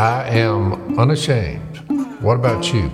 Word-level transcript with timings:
I 0.00 0.30
am 0.30 0.98
unashamed. 0.98 1.76
What 2.22 2.36
about 2.36 2.72
you? 2.72 2.88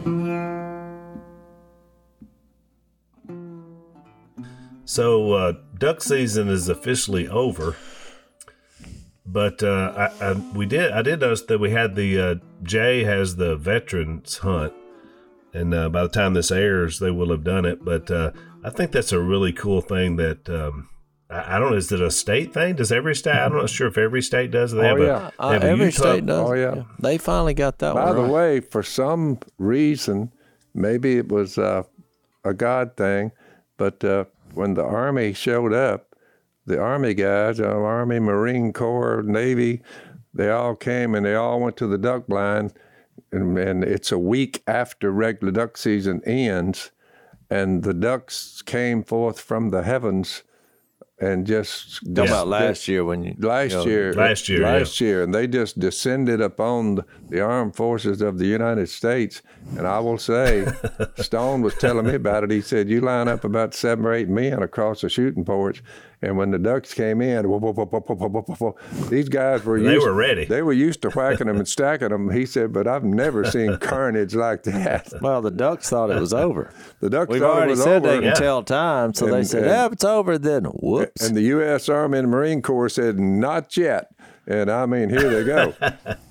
So, 4.85 5.33
uh, 5.35 5.53
duck 5.79 6.03
season 6.03 6.49
is 6.49 6.69
officially 6.69 7.29
over. 7.29 7.77
But 9.25 9.63
uh, 9.63 10.11
I, 10.21 10.25
I, 10.25 10.33
we 10.33 10.67
did. 10.67 10.91
I 10.91 11.03
did 11.03 11.21
notice 11.21 11.43
that 11.43 11.61
we 11.61 11.71
had 11.71 11.95
the 11.95 12.21
uh, 12.21 12.35
Jay 12.65 13.05
has 13.05 13.37
the 13.37 13.55
veterans 13.55 14.39
hunt, 14.39 14.73
and 15.55 15.73
uh, 15.75 15.89
by 15.89 16.03
the 16.03 16.09
time 16.09 16.35
this 16.35 16.51
airs, 16.51 16.99
they 16.99 17.13
will 17.13 17.31
have 17.31 17.45
done 17.45 17.65
it. 17.65 17.85
But 17.85 18.11
uh, 18.11 18.33
I 18.65 18.71
think 18.71 18.91
that's 18.91 19.13
a 19.13 19.21
really 19.21 19.53
cool 19.53 19.81
thing 19.81 20.17
that 20.17 20.49
um, 20.49 20.89
I, 21.29 21.57
I, 21.57 21.59
don't 21.59 21.71
know. 21.71 21.77
Is 21.77 21.91
it 21.91 22.01
a 22.01 22.11
state 22.11 22.55
thing? 22.55 22.77
Does 22.77 22.93
every 22.93 23.15
state? 23.15 23.37
I'm 23.37 23.53
not 23.53 23.71
sure 23.71 23.89
if 23.89 23.99
every 23.99 24.23
state 24.23 24.51
does. 24.51 24.73
They 24.73 24.81
oh, 24.81 24.97
have 24.97 24.99
yeah. 24.99 25.31
a, 25.39 25.53
have 25.53 25.65
uh, 25.65 25.67
every 25.67 25.87
Utah, 25.87 25.99
state 25.99 26.27
does. 26.27 26.51
Oh 26.51 26.55
yeah. 26.55 26.85
They 27.01 27.19
finally 27.19 27.55
got 27.55 27.79
that 27.79 27.95
By 27.95 28.07
one. 28.07 28.17
the 28.17 28.23
right. 28.23 28.31
way, 28.31 28.61
for 28.61 28.83
some 28.83 29.39
reason, 29.59 30.33
maybe 30.75 31.19
it 31.19 31.29
was 31.29 31.59
uh, 31.59 31.83
a 32.45 32.55
God 32.55 32.97
thing, 32.97 33.33
but 33.77 34.03
uh, 34.05 34.25
when 34.55 34.75
the 34.75 34.85
Army 34.85 35.33
showed 35.33 35.73
up, 35.73 36.15
the 36.67 36.81
Army 36.81 37.15
guys, 37.15 37.61
uh, 37.61 37.65
Army, 37.65 38.19
Marine 38.19 38.73
Corps, 38.73 39.23
Navy, 39.23 39.83
they 40.35 40.51
all 40.51 40.75
came 40.75 41.15
and 41.15 41.25
they 41.25 41.35
all 41.35 41.61
went 41.61 41.77
to 41.79 41.87
the 41.87 41.99
duck 41.99 42.27
blind. 42.27 42.73
And, 43.33 43.59
and 43.59 43.85
it's 43.85 44.13
a 44.13 44.19
week 44.19 44.63
after 44.67 45.11
regular 45.11 45.53
duck 45.53 45.77
season 45.77 46.23
ends, 46.25 46.91
and 47.51 47.83
the 47.83 47.95
ducks 47.95 48.63
came 48.63 49.03
forth 49.03 49.41
from 49.41 49.71
the 49.71 49.83
heavens 49.83 50.43
and 51.19 51.47
just 51.47 52.01
Talking 52.05 52.17
Yeah. 52.17 52.25
about 52.25 52.49
last 52.49 52.89
year 52.89 53.05
when 53.05 53.25
you 53.25 53.35
last 53.39 53.71
you 53.73 53.77
know, 53.79 53.85
year 53.87 54.13
Last 54.15 54.49
year, 54.49 54.61
last 54.61 55.01
year 55.01 55.23
and 55.23 55.35
they 55.35 55.47
just 55.47 55.79
descended 55.79 56.41
upon 56.43 56.97
the, 56.97 57.05
the 57.31 57.41
armed 57.41 57.75
forces 57.75 58.21
of 58.21 58.39
the 58.39 58.47
united 58.47 58.89
states 58.89 59.41
and 59.79 59.87
i 59.87 59.99
will 59.99 60.19
say 60.19 60.67
stone 61.17 61.63
was 61.63 61.75
telling 61.77 62.07
me 62.07 62.15
about 62.15 62.45
it 62.45 62.51
he 62.51 62.61
said 62.61 62.89
you 62.91 63.01
line 63.01 63.29
up 63.29 63.45
about 63.45 63.75
seven 63.75 64.05
or 64.05 64.13
eight 64.13 64.29
men 64.29 64.63
across 64.63 65.01
the 65.01 65.09
shooting 65.09 65.45
porch 65.45 65.83
and 66.27 66.37
when 66.37 66.51
the 66.51 66.59
ducks 66.59 66.93
came 66.93 67.23
in, 67.23 67.49
whoa, 67.49 67.59
whoa, 67.59 67.73
whoa, 67.73 68.77
these 69.09 69.29
guys 69.29 69.65
were 69.65 69.81
they 69.81 69.97
were 69.97 70.13
ready. 70.13 70.45
They 70.45 70.61
were 70.61 70.73
used 70.73 71.03
to 71.03 71.11
whacking 71.11 71.47
them 71.47 71.59
and 71.59 71.69
stacking 71.69 72.09
them. 72.09 72.31
He 72.31 72.47
said, 72.47 72.73
but 72.73 72.89
I've 72.89 73.05
never 73.05 73.45
seen 73.45 73.79
carnage 73.81 74.35
like 74.35 74.65
that. 74.65 75.13
Well, 75.23 75.41
the 75.41 75.53
ducks 75.53 75.89
thought 75.89 76.11
it 76.11 76.19
was 76.19 76.35
over. 76.47 76.75
The 76.99 77.11
ducks 77.11 77.31
We've 77.31 77.45
already 77.45 77.77
said 77.77 78.05
over. 78.05 78.09
they 78.09 78.15
can 78.17 78.25
yeah. 78.25 78.35
tell 78.35 78.65
time, 78.65 79.15
so 79.15 79.27
and, 79.27 79.35
they 79.37 79.45
said, 79.45 79.63
and, 79.63 79.71
"Yeah, 79.71 79.89
it's 79.93 80.03
over." 80.03 80.37
Then 80.37 80.65
whoops. 80.65 81.25
And 81.25 81.37
the 81.37 81.43
U.S. 81.43 81.89
Army 81.89 82.19
and 82.19 82.29
Marine 82.29 82.61
Corps 82.61 82.89
said, 82.89 83.21
"Not 83.21 83.77
yet." 83.77 84.11
And 84.49 84.69
I 84.69 84.87
mean, 84.87 85.11
here 85.11 85.31
they 85.31 85.45
go. 85.45 85.75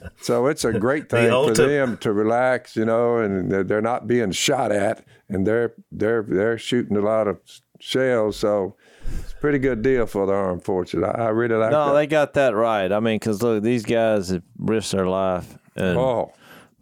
so 0.21 0.47
it's 0.47 0.65
a 0.65 0.73
great 0.73 1.09
thing 1.09 1.29
the 1.29 1.55
for 1.55 1.67
them 1.67 1.97
to 1.99 2.11
relax, 2.11 2.75
you 2.75 2.83
know, 2.83 3.19
and 3.19 3.49
they're 3.49 3.81
not 3.81 4.07
being 4.07 4.33
shot 4.33 4.73
at, 4.73 5.05
and 5.29 5.47
they're 5.47 5.73
they're 5.89 6.23
they're 6.23 6.57
shooting 6.57 6.97
a 6.97 7.01
lot 7.01 7.29
of 7.29 7.39
shells. 7.85 8.37
So 8.37 8.75
it's 9.19 9.33
a 9.33 9.35
pretty 9.37 9.59
good 9.59 9.81
deal 9.81 10.05
for 10.07 10.25
the 10.25 10.33
armed 10.33 10.63
forces. 10.63 11.03
I, 11.03 11.11
I 11.11 11.29
really 11.29 11.55
like 11.55 11.71
no, 11.71 11.87
that. 11.87 11.93
they 11.93 12.07
got 12.07 12.33
that 12.33 12.55
right. 12.55 12.91
I 12.91 12.99
mean, 12.99 13.19
because 13.19 13.41
look, 13.41 13.63
these 13.63 13.83
guys 13.83 14.29
have 14.29 14.43
risked 14.57 14.91
their 14.91 15.07
life 15.07 15.57
and 15.75 15.97
oh, 15.97 16.33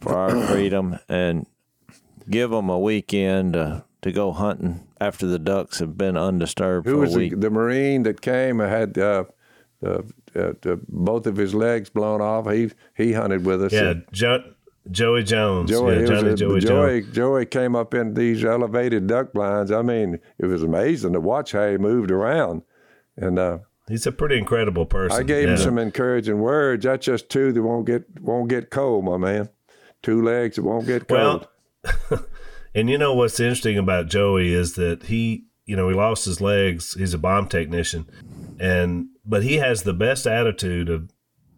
for 0.02 0.16
our 0.16 0.48
freedom, 0.48 0.98
and 1.10 1.46
give 2.30 2.52
them 2.52 2.70
a 2.70 2.80
weekend 2.80 3.54
to, 3.54 3.84
to 4.02 4.12
go 4.12 4.32
hunting 4.32 4.88
after 5.02 5.26
the 5.26 5.40
ducks 5.40 5.80
have 5.80 5.98
been 5.98 6.16
undisturbed 6.16 6.88
who 6.88 6.94
for 6.94 7.00
was 7.02 7.16
a 7.16 7.18
week. 7.18 7.32
the, 7.32 7.38
the 7.38 7.50
Marine 7.50 8.04
that 8.04 8.22
came 8.22 8.60
had 8.60 8.98
uh, 8.98 9.26
the, 9.82 10.00
uh, 10.36 10.54
the, 10.62 10.80
both 10.88 11.28
of 11.28 11.36
his 11.36 11.54
legs 11.54 11.90
blown 11.90 12.22
off? 12.22 12.50
He 12.50 12.72
he 12.96 13.12
hunted 13.14 13.46
with 13.46 13.62
us. 13.64 13.74
Yeah, 13.74 13.90
and- 13.92 14.06
jo- 14.14 14.53
Joey 14.92 15.24
Jones. 15.24 15.70
Joey, 15.70 16.02
yeah, 16.02 16.06
Johnny 16.06 16.30
a- 16.30 16.36
Joey 16.36 16.60
Joey, 16.60 17.02
Jones. 17.02 17.16
Joey 17.16 17.46
came 17.46 17.76
up 17.76 17.94
in 17.94 18.14
these 18.14 18.44
elevated 18.44 19.08
duck 19.08 19.34
blinds. 19.34 19.72
I 19.72 19.82
mean, 19.82 20.20
it 20.38 20.46
was 20.46 20.64
amazing 20.64 21.14
to 21.14 21.20
watch 21.20 21.54
how 21.54 21.70
he 21.70 21.78
moved 21.78 22.12
around. 22.12 22.64
And 23.16 23.40
uh, 23.40 23.60
He's 23.88 24.08
a 24.08 24.12
pretty 24.12 24.38
incredible 24.38 24.86
person. 24.86 25.20
I 25.20 25.24
gave 25.24 25.50
him 25.50 25.58
some 25.58 25.78
encouraging 25.78 26.40
words. 26.40 26.86
That's 26.86 27.06
just 27.06 27.30
two 27.30 27.52
that 27.52 27.62
won't 27.62 27.86
get 27.86 28.06
won't 28.22 28.50
get 28.50 28.70
cold, 28.70 29.04
my 29.04 29.18
man. 29.18 29.50
Two 30.02 30.22
legs 30.22 30.56
that 30.56 30.64
won't 30.64 30.88
get 30.88 31.08
cold. 31.08 31.48
Well, 31.84 32.26
and 32.76 32.90
you 32.90 32.98
know 32.98 33.14
what's 33.14 33.40
interesting 33.40 33.78
about 33.78 34.08
Joey 34.08 34.54
is 34.54 34.74
that 34.76 35.04
he, 35.04 35.46
you 35.66 35.76
know, 35.76 35.90
he 35.90 35.96
lost 35.96 36.24
his 36.24 36.40
legs. 36.40 36.94
He's 36.94 37.14
a 37.14 37.18
bomb 37.18 37.50
technician, 37.50 38.10
and 38.58 39.08
but 39.26 39.44
he 39.44 39.58
has 39.58 39.84
the 39.84 39.94
best 39.94 40.26
attitude 40.26 40.90
of 40.90 41.12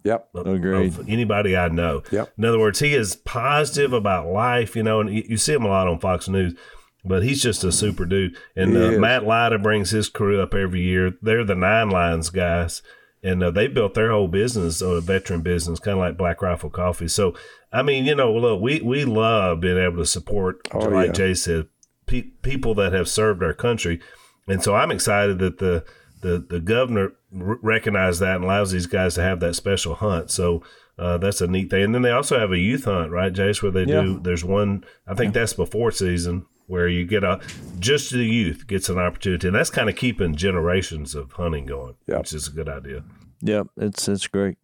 yep. 0.05 0.29
Agreed. 0.33 0.87
of 0.87 1.09
anybody 1.09 1.57
I 1.57 1.67
know. 1.67 2.03
Yep. 2.11 2.33
In 2.37 2.45
other 2.45 2.59
words, 2.59 2.79
he 2.79 2.93
is 2.93 3.17
positive 3.17 3.91
about 3.91 4.27
life, 4.27 4.75
you 4.75 4.83
know, 4.83 5.01
and 5.01 5.09
you, 5.13 5.35
see 5.37 5.53
him 5.53 5.65
a 5.65 5.67
lot 5.67 5.87
on 5.87 5.99
Fox 5.99 6.29
News, 6.29 6.57
but 7.03 7.23
he's 7.23 7.41
just 7.41 7.63
a 7.65 7.71
super 7.71 8.05
dude. 8.05 8.37
And 8.55 8.77
uh. 8.77 8.91
Matt 8.99 9.23
Lyda 9.25 9.57
brings 9.61 9.89
his 9.89 10.07
crew 10.07 10.41
up 10.41 10.53
every 10.53 10.81
year. 10.81 11.13
They're 11.21 11.43
the 11.43 11.55
Nine 11.55 11.89
Lines 11.89 12.29
guys, 12.29 12.81
and 13.21 13.43
uh, 13.43 13.51
they 13.51 13.67
built 13.67 13.95
their 13.95 14.11
whole 14.11 14.27
business 14.27 14.81
on 14.81 14.97
a 14.97 15.01
veteran 15.01 15.41
business, 15.41 15.79
kind 15.79 15.97
of 15.97 16.01
like 16.01 16.17
Black 16.17 16.41
Rifle 16.41 16.69
Coffee. 16.69 17.07
So, 17.07 17.35
I 17.73 17.81
mean, 17.81 18.05
you 18.05 18.15
know, 18.15 18.31
look, 18.33 18.61
we 18.61 18.79
we 18.81 19.03
love 19.03 19.59
being 19.59 19.77
able 19.77 19.97
to 19.97 20.05
support, 20.05 20.67
Oh, 20.71 20.79
like 20.79 21.07
yeah. 21.07 21.13
Jay 21.13 21.33
said, 21.33 21.67
pe- 22.05 22.29
people 22.43 22.73
that 22.75 22.93
have 22.93 23.09
served 23.09 23.43
our 23.43 23.53
country, 23.53 23.99
and 24.47 24.63
so 24.63 24.75
I'm 24.75 24.91
excited 24.91 25.39
that 25.39 25.57
the 25.57 25.83
the 26.25 26.45
the 26.55 26.59
governor 26.59 27.07
r- 27.33 27.59
recognized 27.61 28.19
that 28.21 28.35
and 28.37 28.43
allows 28.45 28.71
these 28.71 28.87
guys 28.87 29.15
to 29.15 29.21
have 29.21 29.39
that 29.41 29.55
special 29.55 29.95
hunt. 29.95 30.31
So 30.31 30.63
uh, 30.97 31.17
that's 31.17 31.41
a 31.41 31.47
neat 31.47 31.69
thing. 31.69 31.83
And 31.83 31.93
then 31.95 32.01
they 32.01 32.11
also 32.11 32.39
have 32.39 32.51
a 32.51 32.57
youth 32.57 32.85
hunt, 32.85 33.11
right, 33.11 33.33
Jace? 33.33 33.61
Where 33.61 33.71
they 33.71 33.83
Yeah. 33.85 34.01
do. 34.01 34.19
There's 34.19 34.43
one. 34.43 34.83
I 35.07 35.13
think 35.13 35.33
that's 35.33 35.53
before 35.53 35.91
season 35.91 36.45
where 36.67 36.87
you 36.87 37.05
get 37.05 37.23
a 37.23 37.39
just 37.79 38.11
the 38.11 38.25
youth 38.25 38.65
gets 38.65 38.89
an 38.89 38.97
opportunity, 38.97 39.47
and 39.47 39.55
that's 39.55 39.69
kind 39.69 39.89
of 39.89 39.95
keeping 39.95 40.35
generations 40.35 41.13
of 41.15 41.31
hunting 41.33 41.65
going, 41.67 41.95
yeah. 42.07 42.17
which 42.19 42.33
is 42.33 42.47
a 42.47 42.51
good 42.51 42.69
idea. 42.69 43.03
Yep, 43.41 43.67
it's 43.77 44.07
it's 44.07 44.27
great. 44.27 44.57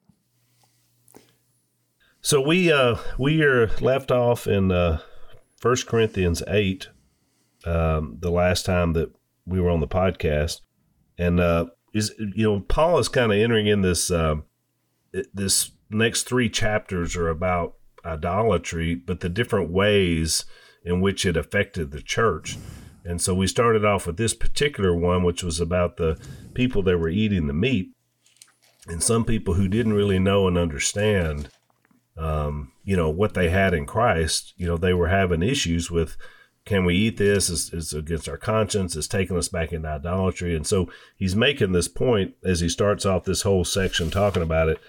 So 2.21 2.39
we 2.41 2.71
uh 2.71 2.97
we 3.19 3.41
are 3.43 3.67
left 3.81 4.11
off 4.11 4.47
in 4.47 4.71
uh 4.71 4.99
First 5.57 5.85
Corinthians 5.87 6.41
eight, 6.47 6.89
um, 7.65 8.17
the 8.19 8.31
last 8.31 8.65
time 8.65 8.93
that 8.93 9.11
we 9.45 9.59
were 9.61 9.69
on 9.69 9.79
the 9.79 9.87
podcast, 9.87 10.61
and 11.21 11.39
uh 11.39 11.67
is 11.93 12.13
you 12.17 12.43
know 12.43 12.59
Paul 12.61 12.97
is 12.97 13.07
kind 13.07 13.31
of 13.31 13.37
entering 13.37 13.67
in 13.67 13.81
this 13.81 14.09
um 14.11 14.43
this 15.33 15.71
next 15.89 16.23
three 16.23 16.49
chapters 16.49 17.15
are 17.15 17.29
about 17.29 17.75
idolatry, 18.03 18.95
but 18.95 19.19
the 19.19 19.29
different 19.29 19.69
ways 19.69 20.45
in 20.83 21.01
which 21.01 21.25
it 21.25 21.37
affected 21.37 21.91
the 21.91 22.01
church. 22.01 22.57
And 23.03 23.21
so 23.21 23.35
we 23.35 23.45
started 23.45 23.83
off 23.85 24.07
with 24.07 24.17
this 24.17 24.33
particular 24.33 24.95
one, 24.95 25.23
which 25.23 25.43
was 25.43 25.59
about 25.59 25.97
the 25.97 26.19
people 26.53 26.81
that 26.83 26.97
were 26.97 27.09
eating 27.09 27.47
the 27.47 27.53
meat, 27.53 27.91
and 28.87 29.03
some 29.03 29.25
people 29.25 29.55
who 29.55 29.67
didn't 29.67 29.93
really 29.93 30.19
know 30.19 30.47
and 30.47 30.57
understand 30.57 31.49
um, 32.17 32.71
you 32.83 32.95
know 32.95 33.09
what 33.09 33.33
they 33.35 33.49
had 33.49 33.73
in 33.73 33.85
Christ. 33.85 34.53
You 34.57 34.67
know 34.67 34.77
they 34.77 34.93
were 34.93 35.09
having 35.09 35.43
issues 35.43 35.91
with 35.91 36.17
can 36.65 36.85
we 36.85 36.95
eat 36.95 37.17
this? 37.17 37.49
It's 37.73 37.93
against 37.93 38.29
our 38.29 38.37
conscience. 38.37 38.95
It's 38.95 39.07
taking 39.07 39.37
us 39.37 39.47
back 39.47 39.71
into 39.71 39.87
idolatry. 39.89 40.55
And 40.55 40.65
so 40.65 40.89
he's 41.17 41.35
making 41.35 41.71
this 41.71 41.87
point 41.87 42.35
as 42.43 42.59
he 42.59 42.69
starts 42.69 43.05
off 43.05 43.23
this 43.23 43.41
whole 43.41 43.65
section 43.65 44.11
talking 44.11 44.43
about 44.43 44.69
it 44.69 44.79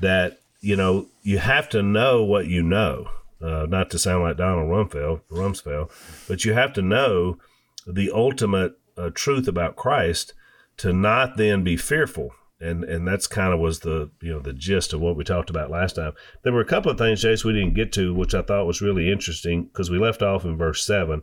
that 0.00 0.40
you 0.60 0.76
know 0.76 1.06
you 1.22 1.38
have 1.38 1.68
to 1.70 1.82
know 1.82 2.24
what 2.24 2.46
you 2.46 2.62
know. 2.62 3.08
Uh, 3.40 3.64
not 3.66 3.90
to 3.90 3.98
sound 3.98 4.22
like 4.22 4.36
Donald 4.36 4.68
Rumsfeld, 4.68 5.22
Rumsfeld, 5.30 5.90
but 6.28 6.44
you 6.44 6.52
have 6.52 6.74
to 6.74 6.82
know 6.82 7.38
the 7.86 8.10
ultimate 8.10 8.74
uh, 8.98 9.08
truth 9.14 9.48
about 9.48 9.76
Christ 9.76 10.34
to 10.76 10.92
not 10.92 11.38
then 11.38 11.64
be 11.64 11.76
fearful 11.78 12.32
and 12.60 12.84
and 12.84 13.08
that's 13.08 13.26
kind 13.26 13.54
of 13.54 13.60
was 13.60 13.80
the 13.80 14.10
you 14.20 14.32
know 14.32 14.40
the 14.40 14.52
gist 14.52 14.92
of 14.92 15.00
what 15.00 15.16
we 15.16 15.24
talked 15.24 15.50
about 15.50 15.70
last 15.70 15.96
time. 15.96 16.12
There 16.42 16.52
were 16.52 16.60
a 16.60 16.66
couple 16.66 16.90
of 16.90 16.98
things, 16.98 17.24
Jace, 17.24 17.44
we 17.44 17.52
didn't 17.52 17.74
get 17.74 17.92
to, 17.94 18.14
which 18.14 18.34
I 18.34 18.42
thought 18.42 18.66
was 18.66 18.82
really 18.82 19.10
interesting 19.10 19.64
because 19.64 19.90
we 19.90 19.98
left 19.98 20.22
off 20.22 20.44
in 20.44 20.56
verse 20.56 20.84
seven, 20.84 21.22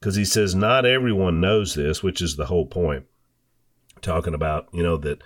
because 0.00 0.16
he 0.16 0.24
says 0.24 0.54
not 0.54 0.86
everyone 0.86 1.40
knows 1.40 1.74
this, 1.74 2.02
which 2.02 2.22
is 2.22 2.36
the 2.36 2.46
whole 2.46 2.66
point, 2.66 3.04
talking 4.00 4.34
about 4.34 4.68
you 4.72 4.82
know 4.82 4.96
that 4.96 5.22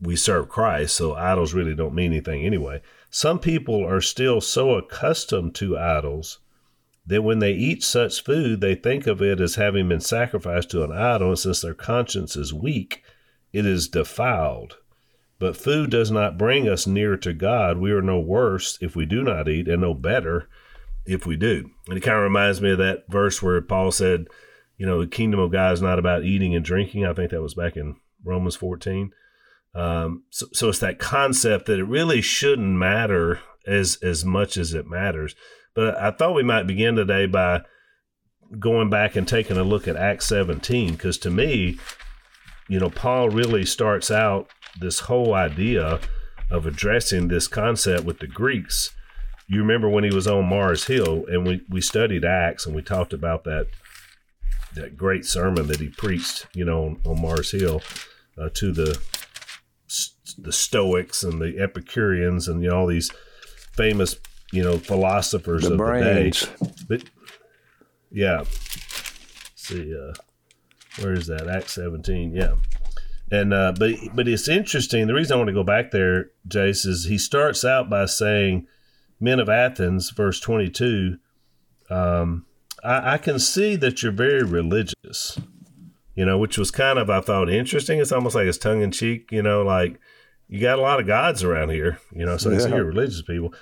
we 0.00 0.16
serve 0.16 0.48
Christ, 0.48 0.96
so 0.96 1.14
idols 1.14 1.54
really 1.54 1.74
don't 1.74 1.94
mean 1.94 2.12
anything 2.12 2.44
anyway. 2.44 2.82
Some 3.10 3.38
people 3.38 3.84
are 3.86 4.00
still 4.00 4.40
so 4.40 4.74
accustomed 4.74 5.54
to 5.56 5.78
idols 5.78 6.38
that 7.06 7.22
when 7.22 7.38
they 7.38 7.52
eat 7.52 7.82
such 7.82 8.22
food, 8.22 8.60
they 8.60 8.74
think 8.74 9.06
of 9.06 9.20
it 9.20 9.40
as 9.40 9.56
having 9.56 9.88
been 9.88 10.00
sacrificed 10.00 10.70
to 10.70 10.84
an 10.84 10.92
idol, 10.92 11.30
and 11.30 11.38
since 11.38 11.60
their 11.60 11.74
conscience 11.74 12.36
is 12.36 12.52
weak 12.52 13.02
it 13.52 13.66
is 13.66 13.88
defiled. 13.88 14.78
But 15.38 15.56
food 15.56 15.90
does 15.90 16.10
not 16.10 16.38
bring 16.38 16.68
us 16.68 16.86
near 16.86 17.16
to 17.16 17.32
God. 17.32 17.78
We 17.78 17.92
are 17.92 18.02
no 18.02 18.20
worse 18.20 18.78
if 18.80 18.94
we 18.94 19.06
do 19.06 19.22
not 19.22 19.48
eat, 19.48 19.68
and 19.68 19.80
no 19.80 19.94
better 19.94 20.48
if 21.06 21.26
we 21.26 21.36
do. 21.36 21.70
And 21.88 21.96
it 21.96 22.02
kind 22.02 22.18
of 22.18 22.22
reminds 22.22 22.60
me 22.60 22.72
of 22.72 22.78
that 22.78 23.04
verse 23.08 23.42
where 23.42 23.60
Paul 23.62 23.90
said, 23.90 24.26
you 24.76 24.86
know, 24.86 25.00
the 25.00 25.06
kingdom 25.06 25.40
of 25.40 25.50
God 25.50 25.72
is 25.72 25.82
not 25.82 25.98
about 25.98 26.24
eating 26.24 26.54
and 26.54 26.64
drinking. 26.64 27.06
I 27.06 27.14
think 27.14 27.30
that 27.30 27.42
was 27.42 27.54
back 27.54 27.76
in 27.76 27.96
Romans 28.22 28.56
14. 28.56 29.12
Um, 29.74 30.24
so, 30.30 30.46
so 30.52 30.68
it's 30.68 30.78
that 30.80 30.98
concept 30.98 31.66
that 31.66 31.78
it 31.78 31.84
really 31.84 32.20
shouldn't 32.20 32.76
matter 32.76 33.40
as 33.66 33.98
as 34.02 34.24
much 34.24 34.56
as 34.56 34.74
it 34.74 34.86
matters. 34.86 35.34
But 35.74 35.96
I 35.96 36.10
thought 36.10 36.34
we 36.34 36.42
might 36.42 36.66
begin 36.66 36.96
today 36.96 37.26
by 37.26 37.62
going 38.58 38.90
back 38.90 39.16
and 39.16 39.28
taking 39.28 39.56
a 39.56 39.62
look 39.62 39.86
at 39.86 39.96
Acts 39.96 40.26
17 40.26 40.92
because 40.92 41.18
to 41.18 41.30
me, 41.30 41.78
you 42.70 42.78
know, 42.78 42.88
Paul 42.88 43.28
really 43.28 43.66
starts 43.66 44.10
out 44.10 44.48
this 44.80 45.00
whole 45.00 45.34
idea 45.34 46.00
of 46.50 46.66
addressing 46.66 47.28
this 47.28 47.48
concept 47.48 48.04
with 48.04 48.20
the 48.20 48.26
Greeks. 48.28 48.92
You 49.48 49.60
remember 49.60 49.88
when 49.88 50.04
he 50.04 50.14
was 50.14 50.26
on 50.28 50.48
Mars 50.48 50.84
Hill 50.86 51.24
and 51.28 51.46
we, 51.46 51.62
we 51.68 51.80
studied 51.80 52.24
Acts 52.24 52.66
and 52.66 52.74
we 52.74 52.82
talked 52.82 53.12
about 53.12 53.44
that 53.44 53.66
that 54.76 54.96
great 54.96 55.24
sermon 55.24 55.66
that 55.66 55.80
he 55.80 55.88
preached, 55.88 56.46
you 56.54 56.64
know, 56.64 56.84
on, 56.84 57.00
on 57.04 57.20
Mars 57.20 57.50
Hill 57.50 57.82
uh, 58.38 58.48
to 58.54 58.70
the 58.72 59.00
the 60.38 60.52
Stoics 60.52 61.24
and 61.24 61.40
the 61.42 61.58
Epicureans 61.58 62.46
and 62.46 62.62
you 62.62 62.70
know 62.70 62.76
all 62.78 62.86
these 62.86 63.10
famous 63.72 64.14
you 64.52 64.62
know 64.62 64.78
philosophers 64.78 65.64
The 65.64 65.72
of 65.72 65.78
brains. 65.78 66.46
the 66.46 66.46
day. 66.76 66.84
But 66.88 67.10
yeah, 68.12 68.38
Let's 68.38 69.54
see, 69.56 69.92
uh, 69.94 70.12
where 70.98 71.12
is 71.12 71.26
that? 71.28 71.48
Act 71.48 71.70
seventeen. 71.70 72.34
Yeah, 72.34 72.54
and 73.30 73.52
uh, 73.54 73.72
but 73.78 73.94
but 74.14 74.28
it's 74.28 74.48
interesting. 74.48 75.06
The 75.06 75.14
reason 75.14 75.34
I 75.34 75.36
want 75.36 75.48
to 75.48 75.54
go 75.54 75.64
back 75.64 75.90
there, 75.90 76.30
Jace, 76.48 76.86
is 76.86 77.04
he 77.06 77.18
starts 77.18 77.64
out 77.64 77.88
by 77.90 78.06
saying, 78.06 78.66
"Men 79.20 79.40
of 79.40 79.48
Athens," 79.48 80.10
verse 80.10 80.40
twenty-two. 80.40 81.18
Um, 81.90 82.46
I, 82.84 83.14
I 83.14 83.18
can 83.18 83.38
see 83.38 83.76
that 83.76 84.02
you're 84.02 84.12
very 84.12 84.42
religious, 84.44 85.38
you 86.14 86.24
know, 86.24 86.38
which 86.38 86.56
was 86.58 86.70
kind 86.70 86.98
of 86.98 87.10
I 87.10 87.20
thought 87.20 87.50
interesting. 87.50 87.98
It's 88.00 88.12
almost 88.12 88.34
like 88.34 88.46
it's 88.46 88.58
tongue 88.58 88.82
in 88.82 88.90
cheek, 88.92 89.30
you 89.32 89.42
know, 89.42 89.62
like 89.62 89.98
you 90.48 90.60
got 90.60 90.78
a 90.78 90.82
lot 90.82 91.00
of 91.00 91.06
gods 91.06 91.44
around 91.44 91.70
here, 91.70 91.98
you 92.12 92.24
know, 92.26 92.36
so 92.36 92.50
Yeah. 92.50 92.66
you're 92.68 92.84
religious 92.84 93.22
people. 93.22 93.54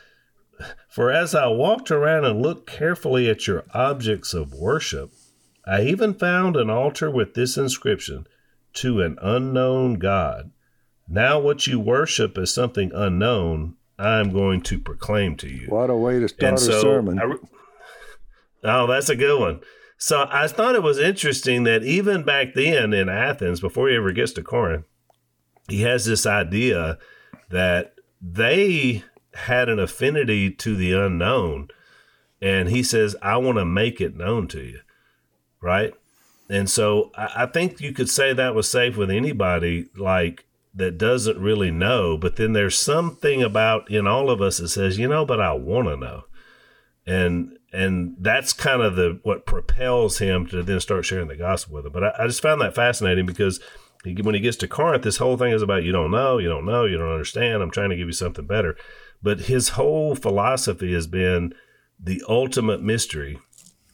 For 0.88 1.10
as 1.12 1.34
I 1.34 1.46
walked 1.48 1.90
around 1.90 2.24
and 2.24 2.42
looked 2.42 2.66
carefully 2.66 3.28
at 3.30 3.46
your 3.46 3.64
objects 3.74 4.34
of 4.34 4.52
worship, 4.54 5.12
I 5.68 5.82
even 5.82 6.14
found 6.14 6.56
an 6.56 6.70
altar 6.70 7.10
with 7.10 7.34
this 7.34 7.58
inscription 7.58 8.26
to 8.74 9.02
an 9.02 9.18
unknown 9.20 9.94
God. 9.94 10.50
Now, 11.06 11.38
what 11.38 11.66
you 11.66 11.78
worship 11.78 12.38
as 12.38 12.52
something 12.52 12.90
unknown, 12.94 13.76
I 13.98 14.18
am 14.20 14.32
going 14.32 14.62
to 14.62 14.78
proclaim 14.78 15.36
to 15.36 15.48
you. 15.48 15.66
What 15.68 15.90
a 15.90 15.96
way 15.96 16.20
to 16.20 16.28
start 16.28 16.54
a 16.54 16.58
sermon. 16.58 17.18
Re- 17.18 17.38
oh, 18.64 18.86
that's 18.86 19.08
a 19.08 19.16
good 19.16 19.38
one. 19.38 19.60
So 19.98 20.26
I 20.30 20.46
thought 20.46 20.74
it 20.74 20.82
was 20.82 20.98
interesting 20.98 21.64
that 21.64 21.82
even 21.82 22.22
back 22.22 22.54
then 22.54 22.94
in 22.94 23.08
Athens, 23.08 23.60
before 23.60 23.88
he 23.88 23.96
ever 23.96 24.12
gets 24.12 24.32
to 24.32 24.42
Corinth, 24.42 24.86
he 25.68 25.82
has 25.82 26.04
this 26.04 26.24
idea 26.24 26.98
that 27.50 27.94
they 28.22 29.02
had 29.34 29.68
an 29.68 29.78
affinity 29.78 30.50
to 30.50 30.76
the 30.76 30.92
unknown. 30.92 31.68
And 32.40 32.68
he 32.68 32.82
says, 32.82 33.16
I 33.20 33.36
want 33.38 33.58
to 33.58 33.64
make 33.64 34.00
it 34.00 34.16
known 34.16 34.46
to 34.48 34.62
you. 34.62 34.80
Right. 35.60 35.94
And 36.48 36.70
so 36.70 37.10
I, 37.16 37.42
I 37.42 37.46
think 37.46 37.80
you 37.80 37.92
could 37.92 38.08
say 38.08 38.32
that 38.32 38.54
was 38.54 38.70
safe 38.70 38.96
with 38.96 39.10
anybody 39.10 39.86
like 39.96 40.46
that 40.74 40.98
doesn't 40.98 41.38
really 41.38 41.70
know. 41.70 42.16
But 42.16 42.36
then 42.36 42.52
there's 42.52 42.78
something 42.78 43.42
about 43.42 43.90
in 43.90 44.06
all 44.06 44.30
of 44.30 44.40
us 44.40 44.58
that 44.58 44.68
says, 44.68 44.98
you 44.98 45.08
know, 45.08 45.26
but 45.26 45.40
I 45.40 45.52
want 45.52 45.88
to 45.88 45.96
know 45.96 46.24
and 47.08 47.58
and 47.72 48.16
that's 48.20 48.52
kind 48.52 48.82
of 48.82 48.94
the 48.94 49.18
what 49.22 49.46
propels 49.46 50.18
him 50.18 50.46
to 50.46 50.62
then 50.62 50.78
start 50.78 51.06
sharing 51.06 51.28
the 51.28 51.36
gospel 51.36 51.74
with 51.74 51.84
them. 51.84 51.92
But 51.92 52.04
I, 52.04 52.12
I 52.18 52.26
just 52.26 52.42
found 52.42 52.60
that 52.60 52.74
fascinating 52.74 53.24
because 53.24 53.60
he, 54.04 54.14
when 54.20 54.34
he 54.34 54.40
gets 54.40 54.58
to 54.58 54.68
Corinth, 54.68 55.04
this 55.04 55.16
whole 55.16 55.38
thing 55.38 55.52
is 55.52 55.62
about 55.62 55.84
you 55.84 55.92
don't 55.92 56.10
know, 56.10 56.36
you 56.36 56.48
don't 56.48 56.66
know, 56.66 56.84
you 56.84 56.98
don't 56.98 57.10
understand. 57.10 57.62
I'm 57.62 57.70
trying 57.70 57.90
to 57.90 57.96
give 57.96 58.06
you 58.06 58.12
something 58.12 58.46
better. 58.46 58.76
But 59.22 59.40
his 59.40 59.70
whole 59.70 60.14
philosophy 60.14 60.92
has 60.92 61.06
been 61.06 61.54
the 61.98 62.22
ultimate 62.28 62.82
mystery 62.82 63.38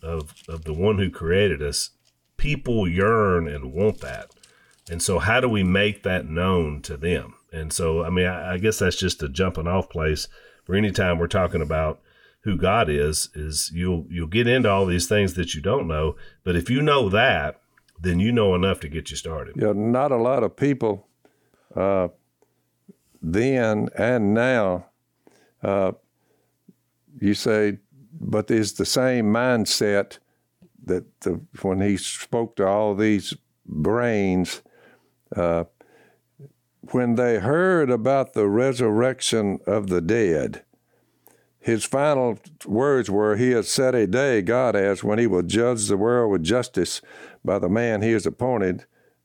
of 0.04 0.34
of 0.48 0.64
the 0.64 0.74
one 0.74 0.98
who 0.98 1.10
created 1.10 1.62
us. 1.62 1.90
People 2.36 2.88
yearn 2.88 3.48
and 3.48 3.72
want 3.72 4.00
that. 4.00 4.30
And 4.90 5.02
so, 5.02 5.18
how 5.18 5.40
do 5.40 5.48
we 5.48 5.62
make 5.62 6.02
that 6.02 6.28
known 6.28 6.82
to 6.82 6.96
them? 6.96 7.34
And 7.52 7.72
so, 7.72 8.04
I 8.04 8.10
mean, 8.10 8.26
I, 8.26 8.54
I 8.54 8.58
guess 8.58 8.78
that's 8.78 8.96
just 8.96 9.22
a 9.22 9.28
jumping 9.28 9.66
off 9.66 9.88
place 9.88 10.28
for 10.64 10.74
any 10.74 10.90
time 10.90 11.18
we're 11.18 11.26
talking 11.26 11.62
about 11.62 12.00
who 12.42 12.56
God 12.56 12.90
is. 12.90 13.30
Is 13.34 13.70
you'll 13.72 14.06
you'll 14.10 14.26
get 14.26 14.46
into 14.46 14.70
all 14.70 14.86
these 14.86 15.08
things 15.08 15.34
that 15.34 15.54
you 15.54 15.62
don't 15.62 15.88
know, 15.88 16.16
but 16.42 16.56
if 16.56 16.68
you 16.68 16.82
know 16.82 17.08
that, 17.08 17.60
then 17.98 18.20
you 18.20 18.32
know 18.32 18.54
enough 18.54 18.80
to 18.80 18.88
get 18.88 19.10
you 19.10 19.16
started. 19.16 19.54
Yeah, 19.56 19.72
not 19.74 20.12
a 20.12 20.16
lot 20.16 20.42
of 20.42 20.56
people 20.56 21.08
uh, 21.74 22.08
then 23.22 23.88
and 23.96 24.34
now. 24.34 24.86
Uh, 25.62 25.92
you 27.20 27.32
say, 27.32 27.78
but 28.20 28.50
is 28.50 28.74
the 28.74 28.86
same 28.86 29.26
mindset 29.26 30.18
that 30.84 31.20
the, 31.20 31.40
when 31.62 31.80
he 31.80 31.96
spoke 31.96 32.56
to 32.56 32.66
all 32.66 32.94
these 32.94 33.34
brains, 33.66 34.62
uh, 35.34 35.64
when 36.90 37.14
they 37.14 37.38
heard 37.38 37.90
about 37.90 38.34
the 38.34 38.46
resurrection 38.46 39.58
of 39.66 39.88
the 39.88 40.00
dead, 40.00 40.64
his 41.64 41.82
final 41.82 42.38
words 42.66 43.10
were, 43.10 43.36
He 43.36 43.52
has 43.52 43.70
set 43.70 43.94
a 43.94 44.06
day, 44.06 44.42
God 44.42 44.74
has, 44.74 45.02
when 45.02 45.18
He 45.18 45.26
will 45.26 45.42
judge 45.42 45.88
the 45.88 45.96
world 45.96 46.30
with 46.30 46.42
justice 46.42 47.00
by 47.42 47.58
the 47.58 47.70
man 47.70 48.02
He 48.02 48.12
has 48.12 48.26
appointed. 48.26 48.84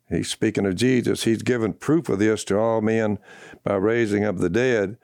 He's 0.09 0.31
speaking 0.31 0.65
of 0.65 0.77
Jesus. 0.77 1.25
He's 1.25 1.41
given 1.41 1.73
proof 1.73 2.07
of 2.07 2.19
this 2.19 2.45
to 2.45 2.57
all 2.57 2.79
men 2.79 3.19
by 3.65 3.75
raising 3.75 4.23
up 4.23 4.37
the 4.37 4.49
dead. 4.49 4.95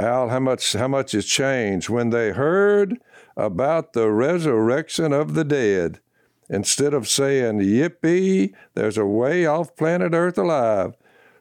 Al, 0.00 0.30
how 0.30 0.40
much 0.40 0.72
how 0.72 0.88
much 0.88 1.12
has 1.12 1.26
changed 1.26 1.90
when 1.90 2.08
they 2.10 2.30
heard 2.30 2.98
about 3.36 3.92
the 3.92 4.10
resurrection 4.10 5.12
of 5.12 5.34
the 5.34 5.44
dead? 5.44 6.00
Instead 6.48 6.94
of 6.94 7.06
saying, 7.06 7.60
Yippee, 7.60 8.54
there's 8.74 8.98
a 8.98 9.04
way 9.04 9.46
off 9.46 9.76
planet 9.76 10.14
Earth 10.14 10.38
alive, 10.38 10.94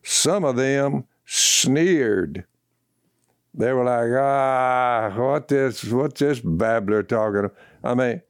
some 0.03 0.43
of 0.43 0.55
them 0.55 1.05
sneered. 1.25 2.45
They 3.53 3.73
were 3.73 3.85
like, 3.85 4.11
ah, 4.21 5.13
what 5.15 5.47
this, 5.47 5.83
what 5.85 6.15
this 6.15 6.39
babbler 6.39 7.03
talking? 7.03 7.45
About? 7.45 7.55
I 7.83 7.93
mean, 7.95 8.21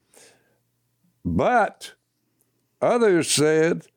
but 1.26 1.94
others 2.82 3.30
said, 3.30 3.88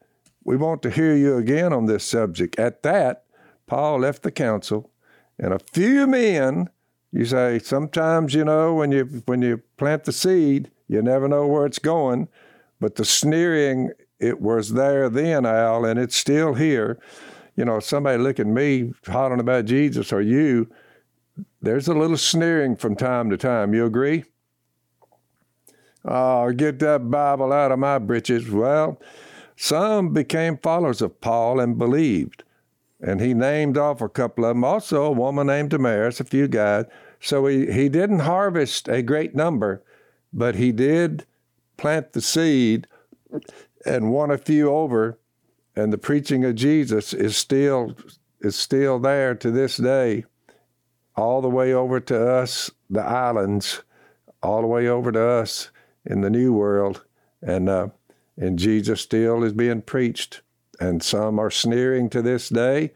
we 0.45 0.57
want 0.57 0.83
to 0.83 0.91
hear 0.91 1.15
you 1.15 1.37
again 1.37 1.73
on 1.73 1.87
this 1.87 2.05
subject. 2.05 2.59
At 2.59 2.83
that, 2.83 3.25
Paul 3.67 4.01
left 4.01 4.23
the 4.23 4.33
council, 4.33 4.91
and 5.39 5.53
a 5.53 5.59
few 5.59 6.07
men. 6.07 6.71
You 7.13 7.27
say 7.27 7.59
sometimes 7.59 8.33
you 8.33 8.45
know 8.45 8.75
when 8.75 8.91
you 8.93 9.23
when 9.27 9.43
you 9.43 9.63
plant 9.77 10.05
the 10.05 10.13
seed, 10.13 10.71
you 10.89 11.03
never 11.03 11.29
know 11.29 11.47
where 11.47 11.67
it's 11.67 11.79
going, 11.79 12.29
but 12.81 12.97
the 12.97 13.05
sneering 13.05 13.93
it 14.19 14.41
was 14.41 14.73
there 14.73 15.09
then, 15.11 15.45
Al, 15.45 15.85
and 15.85 15.99
it's 15.99 16.17
still 16.17 16.55
here. 16.55 16.99
You 17.57 17.65
know, 17.65 17.81
somebody 17.81 18.23
looking 18.23 18.55
me 18.55 18.95
hollering 19.07 19.41
about 19.41 19.67
Jesus 19.67 20.13
or 20.13 20.23
you, 20.23 20.71
there's 21.61 21.89
a 21.89 21.95
little 21.95 22.17
sneering 22.17 22.77
from 22.77 22.97
time 22.97 23.29
to 23.31 23.37
time. 23.37 23.75
You 23.75 23.85
agree? 23.85 24.25
Oh, 26.05 26.51
get 26.53 26.79
that 26.79 27.11
Bible 27.11 27.53
out 27.53 27.73
of 27.73 27.79
my 27.79 27.99
britches. 27.99 28.51
Well, 28.51 29.01
some 29.57 30.13
became 30.13 30.57
followers 30.59 31.03
of 31.03 31.21
Paul 31.21 31.61
and 31.61 31.79
believed. 31.79 32.43
And 33.03 33.21
he 33.21 33.35
named 33.35 33.77
off 33.77 34.01
a 34.01 34.09
couple 34.09 34.45
of 34.45 34.51
them. 34.51 34.65
Also, 34.65 35.05
a 35.05 35.11
woman 35.11 35.49
named 35.49 35.71
Damaris, 35.71 36.21
a 36.21 36.25
few 36.25 36.47
guys. 36.47 36.85
So 37.21 37.47
he, 37.47 37.71
he 37.71 37.89
didn't 37.89 38.21
harvest 38.21 38.89
a 38.89 39.03
great 39.03 39.35
number, 39.35 39.83
but 40.33 40.55
he 40.55 40.73
did 40.73 41.27
plant 41.77 42.13
the 42.13 42.21
seed 42.21 42.87
and 43.85 44.13
won 44.13 44.31
a 44.31 44.39
few 44.39 44.71
over. 44.71 45.19
And 45.75 45.93
the 45.93 45.99
preaching 45.99 46.45
of 46.45 46.55
Jesus 46.55 47.13
is 47.13 47.37
still 47.37 47.97
is 48.41 48.57
still 48.57 48.99
there 48.99 49.35
to 49.37 49.51
this 49.51 49.77
day, 49.77 50.25
all 51.17 51.41
the 51.41 51.49
way 51.49 51.73
over 51.73 52.01
to 52.01 52.29
us, 52.29 52.71
the 52.91 53.01
islands, 53.01 53.83
all 54.43 54.61
the 54.63 54.67
way 54.67 54.89
over 54.89 55.13
to 55.13 55.25
us 55.25 55.71
in 56.05 56.21
the 56.21 56.31
New 56.31 56.53
World, 56.53 57.05
and 57.41 57.69
uh, 57.69 57.89
and 58.37 58.59
Jesus 58.59 59.01
still 59.01 59.45
is 59.45 59.53
being 59.53 59.83
preached, 59.83 60.42
and 60.83 61.01
some 61.03 61.39
are 61.39 61.51
sneering 61.51 62.11
to 62.11 62.21
this 62.21 62.49
day 62.49 62.91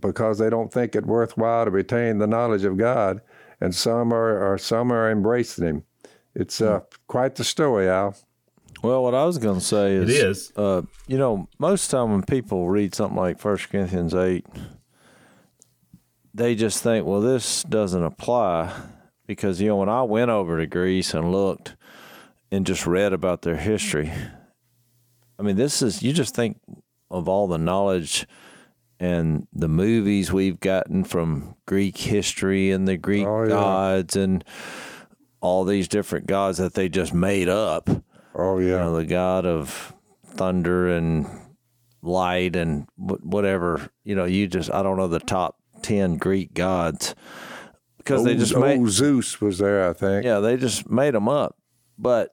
because 0.00 0.38
they 0.38 0.50
don't 0.50 0.72
think 0.72 0.96
it 0.96 1.06
worthwhile 1.06 1.64
to 1.64 1.70
retain 1.70 2.18
the 2.18 2.26
knowledge 2.26 2.64
of 2.64 2.76
God, 2.76 3.20
and 3.60 3.72
some 3.74 4.12
are, 4.12 4.52
are 4.52 4.58
some 4.58 4.92
are 4.92 5.10
embracing 5.10 5.64
Him. 5.64 5.84
It's 6.34 6.60
uh, 6.60 6.80
quite 7.06 7.36
the 7.36 7.44
story, 7.44 7.88
Al. 7.88 8.16
Well, 8.82 9.02
what 9.02 9.14
I 9.14 9.24
was 9.24 9.38
going 9.38 9.58
to 9.58 9.64
say 9.64 9.94
is, 9.94 10.10
It 10.10 10.26
is. 10.26 10.52
Uh, 10.56 10.82
you 11.06 11.18
know, 11.18 11.48
most 11.58 11.84
of 11.84 11.90
the 11.90 11.96
time 11.98 12.12
when 12.12 12.22
people 12.22 12.68
read 12.68 12.94
something 12.94 13.16
like 13.16 13.38
First 13.38 13.68
Corinthians 13.70 14.14
eight, 14.14 14.46
they 16.34 16.56
just 16.56 16.82
think, 16.82 17.06
well, 17.06 17.20
this 17.20 17.62
doesn't 17.62 18.04
apply 18.04 18.72
because 19.26 19.60
you 19.60 19.68
know 19.68 19.76
when 19.76 19.88
I 19.88 20.02
went 20.02 20.30
over 20.30 20.58
to 20.58 20.66
Greece 20.66 21.14
and 21.14 21.30
looked 21.30 21.76
and 22.50 22.66
just 22.66 22.86
read 22.86 23.12
about 23.12 23.42
their 23.42 23.56
history, 23.56 24.12
I 25.38 25.42
mean, 25.42 25.56
this 25.56 25.82
is 25.82 26.02
you 26.02 26.12
just 26.12 26.34
think 26.34 26.60
of 27.10 27.28
all 27.28 27.46
the 27.48 27.58
knowledge 27.58 28.26
and 29.00 29.46
the 29.52 29.68
movies 29.68 30.32
we've 30.32 30.58
gotten 30.60 31.04
from 31.04 31.54
Greek 31.66 31.96
history 31.96 32.70
and 32.70 32.86
the 32.88 32.96
Greek 32.96 33.26
Oh, 33.26 33.42
yeah. 33.44 33.48
gods 33.50 34.16
and 34.16 34.44
all 35.40 35.64
these 35.64 35.86
different 35.88 36.26
gods 36.26 36.58
that 36.58 36.74
they 36.74 36.88
just 36.88 37.14
made 37.14 37.48
up. 37.48 37.88
Oh 38.34 38.58
You 38.58 38.70
yeah. 38.70 38.78
know, 38.78 38.96
the 38.96 39.04
god 39.06 39.46
of 39.46 39.94
thunder 40.24 40.88
and 40.88 41.26
light 42.02 42.56
and 42.56 42.86
whatever. 42.96 43.88
You 44.04 44.14
know, 44.16 44.24
you 44.24 44.46
just 44.48 44.72
I 44.72 44.82
don't 44.82 44.96
know 44.96 45.08
the 45.08 45.20
top 45.20 45.56
ten 45.82 46.16
Greek 46.16 46.54
gods 46.54 47.14
because 47.98 48.24
they 48.24 48.30
Old- 48.32 48.40
just 48.40 48.56
made 48.56 48.78
old 48.80 48.88
Zeus 48.90 49.40
was 49.40 49.58
there, 49.58 49.88
I 49.88 49.92
think. 49.92 50.24
yeah, 50.24 50.40
they 50.40 50.56
just 50.56 50.90
made 50.90 51.14
them 51.14 51.28
up. 51.28 51.56
But 51.96 52.30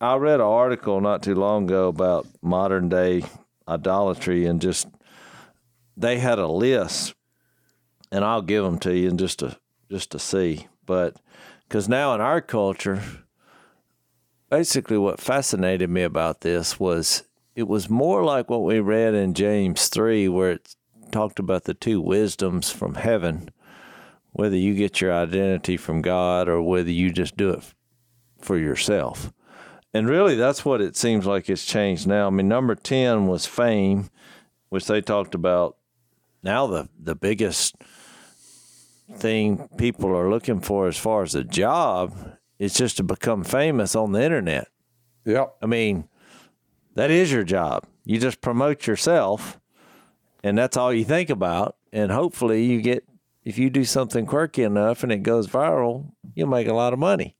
I 0.00 0.16
read 0.16 0.36
an 0.36 0.46
article 0.46 1.00
not 1.00 1.22
too 1.22 1.34
long 1.34 1.64
ago 1.64 1.88
about 1.88 2.26
modern 2.42 2.88
day 2.88 3.22
idolatry 3.70 4.46
and 4.46 4.60
just 4.60 4.88
they 5.96 6.18
had 6.18 6.38
a 6.38 6.48
list, 6.48 7.14
and 8.10 8.24
I'll 8.24 8.42
give 8.42 8.64
them 8.64 8.78
to 8.80 8.96
you 8.96 9.08
and 9.08 9.18
just 9.18 9.38
to 9.40 9.56
just 9.90 10.10
to 10.12 10.18
see. 10.18 10.66
But 10.86 11.16
because 11.68 11.88
now 11.88 12.14
in 12.14 12.20
our 12.20 12.40
culture, 12.40 13.02
basically 14.50 14.98
what 14.98 15.20
fascinated 15.20 15.90
me 15.90 16.02
about 16.02 16.40
this 16.40 16.80
was 16.80 17.24
it 17.54 17.68
was 17.68 17.90
more 17.90 18.24
like 18.24 18.50
what 18.50 18.64
we 18.64 18.80
read 18.80 19.14
in 19.14 19.34
James 19.34 19.88
three, 19.88 20.28
where 20.28 20.52
it 20.52 20.74
talked 21.12 21.38
about 21.38 21.64
the 21.64 21.74
two 21.74 22.00
wisdoms 22.00 22.70
from 22.70 22.94
heaven 22.94 23.50
whether 24.32 24.56
you 24.56 24.74
get 24.74 25.00
your 25.00 25.12
identity 25.12 25.76
from 25.76 26.02
God 26.02 26.48
or 26.48 26.62
whether 26.62 26.90
you 26.90 27.10
just 27.10 27.36
do 27.36 27.50
it 27.50 27.74
for 28.38 28.56
yourself. 28.56 29.32
And 29.92 30.08
really, 30.08 30.36
that's 30.36 30.64
what 30.64 30.80
it 30.80 30.96
seems 30.96 31.26
like 31.26 31.50
it's 31.50 31.64
changed 31.64 32.06
now. 32.06 32.28
I 32.28 32.30
mean, 32.30 32.48
number 32.48 32.74
10 32.74 33.26
was 33.26 33.46
fame, 33.46 34.08
which 34.68 34.86
they 34.86 35.00
talked 35.00 35.34
about. 35.34 35.76
Now, 36.42 36.66
the, 36.66 36.88
the 36.98 37.16
biggest 37.16 37.76
thing 39.16 39.68
people 39.76 40.16
are 40.16 40.30
looking 40.30 40.60
for 40.60 40.86
as 40.86 40.96
far 40.96 41.22
as 41.22 41.34
a 41.34 41.42
job 41.42 42.36
is 42.58 42.74
just 42.74 42.98
to 42.98 43.02
become 43.02 43.42
famous 43.42 43.96
on 43.96 44.12
the 44.12 44.22
internet. 44.22 44.68
Yep. 45.24 45.56
I 45.60 45.66
mean, 45.66 46.08
that 46.94 47.10
is 47.10 47.32
your 47.32 47.44
job. 47.44 47.86
You 48.04 48.18
just 48.18 48.40
promote 48.40 48.86
yourself, 48.86 49.58
and 50.42 50.56
that's 50.56 50.76
all 50.76 50.92
you 50.92 51.04
think 51.04 51.30
about. 51.30 51.76
And 51.92 52.12
hopefully, 52.12 52.64
you 52.64 52.80
get 52.80 53.04
if 53.44 53.58
you 53.58 53.70
do 53.70 53.84
something 53.84 54.26
quirky 54.26 54.62
enough 54.62 55.02
and 55.02 55.10
it 55.10 55.22
goes 55.22 55.48
viral, 55.48 56.12
you'll 56.34 56.48
make 56.48 56.68
a 56.68 56.74
lot 56.74 56.92
of 56.92 56.98
money. 56.98 57.36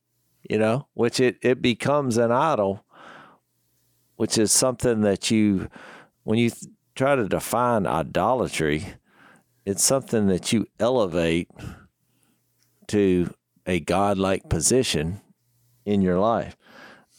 You 0.51 0.57
know, 0.57 0.85
which 0.95 1.21
it 1.21 1.37
it 1.41 1.61
becomes 1.61 2.17
an 2.17 2.29
idol, 2.33 2.83
which 4.17 4.37
is 4.37 4.51
something 4.51 4.99
that 4.99 5.31
you, 5.31 5.69
when 6.23 6.39
you 6.39 6.51
try 6.93 7.15
to 7.15 7.29
define 7.29 7.87
idolatry, 7.87 8.85
it's 9.65 9.81
something 9.81 10.27
that 10.27 10.51
you 10.51 10.67
elevate 10.77 11.47
to 12.87 13.33
a 13.65 13.79
godlike 13.79 14.49
position 14.49 15.21
in 15.85 16.01
your 16.01 16.19
life. 16.19 16.57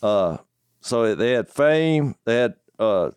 Uh, 0.02 0.36
so 0.82 1.14
they 1.14 1.32
had 1.32 1.48
fame, 1.48 2.16
they 2.26 2.36
had, 2.36 2.56
uh, 2.78 3.12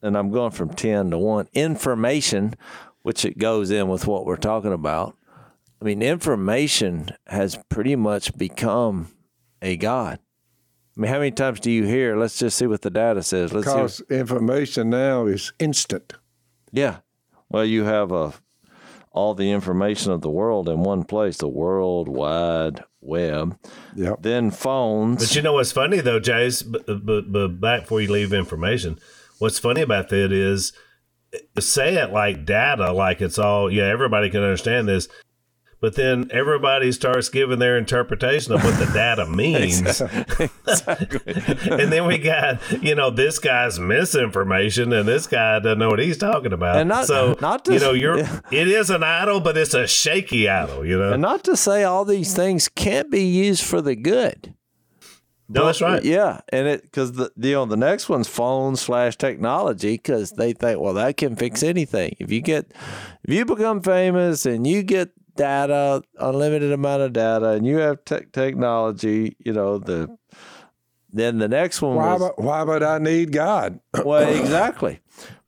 and 0.00 0.16
I'm 0.16 0.30
going 0.30 0.52
from 0.52 0.72
10 0.72 1.10
to 1.10 1.18
1, 1.18 1.48
information, 1.52 2.54
which 3.02 3.26
it 3.26 3.36
goes 3.36 3.70
in 3.70 3.88
with 3.88 4.06
what 4.06 4.24
we're 4.24 4.38
talking 4.38 4.72
about. 4.72 5.18
I 5.82 5.84
mean, 5.84 6.00
information 6.00 7.10
has 7.26 7.58
pretty 7.68 7.94
much 7.94 8.34
become 8.38 9.08
a 9.62 9.76
god. 9.76 10.18
I 10.96 11.00
mean, 11.00 11.10
how 11.10 11.18
many 11.18 11.30
times 11.30 11.60
do 11.60 11.70
you 11.70 11.84
hear? 11.84 12.16
Let's 12.16 12.38
just 12.38 12.58
see 12.58 12.66
what 12.66 12.82
the 12.82 12.90
data 12.90 13.22
says. 13.22 13.52
Let's 13.52 13.66
see. 13.66 13.72
Because 13.72 14.00
information 14.10 14.90
now 14.90 15.26
is 15.26 15.52
instant. 15.58 16.14
Yeah. 16.72 16.98
Well, 17.48 17.64
you 17.64 17.84
have 17.84 18.12
uh, 18.12 18.32
all 19.12 19.34
the 19.34 19.50
information 19.50 20.12
of 20.12 20.20
the 20.20 20.30
world 20.30 20.68
in 20.68 20.80
one 20.80 21.04
place, 21.04 21.38
the 21.38 21.48
World 21.48 22.08
Wide 22.08 22.84
Web. 23.00 23.58
Yep. 23.96 24.22
Then 24.22 24.50
phones. 24.50 25.22
But 25.22 25.34
you 25.34 25.42
know 25.42 25.54
what's 25.54 25.72
funny 25.72 26.00
though, 26.00 26.20
Jace? 26.20 26.64
But, 26.70 27.06
but, 27.06 27.32
but 27.32 27.60
back 27.60 27.82
before 27.82 28.00
you 28.00 28.12
leave 28.12 28.32
information, 28.32 28.98
what's 29.38 29.58
funny 29.58 29.80
about 29.80 30.10
that 30.10 30.32
is 30.32 30.72
say 31.58 31.94
it 31.94 32.12
like 32.12 32.44
data, 32.44 32.92
like 32.92 33.20
it's 33.20 33.38
all 33.38 33.70
yeah, 33.70 33.84
everybody 33.84 34.30
can 34.30 34.42
understand 34.42 34.88
this. 34.88 35.08
But 35.80 35.94
then 35.96 36.28
everybody 36.30 36.92
starts 36.92 37.30
giving 37.30 37.58
their 37.58 37.78
interpretation 37.78 38.52
of 38.52 38.62
what 38.62 38.78
the 38.78 38.84
data 38.92 39.24
means. 39.30 40.00
and 40.80 41.90
then 41.92 42.06
we 42.06 42.18
got, 42.18 42.60
you 42.82 42.94
know, 42.94 43.10
this 43.10 43.38
guy's 43.38 43.78
misinformation 43.78 44.92
and 44.92 45.08
this 45.08 45.26
guy 45.26 45.58
doesn't 45.58 45.78
know 45.78 45.88
what 45.88 45.98
he's 45.98 46.18
talking 46.18 46.52
about. 46.52 46.76
And 46.76 46.88
not- 46.88 47.06
so, 47.06 47.36
not 47.40 47.64
to- 47.64 47.72
you 47.74 47.80
know, 47.80 47.92
you're, 47.92 48.18
it 48.50 48.68
is 48.68 48.90
an 48.90 49.02
idol, 49.02 49.40
but 49.40 49.56
it's 49.56 49.74
a 49.74 49.86
shaky 49.86 50.48
idol, 50.48 50.84
you 50.84 50.98
know? 50.98 51.12
and 51.14 51.22
not 51.22 51.44
to 51.44 51.56
say 51.56 51.84
all 51.84 52.04
these 52.04 52.34
things 52.34 52.68
can't 52.68 53.10
be 53.10 53.24
used 53.24 53.62
for 53.64 53.80
the 53.80 53.96
good. 53.96 54.54
no, 55.48 55.64
that's 55.66 55.80
right. 55.80 56.04
Yeah, 56.04 56.40
and 56.50 56.68
it 56.68 56.82
because 56.82 57.12
the 57.12 57.32
you 57.36 57.54
know 57.54 57.64
the 57.64 57.76
next 57.76 58.08
one's 58.08 58.28
phone 58.28 58.76
slash 58.76 59.16
technology 59.16 59.94
because 59.94 60.30
they 60.32 60.52
think 60.52 60.78
well 60.80 60.94
that 60.94 61.16
can 61.16 61.34
fix 61.36 61.62
anything. 61.64 62.14
If 62.20 62.30
you 62.30 62.40
get 62.40 62.70
if 63.24 63.34
you 63.34 63.44
become 63.44 63.80
famous 63.82 64.46
and 64.46 64.64
you 64.66 64.84
get 64.84 65.10
data 65.40 66.02
unlimited 66.18 66.70
amount 66.72 67.02
of 67.02 67.12
data 67.12 67.50
and 67.50 67.66
you 67.66 67.78
have 67.78 68.04
tech 68.04 68.30
technology, 68.32 69.36
you 69.38 69.52
know 69.52 69.78
the 69.78 70.16
then 71.12 71.38
the 71.38 71.48
next 71.48 71.82
one 71.82 71.96
Why, 71.96 72.12
was 72.12 72.20
would- 72.36 72.44
why 72.44 72.62
would 72.62 72.82
I 72.82 72.98
need 72.98 73.32
God? 73.32 73.80
well 74.04 74.28
exactly 74.40 75.00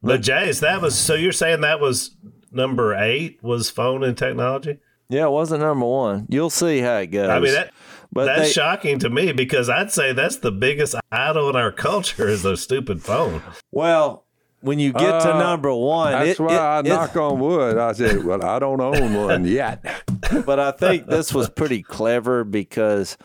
But 0.02 0.22
Jace, 0.22 0.60
that 0.60 0.80
was, 0.82 0.98
so 0.98 1.14
you're 1.14 1.30
saying 1.32 1.60
that 1.60 1.78
was 1.80 2.16
number 2.50 2.94
eight 2.94 3.42
was 3.42 3.70
phone 3.70 4.02
and 4.02 4.16
technology? 4.16 4.78
yeah 5.08 5.26
it 5.26 5.30
wasn't 5.30 5.60
number 5.60 5.84
one. 5.86 6.26
You'll 6.30 6.48
see 6.50 6.78
how 6.80 6.96
it 6.96 7.08
goes. 7.08 7.28
I 7.28 7.38
mean, 7.38 7.52
that, 7.52 7.72
but 8.12 8.24
that's 8.26 8.40
they, 8.42 8.50
shocking 8.52 8.98
to 9.00 9.10
me 9.10 9.32
because 9.32 9.68
I'd 9.68 9.92
say 9.92 10.12
that's 10.14 10.36
the 10.36 10.50
biggest 10.52 10.94
idol 11.12 11.50
in 11.50 11.56
our 11.56 11.70
culture 11.72 12.26
is 12.28 12.42
the 12.42 12.56
stupid 12.56 13.02
phone. 13.02 13.42
well 13.70 14.24
when 14.62 14.78
you 14.78 14.92
get 14.92 15.20
to 15.22 15.34
Uh, 15.34 15.38
number 15.38 15.72
one, 15.74 16.12
That's 16.12 16.40
it- 16.40 16.42
why 16.42 16.54
it- 16.54 16.58
I 16.58 16.78
it- 16.80 16.86
knock 16.86 17.16
on 17.16 17.38
wood. 17.38 17.76
I 17.78 17.92
said, 17.92 18.24
"Well, 18.24 18.42
I 18.44 18.58
don't 18.58 18.80
own 18.80 19.14
one 19.14 19.44
yet." 19.44 19.84
but 20.46 20.58
I 20.58 20.70
think 20.70 21.06
this 21.06 21.34
was 21.34 21.48
pretty 21.50 21.82
clever 21.82 22.44
because 22.44 23.16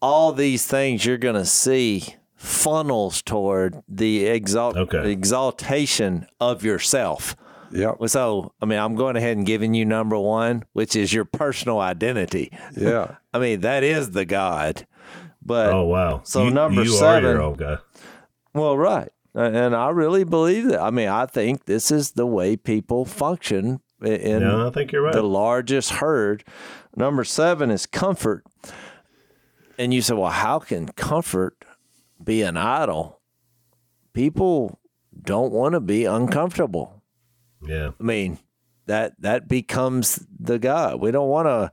all 0.00 0.32
these 0.32 0.66
things 0.66 1.04
you're 1.04 1.18
going 1.18 1.34
to 1.34 1.44
see 1.46 2.04
funnels 2.36 3.22
toward 3.22 3.82
the 3.88 4.26
exalt 4.26 4.76
Okay. 4.76 5.10
exaltation 5.10 6.26
of 6.40 6.62
yourself. 6.62 7.34
Yep. 7.72 7.96
So, 8.06 8.52
I 8.62 8.66
mean, 8.66 8.78
I'm 8.78 8.94
going 8.94 9.16
ahead 9.16 9.36
and 9.36 9.44
giving 9.46 9.74
you 9.74 9.84
number 9.84 10.16
one, 10.18 10.64
which 10.74 10.94
is 10.94 11.12
your 11.12 11.24
personal 11.24 11.80
identity. 11.80 12.52
Yeah. 12.76 13.16
I 13.34 13.38
mean, 13.38 13.60
that 13.62 13.82
is 13.82 14.10
the 14.12 14.24
God. 14.24 14.86
But 15.46 15.72
Oh 15.74 15.84
wow! 15.84 16.20
So 16.24 16.44
you, 16.44 16.50
number 16.50 16.82
you 16.84 16.90
seven- 16.90 17.24
are 17.24 17.32
your 17.32 17.42
own 17.42 17.54
guy. 17.56 17.76
well, 18.54 18.78
right. 18.78 19.10
And 19.34 19.74
I 19.74 19.88
really 19.90 20.22
believe 20.24 20.68
that. 20.68 20.80
I 20.80 20.90
mean, 20.90 21.08
I 21.08 21.26
think 21.26 21.64
this 21.64 21.90
is 21.90 22.12
the 22.12 22.26
way 22.26 22.56
people 22.56 23.04
function 23.04 23.80
in 24.00 24.42
Yeah, 24.42 24.66
I 24.66 24.70
think 24.70 24.92
you're 24.92 25.02
right. 25.02 25.12
the 25.12 25.22
largest 25.22 25.90
herd. 25.92 26.44
Number 26.94 27.24
seven 27.24 27.70
is 27.70 27.86
comfort. 27.86 28.44
And 29.76 29.92
you 29.92 30.02
say, 30.02 30.14
well, 30.14 30.30
how 30.30 30.60
can 30.60 30.86
comfort 30.88 31.64
be 32.22 32.42
an 32.42 32.56
idol? 32.56 33.20
People 34.12 34.78
don't 35.20 35.52
want 35.52 35.72
to 35.72 35.80
be 35.80 36.04
uncomfortable. 36.04 37.02
yeah, 37.66 37.90
I 37.98 38.02
mean, 38.02 38.38
that 38.86 39.20
that 39.20 39.48
becomes 39.48 40.24
the 40.38 40.58
God. 40.60 41.00
We 41.00 41.10
don't 41.10 41.28
want 41.28 41.46
to 41.48 41.72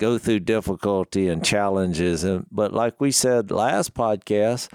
go 0.00 0.18
through 0.18 0.40
difficulty 0.40 1.28
and 1.28 1.44
challenges, 1.44 2.24
and 2.24 2.46
but 2.50 2.72
like 2.72 3.00
we 3.00 3.12
said 3.12 3.52
last 3.52 3.94
podcast, 3.94 4.72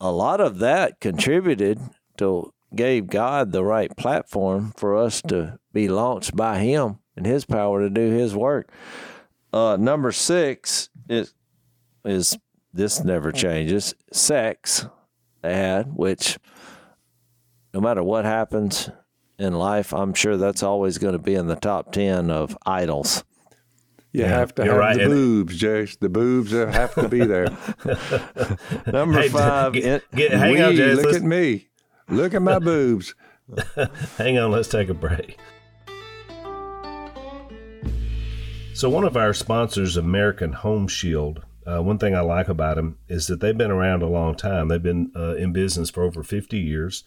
a 0.00 0.10
lot 0.10 0.40
of 0.40 0.58
that 0.58 1.00
contributed 1.00 1.80
to 2.18 2.52
gave 2.74 3.06
God 3.06 3.52
the 3.52 3.64
right 3.64 3.94
platform 3.96 4.72
for 4.76 4.96
us 4.96 5.22
to 5.22 5.58
be 5.72 5.88
launched 5.88 6.36
by 6.36 6.58
Him 6.58 6.98
and 7.16 7.24
His 7.24 7.44
power 7.44 7.80
to 7.80 7.90
do 7.90 8.10
His 8.10 8.34
work. 8.34 8.70
Uh, 9.52 9.76
number 9.78 10.12
six 10.12 10.90
is 11.08 11.34
is 12.04 12.38
this 12.72 13.02
never 13.02 13.32
changes. 13.32 13.94
Sex 14.12 14.86
had, 15.42 15.94
which 15.94 16.38
no 17.72 17.80
matter 17.80 18.02
what 18.02 18.24
happens 18.24 18.90
in 19.38 19.54
life, 19.54 19.92
I'm 19.92 20.14
sure 20.14 20.36
that's 20.36 20.62
always 20.62 20.98
going 20.98 21.12
to 21.12 21.18
be 21.18 21.34
in 21.34 21.46
the 21.46 21.56
top 21.56 21.92
10 21.92 22.30
of 22.30 22.56
idols. 22.64 23.24
You 24.16 24.22
Yeah, 24.22 24.28
have 24.28 24.54
to 24.54 24.64
have 24.64 24.76
right. 24.76 24.96
the 24.96 25.02
And- 25.02 25.10
boobs, 25.12 25.60
Jace. 25.60 25.98
The 25.98 26.08
boobs 26.08 26.50
have 26.52 26.94
to 26.94 27.06
be 27.06 27.22
there. 27.26 27.48
Number 28.90 29.20
Hey, 29.20 29.28
five, 29.28 29.74
get, 29.74 30.10
get- 30.10 30.32
hang 30.32 30.54
Wee, 30.54 30.62
on, 30.62 30.72
Jace. 30.72 30.96
look 30.96 31.04
Let's, 31.04 31.16
at 31.18 31.22
me. 31.22 31.68
Look 32.08 32.32
at 32.32 32.40
my 32.40 32.58
boobs. 32.58 33.14
hang 34.16 34.38
on. 34.38 34.50
Let's 34.52 34.68
take 34.68 34.88
a 34.88 34.94
break. 34.94 35.36
So 38.72 38.88
one 38.88 39.04
of 39.04 39.16
our 39.18 39.34
sponsors, 39.34 39.96
American 39.98 40.52
Home 40.54 40.88
Shield. 40.88 41.42
Uh, 41.66 41.82
one 41.82 41.98
thing 41.98 42.14
I 42.14 42.20
like 42.20 42.48
about 42.48 42.76
them 42.76 42.96
is 43.08 43.26
that 43.26 43.40
they've 43.40 43.56
been 43.58 43.70
around 43.70 44.02
a 44.02 44.08
long 44.08 44.34
time. 44.34 44.68
They've 44.68 44.82
been 44.82 45.12
uh, 45.14 45.34
in 45.36 45.52
business 45.52 45.90
for 45.90 46.04
over 46.04 46.22
50 46.22 46.58
years, 46.58 47.04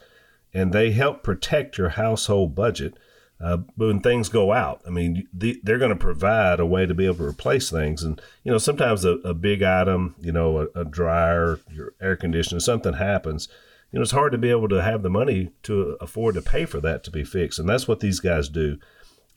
and 0.54 0.74
they 0.74 0.92
help 0.92 1.24
protect 1.24 1.78
your 1.80 1.90
household 1.90 2.54
budget 2.54 2.94
Uh, 3.42 3.58
but 3.78 3.88
when 3.88 4.02
things 4.02 4.28
go 4.28 4.52
out, 4.52 4.82
I 4.86 4.90
mean, 4.90 5.28
the, 5.34 5.60
they're 5.64 5.78
going 5.78 5.90
to 5.90 5.96
provide 5.96 6.60
a 6.60 6.66
way 6.66 6.86
to 6.86 6.94
be 6.94 7.06
able 7.06 7.18
to 7.18 7.28
replace 7.28 7.72
things. 7.72 8.04
And, 8.04 8.22
you 8.44 8.52
know, 8.52 8.58
sometimes 8.58 9.06
a, 9.06 9.12
a 9.20 9.34
big 9.34 9.64
item, 9.64 10.16
you 10.20 10.34
know, 10.34 10.68
a, 10.76 10.82
a, 10.82 10.86
dryer, 10.86 11.60
your 11.72 11.94
air 12.02 12.18
conditioner, 12.18 12.60
something 12.60 12.94
happens, 12.94 13.48
you 13.92 13.98
know, 13.98 14.04
it's 14.04 14.12
hard 14.12 14.34
to 14.34 14.38
be 14.38 14.50
able 14.50 14.68
to 14.70 14.82
have 14.82 15.04
the 15.04 15.10
money 15.10 15.52
to 15.64 15.98
afford 16.02 16.36
to 16.36 16.42
pay 16.42 16.66
for 16.66 16.82
that 16.82 17.04
to 17.06 17.12
be 17.12 17.24
fixed. 17.24 17.60
And 17.60 17.70
that's 17.70 17.88
what 17.88 18.02
these 18.02 18.20
guys 18.20 18.50
do. 18.50 18.78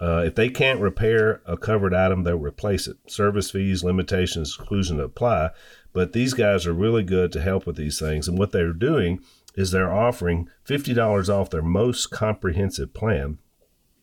Uh, 0.00 0.24
if 0.26 0.34
they 0.34 0.48
can't 0.48 0.80
repair 0.80 1.40
a 1.46 1.56
covered 1.56 1.94
item, 1.94 2.24
they'll 2.24 2.36
replace 2.36 2.88
it. 2.88 2.96
Service 3.06 3.52
fees, 3.52 3.84
limitations, 3.84 4.56
exclusion 4.58 4.98
apply. 4.98 5.50
But 5.92 6.12
these 6.12 6.34
guys 6.34 6.66
are 6.66 6.72
really 6.72 7.04
good 7.04 7.30
to 7.32 7.40
help 7.40 7.66
with 7.66 7.76
these 7.76 8.00
things. 8.00 8.26
And 8.26 8.36
what 8.36 8.50
they're 8.50 8.72
doing 8.72 9.20
is 9.54 9.70
they're 9.70 9.92
offering 9.92 10.48
$50 10.66 11.28
off 11.28 11.50
their 11.50 11.62
most 11.62 12.10
comprehensive 12.10 12.92
plan 12.92 13.38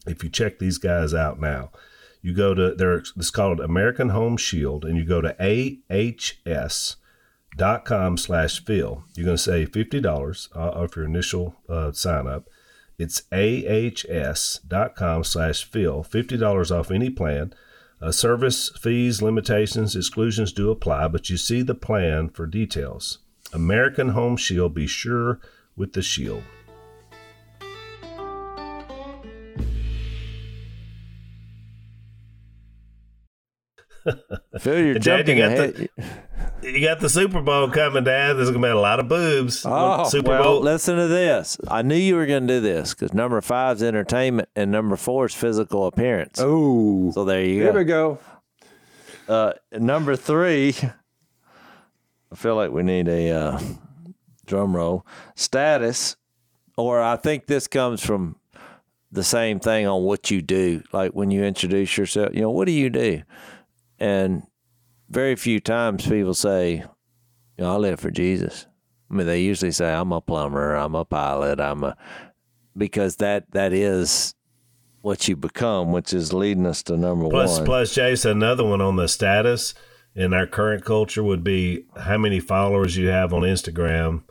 if 0.08 0.24
you 0.24 0.30
check 0.30 0.60
these 0.60 0.78
guys 0.78 1.14
out 1.14 1.40
now, 1.40 1.72
you 2.22 2.34
go 2.34 2.54
to 2.54 2.76
there. 2.76 2.96
It's 2.96 3.30
called 3.30 3.60
American 3.60 4.10
Home 4.10 4.38
Shield, 4.38 4.84
and 4.84 4.98
you 4.98 5.06
go 5.06 5.22
to 5.22 5.36
ahs 5.40 6.96
dot 7.58 7.86
com 7.86 8.18
slash 8.18 8.64
Phil. 8.64 9.04
You're 9.16 9.26
going 9.26 9.38
to 9.38 9.44
save 9.44 9.74
fifty 9.74 10.02
dollars 10.02 10.50
uh, 10.56 10.70
off 10.70 10.96
your 10.96 11.06
initial 11.06 11.56
uh, 11.70 11.92
sign 11.92 12.28
up. 12.28 12.50
It's 12.98 13.24
ahs 13.32 14.60
dot 14.68 14.96
com 14.96 15.24
slash 15.24 15.64
Phil. 15.64 16.04
Fifty 16.04 16.36
dollars 16.36 16.72
off 16.72 16.92
any 16.92 17.10
plan. 17.10 17.54
Uh, 18.02 18.12
service 18.12 18.70
fees, 18.80 19.22
limitations, 19.22 19.96
exclusions 19.96 20.54
do 20.54 20.72
apply, 20.72 21.08
but 21.10 21.30
you 21.30 21.38
see 21.38 21.62
the 21.62 21.76
plan 21.76 22.30
for 22.30 22.46
details. 22.46 23.20
American 23.54 24.10
Home 24.10 24.38
Shield. 24.38 24.74
Be 24.74 24.88
sure 24.88 25.40
with 25.76 25.94
the 25.94 26.02
shield. 26.02 26.44
Phil, 34.60 34.86
you're 34.86 34.94
Dad, 34.96 35.02
jumping 35.02 35.38
you 35.38 35.46
ahead. 35.46 35.90
The, 36.62 36.72
you 36.72 36.82
got 36.82 37.00
the 37.00 37.10
Super 37.10 37.42
Bowl 37.42 37.70
coming, 37.70 38.04
Dad. 38.04 38.34
There's 38.34 38.50
gonna 38.52 38.66
be 38.66 38.72
a 38.72 38.80
lot 38.80 39.00
of 39.00 39.08
boobs. 39.08 39.66
Oh, 39.66 40.08
Super 40.10 40.30
well, 40.30 40.44
Bowl. 40.44 40.62
Listen 40.62 40.96
to 40.98 41.08
this. 41.08 41.58
I 41.68 41.82
knew 41.82 41.96
you 41.96 42.16
were 42.16 42.26
gonna 42.26 42.48
do 42.48 42.60
this 42.60 42.94
because 42.94 43.14
number 43.14 43.40
five 43.42 43.78
is 43.78 43.84
entertainment 43.84 44.50
and 44.56 44.72
number 44.72 44.96
four 44.96 45.26
is 45.26 45.34
physical 45.34 45.88
appearance. 45.88 46.40
Oh, 46.40 47.12
so 47.12 47.26
there 47.26 47.44
you 47.44 47.60
go. 47.60 47.72
Here 47.72 47.80
we 47.80 47.84
go. 47.86 48.20
Uh, 49.28 49.54
number 49.72 50.16
three. 50.16 50.76
I 52.32 52.36
feel 52.36 52.56
like 52.56 52.72
we 52.72 52.84
need 52.84 53.08
a 53.08 53.32
uh, 53.32 53.60
drum 54.46 54.76
roll. 54.76 55.06
Status, 55.36 56.16
or 56.78 57.02
I 57.02 57.16
think 57.16 57.48
this 57.48 57.68
comes 57.68 58.06
from 58.06 58.36
the 59.12 59.24
same 59.24 59.60
thing 59.60 59.88
on 59.88 60.04
what 60.04 60.30
you 60.30 60.42
do. 60.42 60.84
Like 60.92 61.12
when 61.14 61.32
you 61.32 61.44
introduce 61.44 61.98
yourself, 61.98 62.34
you 62.34 62.42
know, 62.42 62.52
what 62.52 62.66
do 62.66 62.72
you 62.72 62.90
do? 62.90 63.24
And 64.00 64.44
very 65.10 65.36
few 65.36 65.60
times 65.60 66.08
people 66.08 66.34
say, 66.34 66.76
you 67.58 67.64
know, 67.64 67.74
I 67.74 67.78
live 67.78 68.00
for 68.00 68.12
Jesus. 68.12 68.66
I 69.12 69.14
mean, 69.14 69.28
they 69.28 69.42
usually 69.42 69.72
say, 69.72 69.92
I'm 69.92 70.12
a 70.12 70.22
plumber, 70.22 70.76
I'm 70.76 70.96
a 70.96 71.04
pilot, 71.04 71.60
I'm 71.60 71.84
a, 71.84 71.98
because 72.78 73.18
that, 73.18 73.52
that 73.52 73.74
is 73.74 74.36
what 75.02 75.28
you 75.28 75.36
become, 75.36 75.92
which 75.92 76.14
is 76.14 76.32
leading 76.32 76.66
us 76.66 76.84
to 76.84 76.96
number 76.96 77.28
plus, 77.30 77.58
one. 77.58 77.66
Plus, 77.66 77.94
Jason, 77.94 78.32
another 78.32 78.64
one 78.64 78.82
on 78.82 78.96
the 78.96 79.08
status 79.08 79.74
in 80.16 80.34
our 80.34 80.46
current 80.48 80.86
culture 80.86 81.24
would 81.24 81.44
be 81.44 81.86
how 81.98 82.18
many 82.18 82.40
followers 82.40 82.96
you 82.96 83.08
have 83.08 83.34
on 83.34 83.42
Instagram. 83.42 84.24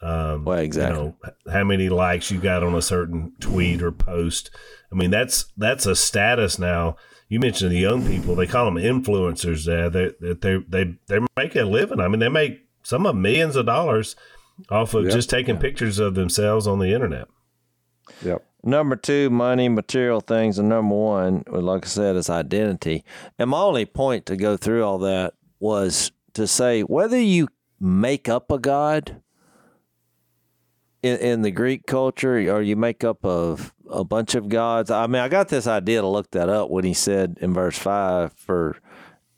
Um, 0.00 0.44
well, 0.44 0.58
exactly. 0.58 1.02
You 1.02 1.14
know, 1.22 1.52
how 1.52 1.64
many 1.64 1.88
likes 1.88 2.30
you 2.30 2.38
got 2.38 2.62
on 2.62 2.74
a 2.74 2.82
certain 2.82 3.32
tweet 3.40 3.82
or 3.82 3.90
post. 3.92 4.50
I 4.92 4.96
mean, 4.96 5.10
that's 5.10 5.46
that's 5.56 5.86
a 5.86 5.96
status 5.96 6.58
now 6.58 6.96
you 7.28 7.40
mentioned 7.40 7.72
the 7.72 7.78
young 7.78 8.06
people; 8.06 8.34
they 8.34 8.46
call 8.46 8.64
them 8.66 8.76
influencers. 8.76 9.64
There, 9.64 9.90
they 9.90 10.12
they 10.20 10.58
they 10.68 10.94
they 11.06 11.26
make 11.36 11.56
a 11.56 11.64
living. 11.64 12.00
I 12.00 12.08
mean, 12.08 12.20
they 12.20 12.28
make 12.28 12.66
some 12.82 13.06
of 13.06 13.16
millions 13.16 13.56
of 13.56 13.66
dollars 13.66 14.16
off 14.70 14.94
of 14.94 15.04
yep. 15.04 15.12
just 15.12 15.30
taking 15.30 15.58
pictures 15.58 15.98
of 15.98 16.14
themselves 16.14 16.66
on 16.66 16.78
the 16.78 16.92
internet. 16.92 17.28
Yep. 18.22 18.44
Number 18.62 18.96
two, 18.96 19.28
money, 19.28 19.68
material 19.68 20.20
things, 20.20 20.58
and 20.58 20.68
number 20.68 20.94
one, 20.94 21.44
like 21.46 21.84
I 21.84 21.88
said, 21.88 22.16
is 22.16 22.30
identity. 22.30 23.04
And 23.38 23.50
my 23.50 23.58
only 23.58 23.84
point 23.84 24.24
to 24.26 24.36
go 24.36 24.56
through 24.56 24.84
all 24.84 24.98
that 25.00 25.34
was 25.60 26.12
to 26.32 26.46
say 26.46 26.80
whether 26.82 27.20
you 27.20 27.48
make 27.78 28.28
up 28.28 28.50
a 28.50 28.58
god 28.58 29.20
in, 31.02 31.18
in 31.18 31.42
the 31.42 31.50
Greek 31.50 31.86
culture, 31.86 32.36
or 32.50 32.62
you 32.62 32.76
make 32.76 33.04
up 33.04 33.22
of 33.24 33.73
a 33.94 34.04
bunch 34.04 34.34
of 34.34 34.48
gods. 34.48 34.90
I 34.90 35.06
mean, 35.06 35.22
I 35.22 35.28
got 35.28 35.48
this 35.48 35.66
idea 35.66 36.00
to 36.00 36.06
look 36.06 36.30
that 36.32 36.48
up 36.48 36.70
when 36.70 36.84
he 36.84 36.94
said 36.94 37.38
in 37.40 37.54
verse 37.54 37.78
five, 37.78 38.32
for 38.32 38.76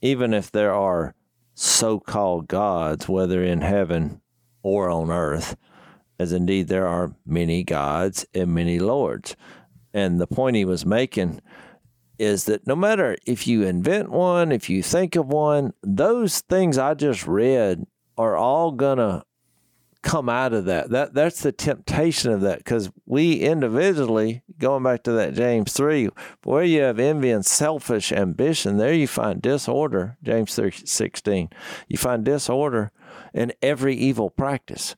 even 0.01 0.35
if 0.35 0.51
there 0.51 0.73
are 0.73 1.15
so-called 1.55 2.49
gods, 2.49 3.09
whether 3.09 3.43
in 3.43 3.61
heaven 3.61 4.21
or 4.63 4.91
on 4.91 5.11
earth, 5.11 5.57
as 6.19 6.33
indeed 6.33 6.69
there 6.69 6.87
are 6.87 7.15
many 7.25 7.65
gods 7.65 8.27
and 8.35 8.55
many 8.55 8.79
lords. 8.79 9.37
And 9.95 10.21
the 10.21 10.27
point 10.27 10.57
he 10.57 10.65
was 10.65 10.85
making 10.85 11.41
is 12.19 12.45
that 12.45 12.67
no 12.67 12.77
matter 12.77 13.17
if 13.27 13.47
you 13.47 13.63
invent 13.63 14.11
one, 14.11 14.53
if 14.53 14.69
you 14.69 14.83
think 14.83 15.17
of 15.17 15.27
one, 15.27 15.73
those 15.83 16.41
things 16.41 16.79
I 16.79 16.95
just 16.95 17.27
read 17.27 17.85
are 18.19 18.37
all 18.37 18.73
gonna 18.73 19.25
come 20.07 20.29
out 20.29 20.53
of 20.53 20.67
that. 20.67 20.89
That 20.91 21.15
that's 21.15 21.43
the 21.43 21.51
temptation 21.51 22.31
of 22.31 22.41
that 22.43 22.59
because 22.59 22.91
we 23.07 23.41
individually, 23.41 24.43
going 24.57 24.85
back 24.85 25.03
to 25.03 25.13
that 25.13 25.35
James 25.35 25.73
three, 25.73 26.09
where 26.45 26.63
you 26.63 26.83
have 26.83 27.01
envy 27.01 27.31
and 27.31 27.45
selfish 27.45 28.13
ambition, 28.13 28.77
there 28.77 28.95
you 28.95 29.09
find 29.09 29.43
disorder. 29.43 30.17
James 30.23 30.55
three 30.55 30.71
sixteen, 30.71 31.51
you 31.89 31.99
find 31.99 32.25
disorder 32.25 32.93
in 33.35 33.53
every 33.61 33.97
evil 33.97 34.31
practice. 34.31 34.95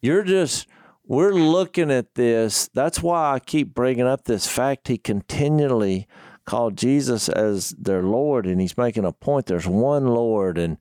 You're 0.00 0.22
just 0.22 0.68
we're 1.04 1.34
looking 1.34 1.90
at 1.90 2.14
this. 2.14 2.70
That's 2.72 3.02
why 3.02 3.34
I 3.34 3.40
keep 3.40 3.74
bringing 3.74 4.06
up 4.06 4.24
this 4.24 4.46
fact. 4.46 4.86
He 4.86 4.98
continually 4.98 6.06
called 6.44 6.76
Jesus 6.76 7.28
as 7.28 7.70
their 7.70 8.02
Lord, 8.04 8.46
and 8.46 8.60
he's 8.60 8.78
making 8.78 9.04
a 9.04 9.12
point. 9.12 9.46
There's 9.46 9.66
one 9.66 10.06
Lord, 10.06 10.58
and 10.58 10.78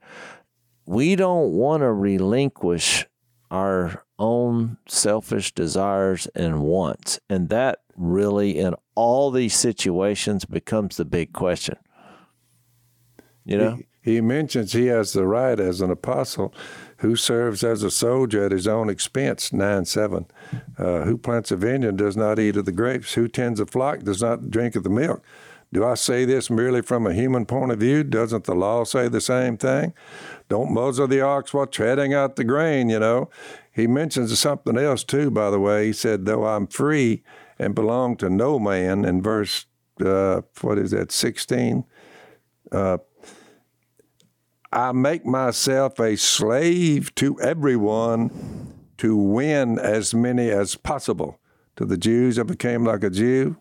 we 0.85 1.15
don't 1.15 1.53
want 1.53 1.81
to 1.81 1.91
relinquish 1.91 3.07
our 3.53 4.03
own 4.17 4.77
selfish 4.87 5.53
desires 5.53 6.27
and 6.33 6.63
wants. 6.63 7.19
And 7.29 7.49
that 7.49 7.81
really, 7.95 8.57
in 8.57 8.73
all 8.95 9.29
these 9.29 9.55
situations, 9.55 10.43
becomes 10.43 10.97
the 10.97 11.05
big 11.05 11.33
question. 11.33 11.77
You 13.45 13.57
know? 13.57 13.79
He, 14.01 14.13
he 14.13 14.21
mentions 14.21 14.73
he 14.73 14.87
has 14.87 15.13
the 15.13 15.27
right 15.27 15.59
as 15.59 15.81
an 15.81 15.91
apostle 15.91 16.51
who 16.97 17.15
serves 17.15 17.63
as 17.63 17.83
a 17.83 17.91
soldier 17.91 18.45
at 18.45 18.51
his 18.51 18.67
own 18.67 18.89
expense, 18.89 19.53
9 19.53 19.85
7. 19.85 20.25
Uh, 20.77 21.01
who 21.01 21.17
plants 21.17 21.51
a 21.51 21.55
vineyard 21.55 21.97
does 21.97 22.17
not 22.17 22.39
eat 22.39 22.57
of 22.57 22.65
the 22.65 22.71
grapes, 22.71 23.13
who 23.13 23.27
tends 23.27 23.59
a 23.59 23.67
flock 23.67 23.99
does 23.99 24.21
not 24.21 24.49
drink 24.49 24.75
of 24.75 24.83
the 24.83 24.89
milk. 24.89 25.23
Do 25.73 25.83
I 25.83 25.95
say 25.95 26.23
this 26.23 26.51
merely 26.51 26.83
from 26.83 27.07
a 27.07 27.13
human 27.13 27.47
point 27.47 27.71
of 27.71 27.79
view? 27.79 28.03
Doesn't 28.03 28.43
the 28.43 28.53
law 28.53 28.83
say 28.83 29.07
the 29.07 29.19
same 29.19 29.57
thing? 29.57 29.93
Don't 30.47 30.71
muzzle 30.71 31.07
the 31.07 31.21
ox 31.21 31.51
while 31.51 31.65
treading 31.65 32.13
out 32.13 32.35
the 32.35 32.43
grain, 32.43 32.89
you 32.89 32.99
know. 32.99 33.31
He 33.71 33.87
mentions 33.87 34.37
something 34.39 34.77
else 34.77 35.03
too, 35.03 35.31
by 35.31 35.49
the 35.49 35.59
way. 35.59 35.87
He 35.87 35.93
said, 35.93 36.25
Though 36.25 36.45
I'm 36.45 36.67
free 36.67 37.23
and 37.57 37.73
belong 37.73 38.17
to 38.17 38.29
no 38.29 38.59
man, 38.59 39.03
in 39.03 39.23
verse, 39.23 39.65
uh, 39.99 40.41
what 40.61 40.77
is 40.77 40.91
that, 40.91 41.11
16? 41.11 41.85
Uh, 42.71 42.99
I 44.71 44.91
make 44.91 45.25
myself 45.25 45.99
a 45.99 46.15
slave 46.17 47.15
to 47.15 47.39
everyone 47.41 48.75
to 48.97 49.17
win 49.17 49.79
as 49.79 50.13
many 50.13 50.51
as 50.51 50.75
possible. 50.75 51.39
To 51.77 51.85
the 51.85 51.97
Jews, 51.97 52.37
I 52.37 52.43
became 52.43 52.85
like 52.85 53.03
a 53.03 53.09
Jew 53.09 53.57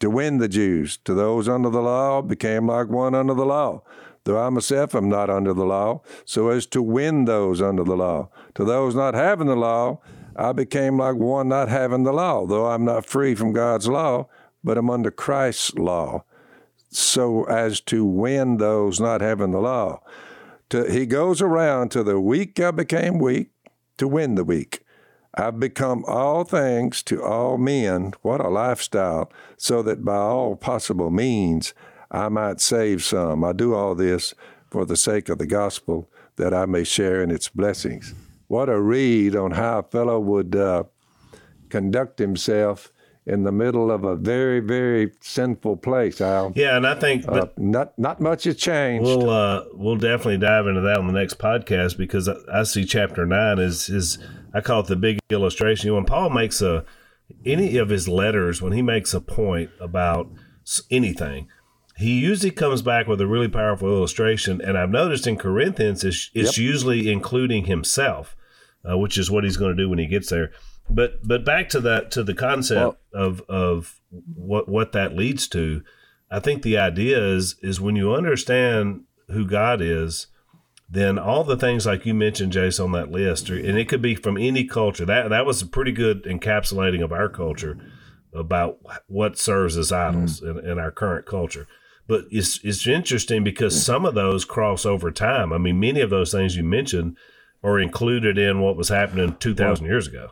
to 0.00 0.10
win 0.10 0.38
the 0.38 0.48
Jews. 0.48 0.98
To 1.04 1.14
those 1.14 1.48
under 1.48 1.70
the 1.70 1.80
law, 1.80 2.20
became 2.22 2.66
like 2.66 2.88
one 2.88 3.14
under 3.14 3.34
the 3.34 3.46
law 3.46 3.82
though 4.24 4.40
I 4.40 4.48
myself 4.50 4.94
am 4.94 5.08
not 5.08 5.30
under 5.30 5.54
the 5.54 5.64
law, 5.64 6.02
so 6.24 6.50
as 6.50 6.66
to 6.66 6.82
win 6.82 7.24
those 7.24 7.62
under 7.62 7.84
the 7.84 7.96
law. 7.96 8.28
To 8.54 8.64
those 8.64 8.94
not 8.94 9.14
having 9.14 9.46
the 9.46 9.56
law, 9.56 10.00
I 10.36 10.52
became 10.52 10.98
like 10.98 11.16
one 11.16 11.48
not 11.48 11.68
having 11.68 12.04
the 12.04 12.12
law, 12.12 12.46
though 12.46 12.66
I'm 12.66 12.84
not 12.84 13.06
free 13.06 13.34
from 13.34 13.52
God's 13.52 13.88
law, 13.88 14.28
but 14.62 14.78
am 14.78 14.90
under 14.90 15.10
Christ's 15.10 15.74
law, 15.74 16.24
so 16.90 17.44
as 17.44 17.80
to 17.82 18.04
win 18.04 18.58
those 18.58 19.00
not 19.00 19.20
having 19.20 19.52
the 19.52 19.60
law. 19.60 20.00
To, 20.70 20.90
he 20.90 21.06
goes 21.06 21.42
around 21.42 21.90
to 21.92 22.02
the 22.02 22.20
weak 22.20 22.60
I 22.60 22.70
became 22.70 23.18
weak 23.18 23.50
to 23.98 24.06
win 24.06 24.34
the 24.34 24.44
weak. 24.44 24.84
I've 25.34 25.60
become 25.60 26.04
all 26.06 26.44
things 26.44 27.02
to 27.04 27.22
all 27.22 27.56
men. 27.56 28.14
What 28.22 28.40
a 28.40 28.48
lifestyle, 28.48 29.32
so 29.56 29.82
that 29.82 30.04
by 30.04 30.16
all 30.16 30.56
possible 30.56 31.10
means 31.10 31.72
I 32.10 32.28
might 32.28 32.60
save 32.60 33.04
some. 33.04 33.44
I 33.44 33.52
do 33.52 33.74
all 33.74 33.94
this 33.94 34.34
for 34.70 34.84
the 34.84 34.96
sake 34.96 35.28
of 35.28 35.38
the 35.38 35.46
gospel 35.46 36.10
that 36.36 36.52
I 36.52 36.66
may 36.66 36.84
share 36.84 37.22
in 37.22 37.30
its 37.30 37.48
blessings. 37.48 38.14
What 38.48 38.68
a 38.68 38.80
read 38.80 39.36
on 39.36 39.52
how 39.52 39.78
a 39.78 39.82
fellow 39.84 40.18
would 40.18 40.56
uh, 40.56 40.84
conduct 41.68 42.18
himself 42.18 42.92
in 43.30 43.44
the 43.44 43.52
middle 43.52 43.90
of 43.90 44.04
a 44.04 44.16
very, 44.16 44.60
very 44.60 45.12
sinful 45.20 45.76
place, 45.76 46.20
Al. 46.20 46.52
Yeah, 46.56 46.76
and 46.76 46.86
I 46.86 46.94
think 46.94 47.26
Uh, 47.28 47.46
not 47.56 47.98
not 47.98 48.20
much 48.20 48.44
has 48.44 48.56
changed. 48.56 49.04
We'll 49.06 49.30
uh, 49.30 49.64
we'll 49.72 49.96
definitely 49.96 50.38
dive 50.38 50.66
into 50.66 50.80
that 50.82 50.98
on 50.98 51.06
the 51.06 51.12
next 51.12 51.38
podcast 51.38 51.96
because 51.96 52.28
I, 52.28 52.34
I 52.52 52.62
see 52.64 52.84
chapter 52.84 53.24
nine 53.24 53.58
is 53.58 53.88
is 53.88 54.18
I 54.52 54.60
call 54.60 54.80
it 54.80 54.86
the 54.86 54.96
big 54.96 55.18
illustration. 55.30 55.94
When 55.94 56.04
Paul 56.04 56.30
makes 56.30 56.60
a 56.60 56.84
any 57.46 57.76
of 57.76 57.88
his 57.88 58.08
letters, 58.08 58.60
when 58.60 58.72
he 58.72 58.82
makes 58.82 59.14
a 59.14 59.20
point 59.20 59.70
about 59.80 60.28
anything, 60.90 61.48
he 61.96 62.18
usually 62.18 62.50
comes 62.50 62.82
back 62.82 63.06
with 63.06 63.20
a 63.20 63.26
really 63.26 63.48
powerful 63.48 63.88
illustration. 63.88 64.60
And 64.60 64.76
I've 64.76 64.90
noticed 64.90 65.26
in 65.26 65.36
Corinthians, 65.36 66.02
it's, 66.02 66.30
it's 66.34 66.58
usually 66.58 67.10
including 67.12 67.66
himself, 67.66 68.36
uh, 68.88 68.98
which 68.98 69.16
is 69.16 69.30
what 69.30 69.44
he's 69.44 69.56
going 69.56 69.76
to 69.76 69.82
do 69.82 69.88
when 69.88 69.98
he 70.00 70.06
gets 70.06 70.30
there. 70.30 70.50
But 70.90 71.26
but 71.26 71.44
back 71.44 71.68
to 71.70 71.80
that 71.80 72.10
to 72.12 72.24
the 72.24 72.34
concept 72.34 72.98
of 73.14 73.42
of 73.48 74.00
what 74.34 74.68
what 74.68 74.92
that 74.92 75.16
leads 75.16 75.48
to. 75.48 75.82
I 76.30 76.40
think 76.40 76.62
the 76.62 76.78
idea 76.78 77.18
is 77.18 77.56
is 77.62 77.80
when 77.80 77.96
you 77.96 78.14
understand 78.14 79.04
who 79.28 79.46
God 79.46 79.80
is, 79.80 80.26
then 80.88 81.18
all 81.18 81.44
the 81.44 81.56
things 81.56 81.86
like 81.86 82.04
you 82.04 82.14
mentioned, 82.14 82.52
Jace, 82.52 82.82
on 82.82 82.92
that 82.92 83.10
list, 83.10 83.50
or- 83.50 83.56
and 83.56 83.78
it 83.78 83.88
could 83.88 84.02
be 84.02 84.14
from 84.14 84.36
any 84.36 84.64
culture. 84.64 85.04
That 85.04 85.30
that 85.30 85.46
was 85.46 85.62
a 85.62 85.66
pretty 85.66 85.92
good 85.92 86.24
encapsulating 86.24 87.02
of 87.02 87.12
our 87.12 87.28
culture 87.28 87.78
about 88.32 88.78
what 89.06 89.38
serves 89.38 89.76
as 89.76 89.90
mm-hmm. 89.90 90.18
idols 90.18 90.42
in, 90.42 90.58
in 90.58 90.78
our 90.78 90.90
current 90.90 91.26
culture. 91.26 91.66
But 92.08 92.24
it's 92.30 92.58
it's 92.64 92.86
interesting 92.88 93.44
because 93.44 93.80
some 93.80 94.04
of 94.04 94.14
those 94.14 94.44
cross 94.44 94.84
over 94.84 95.12
time. 95.12 95.52
I 95.52 95.58
mean, 95.58 95.78
many 95.78 96.00
of 96.00 96.10
those 96.10 96.32
things 96.32 96.56
you 96.56 96.64
mentioned 96.64 97.16
are 97.62 97.78
included 97.78 98.36
in 98.36 98.60
what 98.60 98.76
was 98.76 98.88
happening 98.88 99.36
two 99.38 99.54
thousand 99.54 99.86
years 99.86 100.08
ago. 100.08 100.30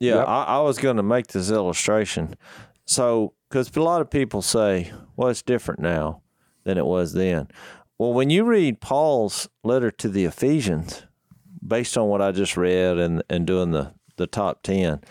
Yeah, 0.00 0.16
Yep. 0.16 0.28
I, 0.28 0.42
I 0.44 0.60
was 0.60 0.78
going 0.78 0.96
to 0.96 1.02
make 1.02 1.28
this 1.28 1.50
illustration. 1.50 2.34
So, 2.86 3.34
because 3.48 3.74
a 3.76 3.82
lot 3.82 4.00
of 4.00 4.10
people 4.10 4.42
say, 4.42 4.90
well, 5.16 5.28
it's 5.28 5.42
different 5.42 5.80
now 5.80 6.22
than 6.64 6.78
it 6.78 6.86
was 6.86 7.12
then. 7.12 7.48
Well, 7.98 8.14
when 8.14 8.30
you 8.30 8.44
read 8.44 8.80
Paul's 8.80 9.48
letter 9.62 9.90
to 9.90 10.08
the 10.08 10.24
Ephesians, 10.24 11.06
based 11.64 11.98
on 11.98 12.08
what 12.08 12.22
I 12.22 12.32
just 12.32 12.56
read 12.56 12.98
and, 12.98 13.22
and 13.28 13.46
doing 13.46 13.72
the, 13.72 13.92
the 14.16 14.26
top 14.26 14.62
10, 14.62 15.02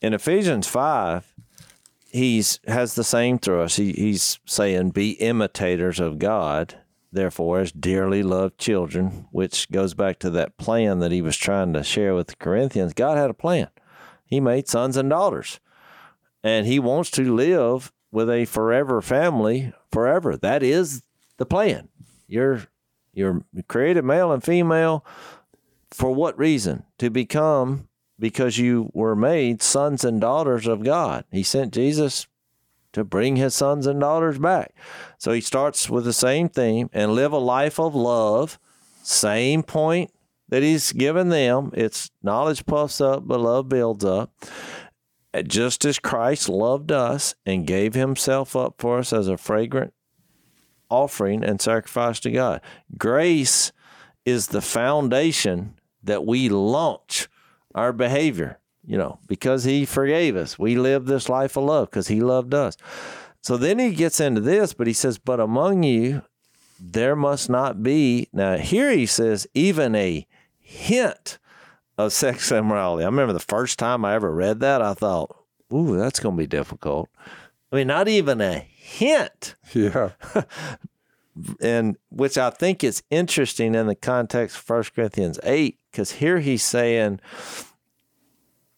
in 0.00 0.12
Ephesians 0.14 0.66
5, 0.66 1.32
he's 2.10 2.58
has 2.66 2.94
the 2.94 3.04
same 3.04 3.38
thrust. 3.38 3.76
He, 3.76 3.92
he's 3.92 4.40
saying, 4.44 4.90
be 4.90 5.12
imitators 5.12 6.00
of 6.00 6.18
God, 6.18 6.78
therefore, 7.12 7.60
as 7.60 7.72
dearly 7.72 8.22
loved 8.22 8.58
children, 8.58 9.26
which 9.30 9.70
goes 9.70 9.94
back 9.94 10.18
to 10.18 10.30
that 10.30 10.58
plan 10.58 10.98
that 10.98 11.12
he 11.12 11.22
was 11.22 11.36
trying 11.36 11.72
to 11.74 11.84
share 11.84 12.14
with 12.14 12.26
the 12.26 12.36
Corinthians. 12.36 12.92
God 12.92 13.16
had 13.16 13.30
a 13.30 13.34
plan. 13.34 13.68
He 14.32 14.40
made 14.40 14.66
sons 14.66 14.96
and 14.96 15.10
daughters, 15.10 15.60
and 16.42 16.66
he 16.66 16.78
wants 16.78 17.10
to 17.10 17.34
live 17.34 17.92
with 18.10 18.30
a 18.30 18.46
forever 18.46 19.02
family 19.02 19.74
forever. 19.90 20.38
That 20.38 20.62
is 20.62 21.02
the 21.36 21.44
plan. 21.44 21.90
You're 22.26 22.62
you're 23.12 23.44
created 23.68 24.06
male 24.06 24.32
and 24.32 24.42
female 24.42 25.04
for 25.90 26.14
what 26.14 26.38
reason? 26.38 26.84
To 27.00 27.10
become 27.10 27.88
because 28.18 28.56
you 28.56 28.90
were 28.94 29.14
made 29.14 29.60
sons 29.60 30.02
and 30.02 30.18
daughters 30.18 30.66
of 30.66 30.82
God. 30.82 31.26
He 31.30 31.42
sent 31.42 31.74
Jesus 31.74 32.26
to 32.94 33.04
bring 33.04 33.36
his 33.36 33.54
sons 33.54 33.86
and 33.86 34.00
daughters 34.00 34.38
back. 34.38 34.74
So 35.18 35.32
he 35.32 35.42
starts 35.42 35.90
with 35.90 36.04
the 36.04 36.14
same 36.14 36.48
theme 36.48 36.88
and 36.94 37.14
live 37.14 37.32
a 37.32 37.38
life 37.38 37.78
of 37.78 37.94
love, 37.94 38.58
same 39.02 39.62
point 39.62 40.10
that 40.52 40.62
he's 40.62 40.92
given 40.92 41.30
them. 41.30 41.70
It's 41.72 42.10
knowledge 42.22 42.66
puffs 42.66 43.00
up, 43.00 43.26
but 43.26 43.40
love 43.40 43.70
builds 43.70 44.04
up. 44.04 44.34
Just 45.44 45.86
as 45.86 45.98
Christ 45.98 46.46
loved 46.46 46.92
us 46.92 47.34
and 47.46 47.66
gave 47.66 47.94
himself 47.94 48.54
up 48.54 48.74
for 48.76 48.98
us 48.98 49.14
as 49.14 49.28
a 49.28 49.38
fragrant 49.38 49.94
offering 50.90 51.42
and 51.42 51.58
sacrifice 51.58 52.20
to 52.20 52.30
God. 52.30 52.60
Grace 52.98 53.72
is 54.26 54.48
the 54.48 54.60
foundation 54.60 55.72
that 56.02 56.26
we 56.26 56.50
launch 56.50 57.30
our 57.74 57.94
behavior, 57.94 58.58
you 58.84 58.98
know, 58.98 59.20
because 59.28 59.64
he 59.64 59.86
forgave 59.86 60.36
us. 60.36 60.58
We 60.58 60.76
live 60.76 61.06
this 61.06 61.30
life 61.30 61.56
of 61.56 61.64
love 61.64 61.88
because 61.88 62.08
he 62.08 62.20
loved 62.20 62.52
us. 62.52 62.76
So 63.40 63.56
then 63.56 63.78
he 63.78 63.92
gets 63.92 64.20
into 64.20 64.42
this, 64.42 64.74
but 64.74 64.86
he 64.86 64.92
says, 64.92 65.16
But 65.16 65.40
among 65.40 65.82
you, 65.82 66.20
there 66.78 67.16
must 67.16 67.48
not 67.48 67.82
be. 67.82 68.28
Now, 68.34 68.58
here 68.58 68.90
he 68.90 69.06
says, 69.06 69.46
even 69.54 69.94
a 69.94 70.26
hint 70.72 71.38
of 71.98 72.12
sex 72.12 72.50
immorality. 72.52 73.04
I 73.04 73.06
remember 73.06 73.32
the 73.32 73.40
first 73.40 73.78
time 73.78 74.04
I 74.04 74.14
ever 74.14 74.32
read 74.32 74.60
that, 74.60 74.82
I 74.82 74.94
thought, 74.94 75.36
Ooh, 75.72 75.96
that's 75.96 76.20
going 76.20 76.36
to 76.36 76.42
be 76.42 76.46
difficult. 76.46 77.08
I 77.70 77.76
mean, 77.76 77.86
not 77.86 78.06
even 78.06 78.40
a 78.40 78.58
hint 78.58 79.54
yeah. 79.72 80.10
and 81.60 81.96
which 82.10 82.36
I 82.36 82.50
think 82.50 82.84
is 82.84 83.02
interesting 83.10 83.74
in 83.74 83.86
the 83.86 83.94
context 83.94 84.58
of 84.58 84.68
1 84.68 84.84
Corinthians 84.94 85.40
8, 85.42 85.78
because 85.90 86.12
here 86.12 86.40
he's 86.40 86.62
saying, 86.62 87.20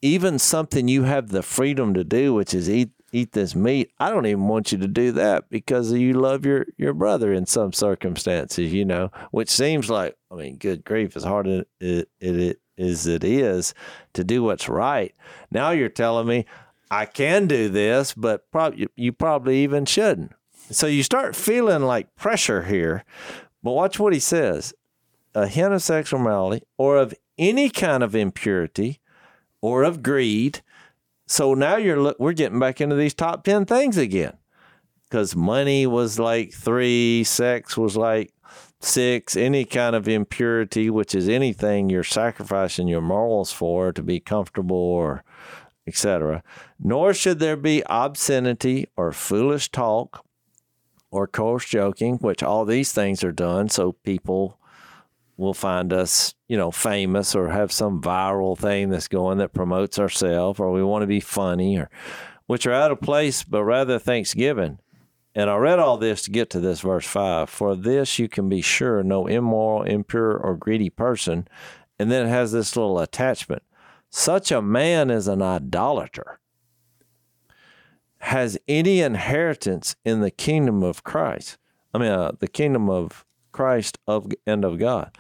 even 0.03 0.39
something 0.39 0.87
you 0.87 1.03
have 1.05 1.31
the 1.31 1.43
freedom 1.43 1.95
to 1.95 2.05
do, 2.05 2.35
which 2.35 2.55
is 2.55 2.71
eat 2.71 2.91
eat 3.15 3.33
this 3.33 3.55
meat, 3.55 3.93
I 3.99 4.11
don't 4.11 4.27
even 4.27 4.49
want 4.49 4.73
you 4.73 4.79
to 4.79 4.89
do 4.89 5.13
that 5.13 5.49
because 5.49 5.93
you 5.93 6.15
love 6.15 6.45
your, 6.45 6.67
your 6.77 6.93
brother 6.93 7.33
in 7.33 7.47
some 7.47 7.73
circumstances, 7.73 8.73
you 8.73 8.85
know, 8.85 9.11
which 9.31 9.49
seems 9.49 9.89
like, 9.89 10.17
I 10.31 10.35
mean, 10.35 10.57
good 10.57 10.85
grief, 10.85 11.17
as 11.17 11.25
hard 11.25 11.47
as 11.47 11.61
it, 11.81 12.09
it, 12.21 12.37
it 12.37 12.61
is 12.77 13.07
it 13.07 13.23
is 13.23 13.73
to 14.15 14.25
do 14.25 14.43
what's 14.43 14.69
right. 14.69 15.15
Now 15.51 15.71
you're 15.71 15.89
telling 15.89 16.27
me 16.27 16.45
I 16.91 17.07
can 17.07 17.47
do 17.47 17.69
this, 17.69 18.15
but 18.15 18.51
prob- 18.51 18.75
you 18.97 19.13
probably 19.13 19.63
even 19.63 19.85
shouldn't. 19.85 20.33
So 20.71 20.87
you 20.87 21.03
start 21.03 21.37
feeling 21.37 21.83
like 21.83 22.17
pressure 22.17 22.65
here. 22.65 23.05
But 23.63 23.73
watch 23.73 23.99
what 23.99 24.13
he 24.13 24.21
says 24.21 24.75
a 25.35 25.47
hint 25.47 25.73
of 25.73 25.83
sexual 25.83 26.21
morality 26.21 26.65
or 26.79 26.97
of 26.97 27.15
any 27.39 27.71
kind 27.71 28.03
of 28.03 28.15
impurity 28.15 29.01
or 29.61 29.83
of 29.83 30.03
greed. 30.03 30.63
So 31.27 31.55
now 31.55 31.77
you're 31.77 32.01
look, 32.01 32.19
we're 32.19 32.33
getting 32.33 32.59
back 32.59 32.81
into 32.81 32.97
these 32.97 33.15
top 33.15 33.45
10 33.45 33.67
things 33.67 33.97
again. 33.97 34.37
Cuz 35.11 35.35
money 35.35 35.87
was 35.87 36.19
like 36.19 36.53
3, 36.53 37.25
sex 37.25 37.77
was 37.77 37.97
like 37.97 38.33
6, 38.81 39.37
any 39.37 39.65
kind 39.65 39.97
of 39.97 40.09
impurity, 40.09 40.91
which 40.91 41.15
is 41.15 41.29
anything 41.29 41.89
you're 41.89 42.05
sacrificing 42.05 42.89
your 42.89 43.01
morals 43.01 43.53
for 43.53 43.93
to 43.93 44.03
be 44.03 44.21
comfortable 44.21 44.77
or 44.77 45.25
etc. 45.87 46.43
Nor 46.79 47.15
should 47.15 47.39
there 47.39 47.57
be 47.57 47.83
obscenity 47.87 48.89
or 48.97 49.13
foolish 49.13 49.71
talk 49.71 50.25
or 51.11 51.27
coarse 51.27 51.67
joking, 51.67 52.17
which 52.17 52.43
all 52.43 52.65
these 52.65 52.93
things 52.93 53.23
are 53.23 53.33
done 53.33 53.69
so 53.69 53.93
people 53.93 54.59
will 55.37 55.55
find 55.55 55.93
us, 55.93 56.35
you 56.49 56.57
know, 56.57 56.71
famous 56.71 57.35
or 57.35 57.49
have 57.49 57.73
some 57.73 58.01
viral 58.01 58.57
thing 58.57 58.91
that's 58.91 59.09
going 59.09 59.39
that 59.39 59.53
promotes 59.53 59.99
ourselves 59.99 60.61
or 60.61 60.71
we 60.71 60.83
want 60.83 61.03
to 61.03 61.07
be 61.07 61.21
funny 61.21 61.77
or 61.77 61.91
which 62.47 62.67
are 62.67 62.73
out 62.73 62.91
of 62.91 63.01
place, 63.01 63.43
but 63.43 63.65
rather 63.65 63.99
thanksgiving. 63.99 64.79
And 65.35 65.51
I 65.51 65.57
read 65.57 65.79
all 65.79 65.97
this 65.97 66.23
to 66.23 66.31
get 66.31 66.51
to 66.51 66.61
this 66.61 66.81
verse 66.81 67.07
5. 67.07 67.51
For 67.51 67.75
this 67.75 68.19
you 68.19 68.29
can 68.29 68.49
be 68.49 68.61
sure 68.61 69.03
no 69.03 69.27
immoral, 69.27 69.83
impure, 69.83 70.37
or 70.37 70.57
greedy 70.57 70.91
person. 70.91 71.49
And 71.99 72.11
then 72.11 72.27
it 72.27 72.31
has 72.31 72.53
this 72.53 72.77
little 72.77 73.01
attachment. 73.01 73.63
Such 74.11 74.53
a 74.53 74.63
man 74.63 75.11
is 75.11 75.27
an 75.27 75.43
idolater 75.43 76.39
has 78.25 78.57
any 78.67 79.03
inheritance 79.03 79.97
in 80.03 80.21
the 80.21 80.31
kingdom 80.31 80.83
of 80.83 81.05
Christ. 81.05 81.59
I 81.93 81.99
mean, 81.99 82.11
uh, 82.11 82.33
the 82.39 82.49
kingdom 82.49 82.89
of 82.89 83.23
Christ 83.55 83.99
of 84.07 84.31
and 84.47 84.65
of 84.65 84.79
God. 84.79 85.17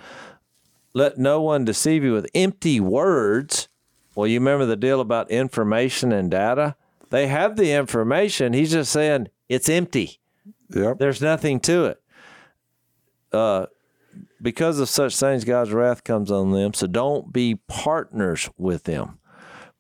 Let 0.92 1.16
no 1.16 1.40
one 1.40 1.64
deceive 1.64 2.05
you 2.05 2.12
with 2.12 2.27
empty 2.35 2.81
words. 2.81 3.68
Well, 4.14 4.27
you 4.27 4.38
remember 4.38 4.66
the 4.66 4.77
deal 4.77 5.01
about 5.01 5.31
information 5.31 6.12
and 6.12 6.31
data? 6.31 6.77
They 7.11 7.29
have 7.29 7.57
the 7.57 7.73
information. 7.73 8.53
He's 8.53 8.73
just 8.73 8.92
saying 8.92 9.29
it's 9.49 9.68
empty. 9.68 10.18
Yep. 10.70 10.99
There's 10.99 11.23
nothing 11.23 11.61
to 11.61 11.85
it. 11.87 12.03
Uh, 13.33 13.66
because 14.42 14.79
of 14.79 14.88
such 14.88 15.16
things, 15.16 15.44
God's 15.44 15.73
wrath 15.73 16.05
comes 16.05 16.31
on 16.31 16.51
them. 16.51 16.75
So 16.75 16.87
don't 16.87 17.33
be 17.33 17.57
partners 17.68 18.51
with 18.59 18.85
them. 18.85 19.18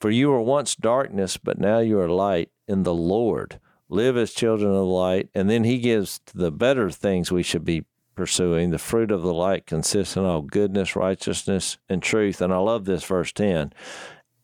For 0.00 0.10
you 0.10 0.30
were 0.30 0.40
once 0.40 0.74
darkness, 0.74 1.36
but 1.36 1.58
now 1.58 1.78
you 1.78 1.98
are 1.98 2.08
light 2.08 2.50
in 2.66 2.82
the 2.82 2.94
Lord. 2.94 3.60
Live 3.88 4.16
as 4.16 4.32
children 4.32 4.72
of 4.72 4.86
light. 4.86 5.28
And 5.34 5.50
then 5.50 5.64
he 5.64 5.78
gives 5.78 6.20
the 6.34 6.50
better 6.50 6.90
things 6.90 7.30
we 7.30 7.42
should 7.42 7.64
be 7.64 7.84
pursuing. 8.14 8.70
The 8.70 8.78
fruit 8.78 9.10
of 9.10 9.22
the 9.22 9.34
light 9.34 9.66
consists 9.66 10.16
in 10.16 10.24
all 10.24 10.42
goodness, 10.42 10.96
righteousness, 10.96 11.78
and 11.88 12.02
truth. 12.02 12.40
And 12.40 12.52
I 12.52 12.58
love 12.58 12.84
this, 12.84 13.04
verse 13.04 13.32
10. 13.32 13.72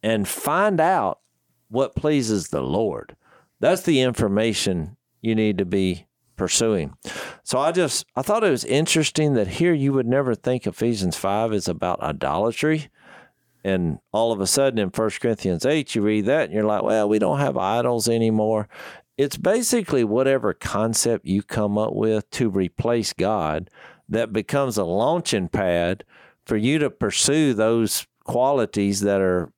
And 0.03 0.27
find 0.27 0.81
out 0.81 1.21
what 1.69 1.95
pleases 1.95 2.49
the 2.49 2.63
Lord. 2.63 3.17
That's 3.61 3.83
the 3.83 4.01
information 4.01 4.97
you 5.21 5.35
need 5.35 5.59
to 5.59 5.65
be 5.65 6.07
pursuing. 6.37 6.95
So 7.43 7.59
I 7.59 7.71
just 7.71 8.07
I 8.17 8.23
thought 8.23 8.43
it 8.43 8.51
was 8.51 8.65
interesting 8.65 9.35
that 9.35 9.47
here 9.47 9.75
you 9.75 9.93
would 9.93 10.07
never 10.07 10.35
think 10.35 10.67
Ephesians 10.67 11.17
5 11.17 11.53
is 11.53 11.69
about 11.69 12.01
idolatry, 12.03 12.89
And 13.63 13.99
all 14.13 14.33
of 14.33 14.41
a 14.41 14.47
sudden 14.47 14.79
in 14.79 14.89
1 14.89 15.11
Corinthians 15.21 15.67
8, 15.67 15.95
you 15.95 16.03
read 16.03 16.27
that 16.27 16.45
and 16.45 16.55
you're 16.55 16.65
like, 16.65 16.83
well, 16.83 17.09
we 17.09 17.19
don't 17.19 17.41
have 17.41 17.57
idols 17.57 18.09
anymore. 18.09 18.69
It's 19.21 19.37
basically 19.37 20.03
whatever 20.03 20.55
concept 20.55 21.27
you 21.27 21.43
come 21.43 21.77
up 21.77 21.93
with 21.93 22.31
to 22.31 22.49
replace 22.49 23.13
God 23.13 23.69
that 24.09 24.33
becomes 24.33 24.79
a 24.79 24.85
launching 24.85 25.51
pad 25.51 26.05
for 26.47 26.57
you 26.57 26.79
to 26.79 26.89
pursue 26.89 27.53
those 27.53 28.07
qualities 28.25 29.01
that 29.03 29.21
are 29.21 29.53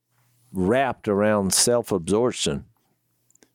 wrapped 0.51 1.07
around 1.07 1.55
self 1.55 1.92
absorption. 1.92 2.64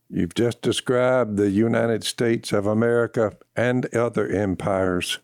You've 0.10 0.34
just 0.34 0.62
described 0.62 1.36
the 1.36 1.50
United 1.50 2.06
States 2.06 2.54
of 2.54 2.65
America 2.65 3.34
and 3.54 3.93
other 3.93 4.30
empires 4.30 5.20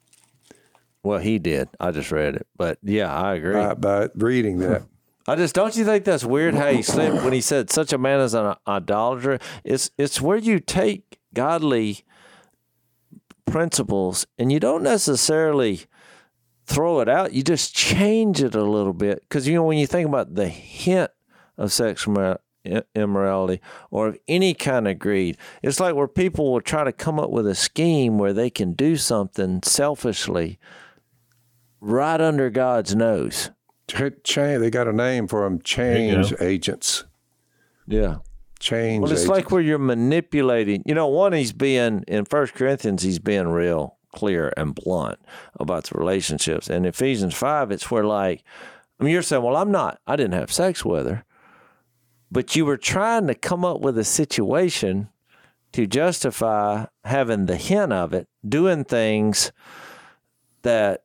Well, 1.02 1.19
he 1.19 1.39
did. 1.39 1.69
I 1.80 1.91
just 1.91 2.12
read 2.12 2.36
it. 2.36 2.46
But 2.58 2.80
yeah, 2.84 3.10
I 3.10 3.36
agree. 3.36 3.54
by, 3.54 3.76
by 3.76 4.10
reading 4.15 4.60
that. 4.60 4.84
I 5.28 5.36
just 5.36 5.56
don't 5.56 5.76
you 5.76 5.86
think 5.86 6.04
that's 6.04 6.26
weird 6.26 6.56
how 6.56 6.72
he 6.72 6.82
slipped 6.82 7.24
when 7.24 7.32
he 7.32 7.40
said 7.40 7.70
such 7.70 7.94
a 7.94 7.98
man 7.98 8.20
is 8.20 8.34
an 8.34 8.56
idolater. 8.68 9.40
It's 9.64 9.90
it's 9.98 10.20
where 10.20 10.38
you 10.38 10.60
take 10.60 11.20
godly 11.34 12.04
principles 13.46 14.26
and 14.38 14.52
you 14.52 14.60
don't 14.60 14.84
necessarily 14.84 15.82
throw 16.66 17.00
it 17.00 17.08
out. 17.08 17.34
You 17.34 17.42
just 17.42 17.74
change 17.74 18.42
it 18.42 18.56
a 18.56 18.64
little 18.64 18.94
bit 18.94 19.22
because 19.22 19.48
you 19.48 19.56
know 19.56 19.64
when 19.64 19.78
you 19.78 19.88
think 19.88 20.08
about 20.08 20.36
the 20.36 20.50
hint 20.50 21.12
of 21.58 21.72
sexual 21.72 22.38
immorality 22.96 23.62
or 23.92 24.08
of 24.08 24.18
any 24.28 24.54
kind 24.54 24.88
of 24.88 25.00
greed, 25.00 25.38
it's 25.62 25.80
like 25.80 25.96
where 25.96 26.08
people 26.08 26.52
will 26.52 26.62
try 26.62 26.84
to 26.84 26.92
come 26.92 27.20
up 27.20 27.30
with 27.30 27.48
a 27.48 27.56
scheme 27.56 28.18
where 28.18 28.34
they 28.34 28.50
can 28.50 28.74
do 28.74 28.98
something 28.98 29.62
selfishly 29.64 30.60
right 31.80 32.20
under 32.20 32.50
God's 32.50 32.96
nose. 32.96 33.52
Ch- 33.94 34.24
Change, 34.24 34.60
they 34.62 34.70
got 34.70 34.88
a 34.88 34.94
name 34.94 35.28
for 35.28 35.44
them 35.44 35.62
change 35.62 36.34
agents. 36.42 37.04
Yeah. 37.88 38.18
Change 38.60 39.04
Well, 39.04 39.12
it's 39.12 39.22
agents. 39.24 39.30
like 39.38 39.52
where 39.52 39.62
you're 39.62 39.78
manipulating. 39.78 40.84
You 40.86 40.96
know, 40.96 41.08
one, 41.08 41.34
he's 41.34 41.52
being, 41.54 42.04
in 42.08 42.26
First 42.26 42.54
Corinthians, 42.54 43.04
he's 43.04 43.20
being 43.20 43.48
real 43.50 43.98
clear 44.16 44.54
and 44.56 44.74
blunt 44.76 45.20
about 45.60 45.86
the 45.86 45.98
relationships. 45.98 46.70
And 46.70 46.86
Ephesians 46.86 47.34
5, 47.34 47.72
it's 47.72 47.92
where, 47.92 48.04
like, 48.06 48.44
I 49.00 49.04
mean, 49.04 49.12
you're 49.14 49.22
saying, 49.22 49.44
well, 49.44 49.58
I'm 49.58 49.72
not, 49.72 50.00
I 50.08 50.16
didn't 50.16 50.34
have 50.40 50.52
sex 50.52 50.86
with 50.86 51.08
her. 51.08 51.26
But 52.32 52.56
you 52.56 52.66
were 52.66 52.78
trying 52.78 53.28
to 53.28 53.36
come 53.36 53.66
up 53.66 53.82
with 53.82 53.98
a 53.98 54.04
situation 54.04 55.10
to 55.74 55.86
justify 55.88 56.86
having 57.04 57.48
the 57.48 57.58
hint 57.58 57.92
of 57.92 58.14
it, 58.14 58.28
doing 58.48 58.86
things 58.86 59.52
that 60.62 61.04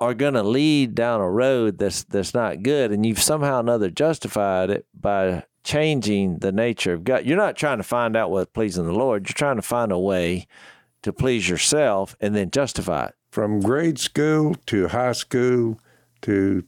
are 0.00 0.14
going 0.14 0.34
to 0.34 0.42
lead 0.42 0.94
down 0.94 1.20
a 1.20 1.30
road 1.30 1.78
that's 1.78 2.04
that's 2.04 2.34
not 2.34 2.62
good, 2.62 2.92
and 2.92 3.06
you've 3.06 3.20
somehow 3.22 3.60
another 3.60 3.90
justified 3.90 4.70
it 4.70 4.86
by 4.92 5.44
changing 5.62 6.38
the 6.38 6.52
nature 6.52 6.92
of 6.92 7.04
God. 7.04 7.24
You're 7.24 7.36
not 7.36 7.56
trying 7.56 7.78
to 7.78 7.84
find 7.84 8.16
out 8.16 8.30
what's 8.30 8.50
pleasing 8.52 8.84
the 8.84 8.92
Lord. 8.92 9.28
You're 9.28 9.34
trying 9.34 9.56
to 9.56 9.62
find 9.62 9.92
a 9.92 9.98
way 9.98 10.46
to 11.02 11.12
please 11.12 11.48
yourself 11.48 12.16
and 12.20 12.34
then 12.34 12.50
justify 12.50 13.06
it. 13.06 13.14
from 13.34 13.58
grade 13.58 13.98
school 13.98 14.54
to 14.64 14.86
high 14.86 15.10
school 15.10 15.80
to 16.22 16.62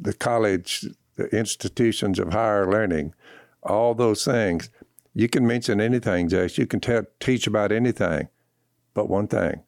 the 0.00 0.12
college, 0.12 0.84
the 1.14 1.26
institutions 1.28 2.18
of 2.18 2.32
higher 2.32 2.68
learning, 2.68 3.14
all 3.62 3.94
those 3.94 4.24
things. 4.24 4.68
You 5.14 5.28
can 5.28 5.46
mention 5.46 5.80
anything, 5.80 6.28
Jace. 6.28 6.58
You 6.58 6.66
can 6.66 6.80
teach 7.20 7.46
about 7.46 7.70
anything, 7.70 8.28
but 8.94 9.08
one 9.08 9.28
thing: 9.28 9.62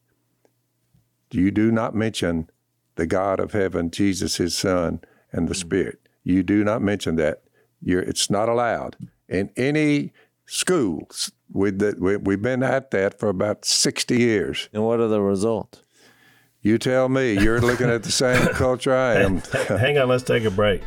you 1.30 1.52
do 1.52 1.70
not 1.70 1.94
mention 1.94 2.50
the 2.98 3.06
God 3.06 3.38
of 3.38 3.52
heaven, 3.52 3.90
Jesus, 3.90 4.36
His 4.36 4.56
Son, 4.56 5.00
and 5.32 5.48
the 5.48 5.54
mm. 5.54 5.58
Spirit. 5.58 6.08
You 6.24 6.42
do 6.42 6.64
not 6.64 6.82
mention 6.82 7.16
that. 7.16 7.44
You're, 7.80 8.02
it's 8.02 8.28
not 8.28 8.48
allowed 8.48 8.96
in 9.28 9.50
any 9.56 10.12
schools. 10.46 11.30
We, 11.50 11.70
that 11.70 12.00
we, 12.00 12.16
we've 12.16 12.42
been 12.42 12.64
at 12.64 12.90
that 12.90 13.18
for 13.18 13.28
about 13.28 13.64
sixty 13.64 14.18
years. 14.18 14.68
And 14.72 14.84
what 14.84 15.00
are 15.00 15.06
the 15.06 15.22
results? 15.22 15.80
You 16.60 16.76
tell 16.76 17.08
me. 17.08 17.40
You're 17.40 17.60
looking 17.60 17.88
at 17.88 18.02
the 18.02 18.10
same 18.10 18.46
culture 18.54 18.94
I 18.94 19.20
am. 19.22 19.38
Hang 19.38 19.96
on, 19.96 20.08
let's 20.08 20.24
take 20.24 20.44
a 20.44 20.50
break. 20.50 20.82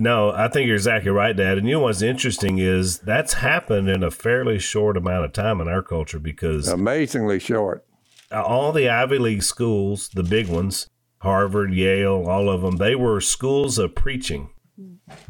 No, 0.00 0.32
I 0.32 0.48
think 0.48 0.66
you're 0.66 0.76
exactly 0.76 1.10
right, 1.10 1.36
Dad. 1.36 1.58
And 1.58 1.68
you 1.68 1.74
know 1.74 1.80
what's 1.80 2.00
interesting 2.00 2.58
is 2.58 3.00
that's 3.00 3.34
happened 3.34 3.90
in 3.90 4.02
a 4.02 4.10
fairly 4.10 4.58
short 4.58 4.96
amount 4.96 5.26
of 5.26 5.34
time 5.34 5.60
in 5.60 5.68
our 5.68 5.82
culture 5.82 6.18
because 6.18 6.68
Amazingly 6.68 7.38
short. 7.38 7.84
all 8.32 8.72
the 8.72 8.88
Ivy 8.88 9.18
League 9.18 9.42
schools, 9.42 10.08
the 10.08 10.22
big 10.22 10.48
ones, 10.48 10.88
Harvard, 11.18 11.74
Yale, 11.74 12.24
all 12.26 12.48
of 12.48 12.62
them, 12.62 12.78
they 12.78 12.94
were 12.94 13.20
schools 13.20 13.76
of 13.76 13.94
preaching. 13.94 14.48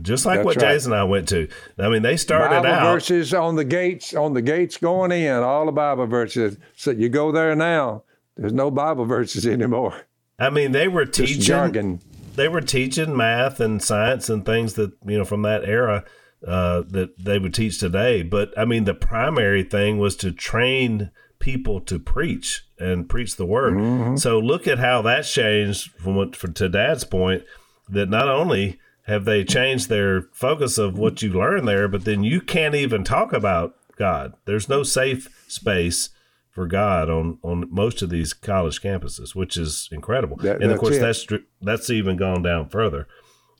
Just 0.00 0.24
like 0.24 0.38
That's 0.38 0.46
what 0.46 0.56
right. 0.62 0.74
Jason 0.74 0.92
and 0.92 1.00
I 1.00 1.04
went 1.04 1.28
to. 1.30 1.48
I 1.76 1.88
mean, 1.88 2.02
they 2.02 2.16
started 2.16 2.62
Bible 2.62 2.68
out. 2.68 2.92
verses 2.92 3.34
on 3.34 3.56
the 3.56 3.64
gates, 3.64 4.14
on 4.14 4.34
the 4.34 4.42
gates 4.42 4.76
going 4.76 5.10
in, 5.10 5.34
all 5.42 5.66
the 5.66 5.72
Bible 5.72 6.06
verses. 6.06 6.58
So 6.76 6.92
you 6.92 7.08
go 7.08 7.32
there 7.32 7.56
now, 7.56 8.04
there's 8.36 8.52
no 8.52 8.70
Bible 8.70 9.04
verses 9.04 9.46
anymore. 9.48 10.06
I 10.38 10.50
mean, 10.50 10.70
they 10.70 10.86
were 10.86 11.06
teaching 11.06 11.40
jargon. 11.40 12.00
They 12.34 12.48
were 12.48 12.60
teaching 12.60 13.16
math 13.16 13.60
and 13.60 13.82
science 13.82 14.28
and 14.28 14.44
things 14.44 14.74
that 14.74 14.92
you 15.06 15.18
know 15.18 15.24
from 15.24 15.42
that 15.42 15.64
era 15.64 16.04
uh, 16.46 16.82
that 16.88 17.18
they 17.18 17.38
would 17.38 17.54
teach 17.54 17.78
today. 17.78 18.22
But 18.22 18.56
I 18.58 18.64
mean, 18.64 18.84
the 18.84 18.94
primary 18.94 19.62
thing 19.62 19.98
was 19.98 20.16
to 20.16 20.32
train 20.32 21.10
people 21.38 21.80
to 21.80 21.98
preach 21.98 22.64
and 22.78 23.08
preach 23.08 23.36
the 23.36 23.46
word. 23.46 23.74
So 24.18 24.38
look 24.38 24.66
at 24.68 24.78
how 24.78 25.02
that's 25.02 25.32
changed 25.32 25.90
from 25.92 26.14
what 26.16 26.36
for 26.36 26.48
to 26.48 26.68
Dad's 26.68 27.04
point 27.04 27.44
that 27.88 28.08
not 28.08 28.28
only 28.28 28.78
have 29.06 29.24
they 29.24 29.42
changed 29.44 29.88
their 29.88 30.22
focus 30.32 30.78
of 30.78 30.96
what 30.98 31.22
you 31.22 31.30
learn 31.32 31.64
there, 31.64 31.88
but 31.88 32.04
then 32.04 32.22
you 32.22 32.40
can't 32.40 32.74
even 32.74 33.02
talk 33.02 33.32
about 33.32 33.74
God. 33.96 34.34
There's 34.44 34.68
no 34.68 34.82
safe 34.82 35.28
space 35.48 36.10
for 36.50 36.66
God 36.66 37.08
on 37.08 37.38
on 37.42 37.66
most 37.70 38.02
of 38.02 38.10
these 38.10 38.32
college 38.32 38.80
campuses, 38.80 39.34
which 39.34 39.56
is 39.56 39.88
incredible. 39.92 40.36
That- 40.38 40.62
and 40.62 40.72
of 40.72 40.78
course, 40.78 40.96
it. 40.96 41.00
that's 41.00 41.26
that's 41.60 41.90
even 41.90 42.16
gone 42.16 42.42
down 42.42 42.68
further. 42.68 43.06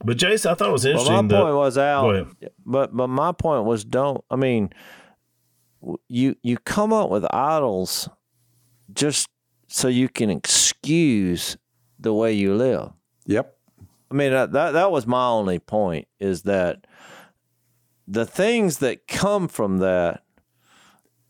But 0.05 0.17
Jason, 0.17 0.51
I 0.51 0.55
thought 0.55 0.71
it 0.71 0.73
was 0.73 0.85
Well, 0.85 0.93
interesting. 0.93 1.15
my 1.15 1.23
that- 1.23 1.43
point 1.43 1.55
was 1.57 1.75
Go 1.77 1.83
out, 1.83 2.27
but 2.65 2.97
but 2.97 3.07
my 3.09 3.33
point 3.33 3.65
was 3.65 3.85
don't. 3.85 4.25
I 4.31 4.37
mean, 4.37 4.71
you 6.09 6.37
you 6.43 6.57
come 6.59 6.93
up 6.93 7.11
with 7.11 7.25
idols 7.35 8.09
just 8.93 9.29
so 9.69 9.89
you 9.89 10.09
can 10.09 10.31
excuse 10.31 11.57
the 11.99 12.13
way 12.13 12.33
you 12.33 12.55
live. 12.55 12.91
Yep. 13.27 13.57
I 14.11 14.15
mean 14.15 14.33
that 14.33 14.53
that, 14.53 14.73
that 14.73 14.91
was 14.91 15.07
my 15.07 15.27
only 15.29 15.59
point 15.61 16.09
is 16.19 16.43
that 16.43 16.87
the 18.09 18.27
things 18.27 18.79
that 18.79 19.07
come 19.07 19.47
from 19.47 19.79
that 19.79 20.25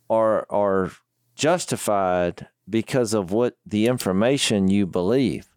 are 0.08 0.46
are 0.48 0.90
justified 1.40 2.48
because 2.68 3.14
of 3.14 3.32
what 3.32 3.56
the 3.64 3.86
information 3.86 4.68
you 4.68 4.86
believe. 4.86 5.48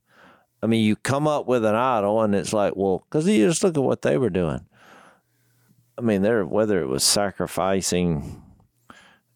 I 0.61 0.65
mean, 0.65 0.85
you 0.85 0.95
come 0.95 1.27
up 1.27 1.45
with 1.45 1.65
an 1.65 1.75
idol, 1.75 2.21
and 2.21 2.33
it's 2.33 2.53
like, 2.53 2.73
well, 2.77 3.05
because 3.05 3.27
you 3.27 3.45
just 3.49 3.65
look 3.65 3.75
at 3.75 3.83
what 3.83 4.01
they 4.01 4.17
were 4.17 4.29
doing. 4.29 4.65
I 5.97 6.01
mean, 6.01 6.21
they're 6.21 6.45
whether 6.45 6.81
it 6.81 6.87
was 6.87 7.03
sacrificing 7.03 8.41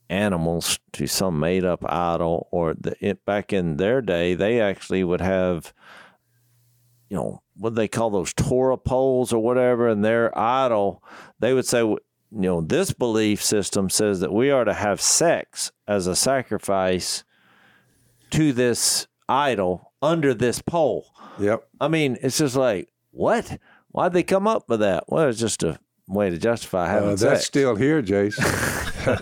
animals 0.10 0.80
to 0.94 1.06
some 1.06 1.38
made 1.38 1.66
up 1.66 1.84
idol, 1.86 2.48
or 2.52 2.76
the, 2.76 2.96
it, 3.06 3.26
back 3.26 3.52
in 3.52 3.76
their 3.76 4.02
day, 4.02 4.34
they 4.34 4.62
actually 4.62 5.04
would 5.04 5.20
have, 5.20 5.74
you 7.10 7.18
know, 7.18 7.42
what 7.58 7.76
they 7.76 7.90
call 7.90 8.10
those 8.10 8.34
Asherah 8.40 8.78
poles 8.78 9.34
or 9.34 9.44
whatever, 9.44 9.90
and 9.90 10.04
their 10.04 10.36
idol, 10.40 11.04
they 11.40 11.54
would 11.54 11.66
say, 11.66 11.84
you 12.32 12.42
know, 12.42 12.62
this 12.62 12.92
belief 12.94 13.42
system 13.44 13.90
says 13.90 14.20
that 14.20 14.34
we 14.34 14.52
are 14.52 14.66
to 14.66 14.74
have 14.74 15.00
sex 15.02 15.72
as 15.88 16.08
a 16.08 16.16
sacrifice 16.16 17.24
to 18.32 18.52
this 18.54 19.08
idol 19.30 19.94
under 20.02 20.34
this 20.34 20.62
pole. 20.62 21.06
Yep. 21.40 21.68
I 21.80 21.88
mean, 21.88 22.18
it's 22.22 22.38
just 22.38 22.56
like, 22.56 22.90
what? 23.12 23.58
Why'd 23.90 24.14
they 24.14 24.24
come 24.24 24.48
up 24.48 24.70
with 24.70 24.82
that? 24.82 25.06
Well, 25.08 25.30
it's 25.30 25.40
just 25.40 25.64
a 25.64 25.80
way 26.08 26.30
to 26.30 26.38
justify 26.38 26.88
having 26.88 27.10
Uh, 27.10 27.12
that's 27.16 27.22
sex. 27.22 27.46
still 27.46 27.76
here, 27.76 28.02
Jace. 28.02 28.38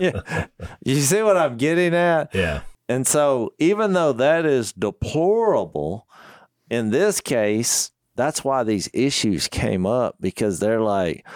yeah. 0.00 0.46
You 0.84 0.96
see 1.00 1.22
what 1.22 1.36
I'm 1.36 1.56
getting 1.56 1.94
at? 1.94 2.34
yeah, 2.34 2.62
And 2.88 3.06
so, 3.06 3.52
even 3.58 3.92
though 3.92 4.12
that 4.14 4.44
is 4.44 4.72
deplorable, 4.72 6.06
in 6.70 6.90
this 6.90 7.20
case, 7.20 7.90
that's 8.16 8.42
why 8.44 8.64
these 8.64 8.88
issues 8.92 9.46
came 9.48 9.86
up 9.86 10.16
because 10.20 10.58
they're 10.58 10.80
like, 10.80 11.26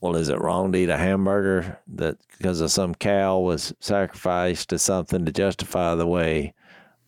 well, 0.00 0.16
is 0.16 0.28
it 0.28 0.40
wrong 0.40 0.72
to 0.72 0.78
eat 0.78 0.90
a 0.90 0.96
hamburger 0.96 1.78
that 1.88 2.16
because 2.36 2.60
of 2.60 2.70
some 2.70 2.94
cow 2.94 3.38
was 3.38 3.74
sacrificed 3.80 4.68
to 4.70 4.78
something 4.78 5.24
to 5.24 5.32
justify 5.32 5.94
the 5.94 6.06
way 6.06 6.54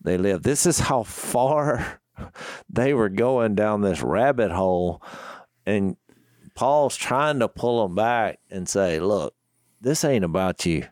they 0.01 0.17
live? 0.17 0.43
This 0.43 0.65
is 0.65 0.79
how 0.79 1.03
far 1.03 2.01
they 2.69 2.93
were 2.93 3.09
going 3.09 3.55
down 3.55 3.81
this 3.81 4.01
rabbit 4.01 4.51
hole. 4.51 5.01
And 5.65 5.95
Paul's 6.55 6.97
trying 6.97 7.39
to 7.39 7.47
pull 7.47 7.83
them 7.83 7.95
back 7.95 8.39
and 8.49 8.67
say, 8.67 8.99
look, 8.99 9.33
this 9.79 10.03
ain't 10.03 10.25
about 10.25 10.65
you 10.65 10.85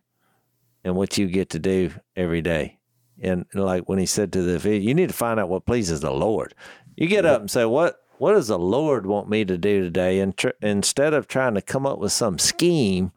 and 0.84 0.96
what 0.96 1.18
you 1.18 1.28
get 1.28 1.50
to 1.52 1.60
do 1.60 1.92
every 2.16 2.42
day. 2.42 2.80
And 3.22 3.46
like 3.54 3.90
when 3.90 4.00
he 4.00 4.06
said 4.06 4.32
to 4.34 4.42
the 4.42 4.78
you 4.78 4.94
need 4.94 5.10
to 5.10 5.16
find 5.16 5.40
out 5.40 5.50
what 5.50 5.66
pleases 5.66 6.00
the 6.00 6.12
Lord. 6.12 6.54
You 6.96 7.08
get 7.08 7.26
up 7.26 7.42
and 7.42 7.52
say, 7.52 7.66
"What 7.66 7.98
what 8.20 8.34
does 8.34 8.48
the 8.48 8.60
Lord 8.60 9.06
want 9.06 9.30
me 9.30 9.46
to 9.46 9.58
do 9.58 9.82
today?" 9.82 10.20
And 10.20 10.36
tr- 10.36 10.50
instead 10.62 11.14
of 11.14 11.28
trying 11.28 11.56
to 11.56 11.62
come 11.62 11.86
up 11.86 12.00
with 12.00 12.12
some 12.12 12.40
scheme 12.40 13.12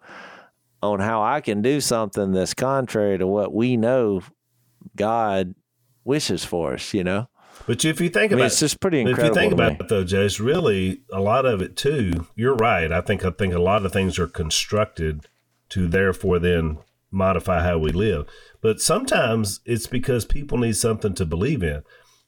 on 0.83 1.01
how 1.01 1.23
I 1.23 1.41
can 1.41 1.63
do 1.63 1.81
something 1.81 2.33
that's 2.33 2.55
contrary 2.55 3.19
to 3.19 3.27
what 3.27 3.55
we 3.55 3.77
know 3.77 4.23
God 4.97 5.55
wishes 6.05 6.45
for 6.45 6.75
us, 6.75 6.93
you 6.93 7.05
know. 7.05 7.29
But 7.67 7.85
if 7.85 8.01
you 8.01 8.09
think 8.09 8.33
I 8.33 8.35
mean, 8.35 8.41
about 8.41 8.47
it's 8.47 8.61
just 8.61 8.81
pretty 8.81 9.01
incredible. 9.01 9.25
If 9.25 9.31
you 9.31 9.41
think 9.41 9.53
about 9.53 9.73
me. 9.73 9.79
it, 9.81 9.89
though, 9.89 10.05
Jay, 10.05 10.25
it's 10.25 10.41
really 10.41 11.03
a 11.13 11.21
lot 11.21 11.47
of 11.47 11.63
it 11.63 11.77
too. 11.77 12.27
You're 12.35 12.57
right. 12.57 12.91
I 12.91 13.01
think 13.01 13.25
I 13.25 13.31
think 13.31 13.55
a 13.55 13.61
lot 13.61 13.87
of 13.87 13.93
things 13.93 14.19
are 14.19 14.27
constructed 14.27 15.29
to 15.71 15.87
therefore 15.87 16.39
then 16.39 16.79
modify 17.11 17.63
how 17.63 17.79
we 17.79 17.91
live. 17.93 18.27
But 18.61 18.81
sometimes 18.81 19.61
it's 19.65 19.87
because 19.87 20.25
people 20.25 20.59
need 20.59 20.77
something 20.77 21.15
to 21.15 21.27
believe 21.27 21.63
in. 21.63 21.83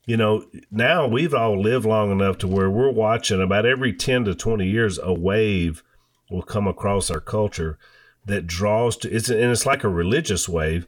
You 0.07 0.17
know, 0.17 0.45
now 0.71 1.07
we've 1.07 1.35
all 1.35 1.61
lived 1.61 1.87
long 1.87 2.11
enough 2.11 2.39
to 2.39 2.49
where 2.49 2.71
we're 2.71 2.91
watching 2.91 3.41
about 3.41 3.65
every 3.65 3.93
10 3.93 4.25
to 4.27 4.35
20 4.35 4.67
years 4.67 4.99
a 5.03 5.13
wave 5.15 5.83
will 6.31 6.43
come 6.43 6.67
across 6.67 7.11
our 7.11 7.21
culture 7.21 7.79
that 8.27 8.47
draws 8.47 8.97
to 8.97 9.15
it's 9.15 9.29
and 9.29 9.51
it's 9.51 9.67
like 9.67 9.85
a 9.85 9.89
religious 9.89 10.49
wave 10.49 10.87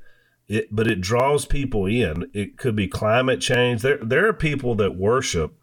it, 0.49 0.69
but 0.75 0.87
it 0.87 1.01
draws 1.01 1.45
people 1.45 1.87
in. 1.87 2.31
It 2.33 2.57
could 2.57 2.77
be 2.77 2.87
climate 2.87 3.41
change. 3.41 3.83
There, 3.83 3.99
there 3.99 4.29
are 4.29 4.33
people 4.33 4.75
that 4.77 4.97
worship 4.97 5.55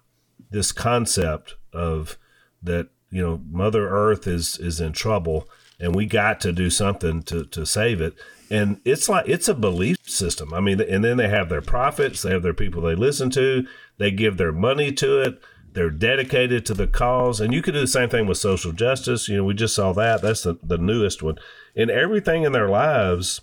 this 0.51 0.71
concept 0.71 1.55
of 1.71 2.17
that. 2.61 2.89
You 3.09 3.21
know, 3.21 3.41
Mother 3.49 3.87
Earth 3.89 4.25
is 4.25 4.57
is 4.57 4.79
in 4.79 4.91
trouble, 4.91 5.47
and 5.83 5.93
we 5.93 6.05
got 6.05 6.39
to 6.39 6.53
do 6.53 6.69
something 6.69 7.21
to 7.23 7.43
to 7.43 7.65
save 7.65 7.99
it. 7.99 8.15
And 8.49 8.79
it's 8.85 9.09
like 9.09 9.27
it's 9.27 9.49
a 9.49 9.53
belief 9.53 9.97
system. 10.09 10.53
I 10.53 10.61
mean, 10.61 10.79
and 10.79 11.03
then 11.03 11.17
they 11.17 11.27
have 11.27 11.49
their 11.49 11.61
prophets. 11.61 12.21
They 12.21 12.31
have 12.31 12.41
their 12.41 12.53
people 12.53 12.81
they 12.81 12.95
listen 12.95 13.29
to. 13.31 13.67
They 13.97 14.09
give 14.09 14.37
their 14.37 14.53
money 14.53 14.93
to 14.93 15.19
it. 15.19 15.41
They're 15.73 15.89
dedicated 15.89 16.65
to 16.67 16.73
the 16.73 16.87
cause. 16.87 17.41
And 17.41 17.53
you 17.53 17.61
could 17.61 17.73
do 17.73 17.81
the 17.81 17.87
same 17.87 18.07
thing 18.07 18.27
with 18.27 18.37
social 18.37 18.71
justice. 18.71 19.27
You 19.27 19.37
know, 19.37 19.43
we 19.43 19.55
just 19.55 19.75
saw 19.75 19.91
that. 19.93 20.21
That's 20.21 20.43
the, 20.43 20.57
the 20.63 20.77
newest 20.77 21.21
one. 21.21 21.37
And 21.75 21.91
everything 21.91 22.43
in 22.43 22.53
their 22.53 22.69
lives 22.69 23.41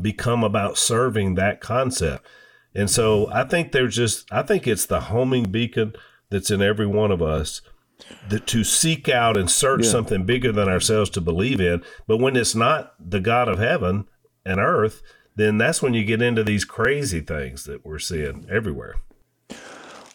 become 0.00 0.42
about 0.42 0.76
serving 0.76 1.36
that 1.36 1.60
concept. 1.60 2.26
And 2.74 2.90
so 2.90 3.30
I 3.30 3.44
think 3.44 3.70
there's 3.70 3.94
just 3.94 4.26
I 4.32 4.42
think 4.42 4.66
it's 4.66 4.86
the 4.86 5.02
homing 5.02 5.44
beacon 5.44 5.94
that's 6.30 6.50
in 6.50 6.62
every 6.62 6.86
one 6.86 7.12
of 7.12 7.22
us 7.22 7.60
that 8.28 8.46
to 8.48 8.64
seek 8.64 9.08
out 9.08 9.36
and 9.36 9.50
search 9.50 9.84
something 9.84 10.24
bigger 10.24 10.52
than 10.52 10.68
ourselves 10.68 11.10
to 11.10 11.20
believe 11.20 11.60
in. 11.60 11.82
But 12.06 12.18
when 12.18 12.36
it's 12.36 12.54
not 12.54 12.94
the 12.98 13.20
God 13.20 13.48
of 13.48 13.58
heaven 13.58 14.08
and 14.44 14.58
earth, 14.58 15.02
then 15.36 15.58
that's 15.58 15.82
when 15.82 15.94
you 15.94 16.04
get 16.04 16.22
into 16.22 16.44
these 16.44 16.64
crazy 16.64 17.20
things 17.20 17.64
that 17.64 17.84
we're 17.84 17.98
seeing 17.98 18.46
everywhere. 18.50 18.96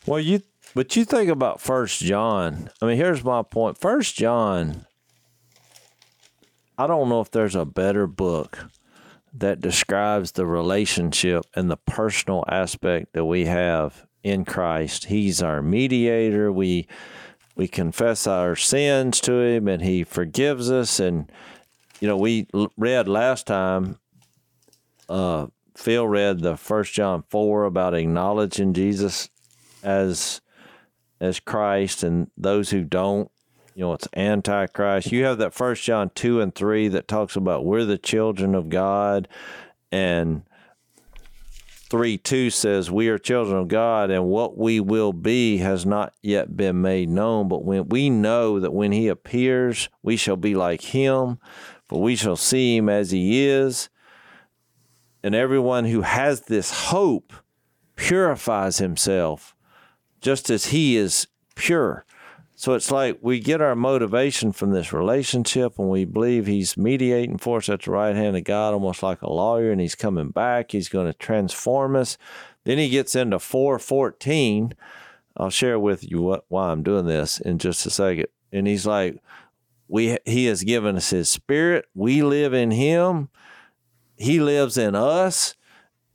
Well, 0.06 0.20
you 0.20 0.42
but 0.76 0.96
you 0.96 1.04
think 1.04 1.30
about 1.30 1.62
First 1.62 2.02
John. 2.02 2.70
I 2.82 2.86
mean, 2.86 2.98
here's 2.98 3.24
my 3.24 3.42
point. 3.42 3.78
First 3.78 4.16
John. 4.16 4.86
I 6.78 6.88
don't 6.88 7.10
know 7.10 7.20
if 7.20 7.32
there's 7.32 7.56
a 7.56 7.66
better 7.66 8.08
book 8.08 8.70
that 9.34 9.60
describes 9.60 10.32
the 10.32 10.46
relationship 10.46 11.46
and 11.54 11.70
the 11.70 11.78
personal 11.78 12.46
aspect 12.48 13.14
that 13.14 13.26
we 13.26 13.46
have 13.46 14.08
in 14.24 14.46
Christ. 14.46 15.06
He's 15.06 15.42
our 15.44 15.62
mediator. 15.62 16.52
We 16.52 16.88
we 17.60 17.68
confess 17.68 18.26
our 18.26 18.56
sins 18.56 19.20
to 19.20 19.34
him 19.34 19.68
and 19.68 19.82
he 19.82 20.06
forgives 20.06 20.72
us 20.72 20.98
and 20.98 21.30
you 22.00 22.08
know, 22.08 22.16
we 22.16 22.48
read 22.78 23.10
last 23.10 23.48
time 23.48 23.98
uh 25.10 25.48
Phil 25.76 26.08
read 26.08 26.40
the 26.40 26.56
first 26.56 26.94
John 26.94 27.26
4 27.30 27.66
about 27.66 27.94
acknowledging 27.94 28.72
Jesus 28.72 29.30
as 29.84 30.40
as 31.20 31.42
Christ 31.42 32.02
and 32.02 32.32
those 32.38 32.70
who 32.70 32.86
don't, 32.86 33.30
you 33.76 33.82
know, 33.82 33.92
it's 33.92 34.08
antichrist. 34.16 35.12
You 35.12 35.26
have 35.26 35.38
that 35.40 35.54
first 35.54 35.84
John 35.84 36.12
2 36.16 36.40
and 36.40 36.56
3 36.56 36.88
that 36.88 37.10
talks 37.10 37.36
about 37.36 37.66
we're 37.66 37.84
the 37.84 37.98
children 37.98 38.56
of 38.56 38.70
God 38.70 39.28
and 39.92 40.44
3 41.90 42.18
2 42.18 42.50
says, 42.50 42.92
We 42.92 43.08
are 43.10 43.18
children 43.18 43.58
of 43.58 43.68
God, 43.68 44.12
and 44.12 44.26
what 44.26 44.58
we 44.58 44.80
will 44.80 45.14
be 45.14 45.58
has 45.58 45.86
not 45.86 46.14
yet 46.22 46.56
been 46.56 46.82
made 46.82 47.10
known. 47.10 47.48
But 47.48 47.66
when 47.66 47.90
we 47.90 48.10
know 48.10 48.60
that 48.60 48.74
when 48.74 48.92
he 48.92 49.08
appears, 49.08 49.90
we 50.04 50.16
shall 50.16 50.38
be 50.38 50.56
like 50.56 50.82
him, 50.82 51.40
for 51.88 52.02
we 52.02 52.16
shall 52.16 52.36
see 52.36 52.78
him 52.78 52.90
as 52.90 53.12
he 53.12 53.48
is. 53.48 53.90
And 55.24 55.34
everyone 55.34 55.86
who 55.86 56.02
has 56.02 56.42
this 56.42 56.72
hope 56.90 57.34
purifies 57.96 58.78
himself 58.78 59.56
just 60.22 60.50
as 60.50 60.68
he 60.68 60.96
is 60.96 61.28
pure. 61.56 62.06
So 62.60 62.74
it's 62.74 62.92
like 62.92 63.20
we 63.22 63.40
get 63.40 63.62
our 63.62 63.74
motivation 63.74 64.52
from 64.52 64.72
this 64.72 64.92
relationship 64.92 65.80
and 65.80 65.90
we 65.90 66.04
believe 66.04 66.46
he's 66.46 66.76
mediating 66.76 67.38
for 67.38 67.60
us 67.60 67.70
at 67.70 67.84
the 67.84 67.92
right 67.92 68.14
hand 68.14 68.36
of 68.36 68.44
God, 68.44 68.74
almost 68.74 69.02
like 69.02 69.22
a 69.22 69.32
lawyer, 69.32 69.72
and 69.72 69.80
he's 69.80 69.96
coming 69.96 70.32
back. 70.32 70.74
He's 70.74 70.90
going 70.90 71.08
to 71.08 71.18
transform 71.18 71.96
us. 71.96 72.18
Then 72.66 72.78
he 72.78 72.90
gets 72.90 73.16
into 73.16 73.40
414. 73.40 74.74
I'll 75.38 75.50
share 75.50 75.80
with 75.80 76.12
you 76.12 76.22
what 76.22 76.44
why 76.50 76.72
I'm 76.72 76.84
doing 76.84 77.06
this 77.06 77.40
in 77.40 77.60
just 77.60 77.86
a 77.86 77.90
second. 77.90 78.28
And 78.52 78.68
he's 78.68 78.86
like, 78.86 79.24
we 79.88 80.18
he 80.26 80.48
has 80.48 80.62
given 80.64 80.98
us 80.98 81.12
his 81.12 81.30
spirit. 81.30 81.86
We 81.96 82.24
live 82.24 82.54
in 82.54 82.72
him. 82.72 83.30
He 84.18 84.42
lives 84.42 84.78
in 84.78 84.96
us 84.96 85.56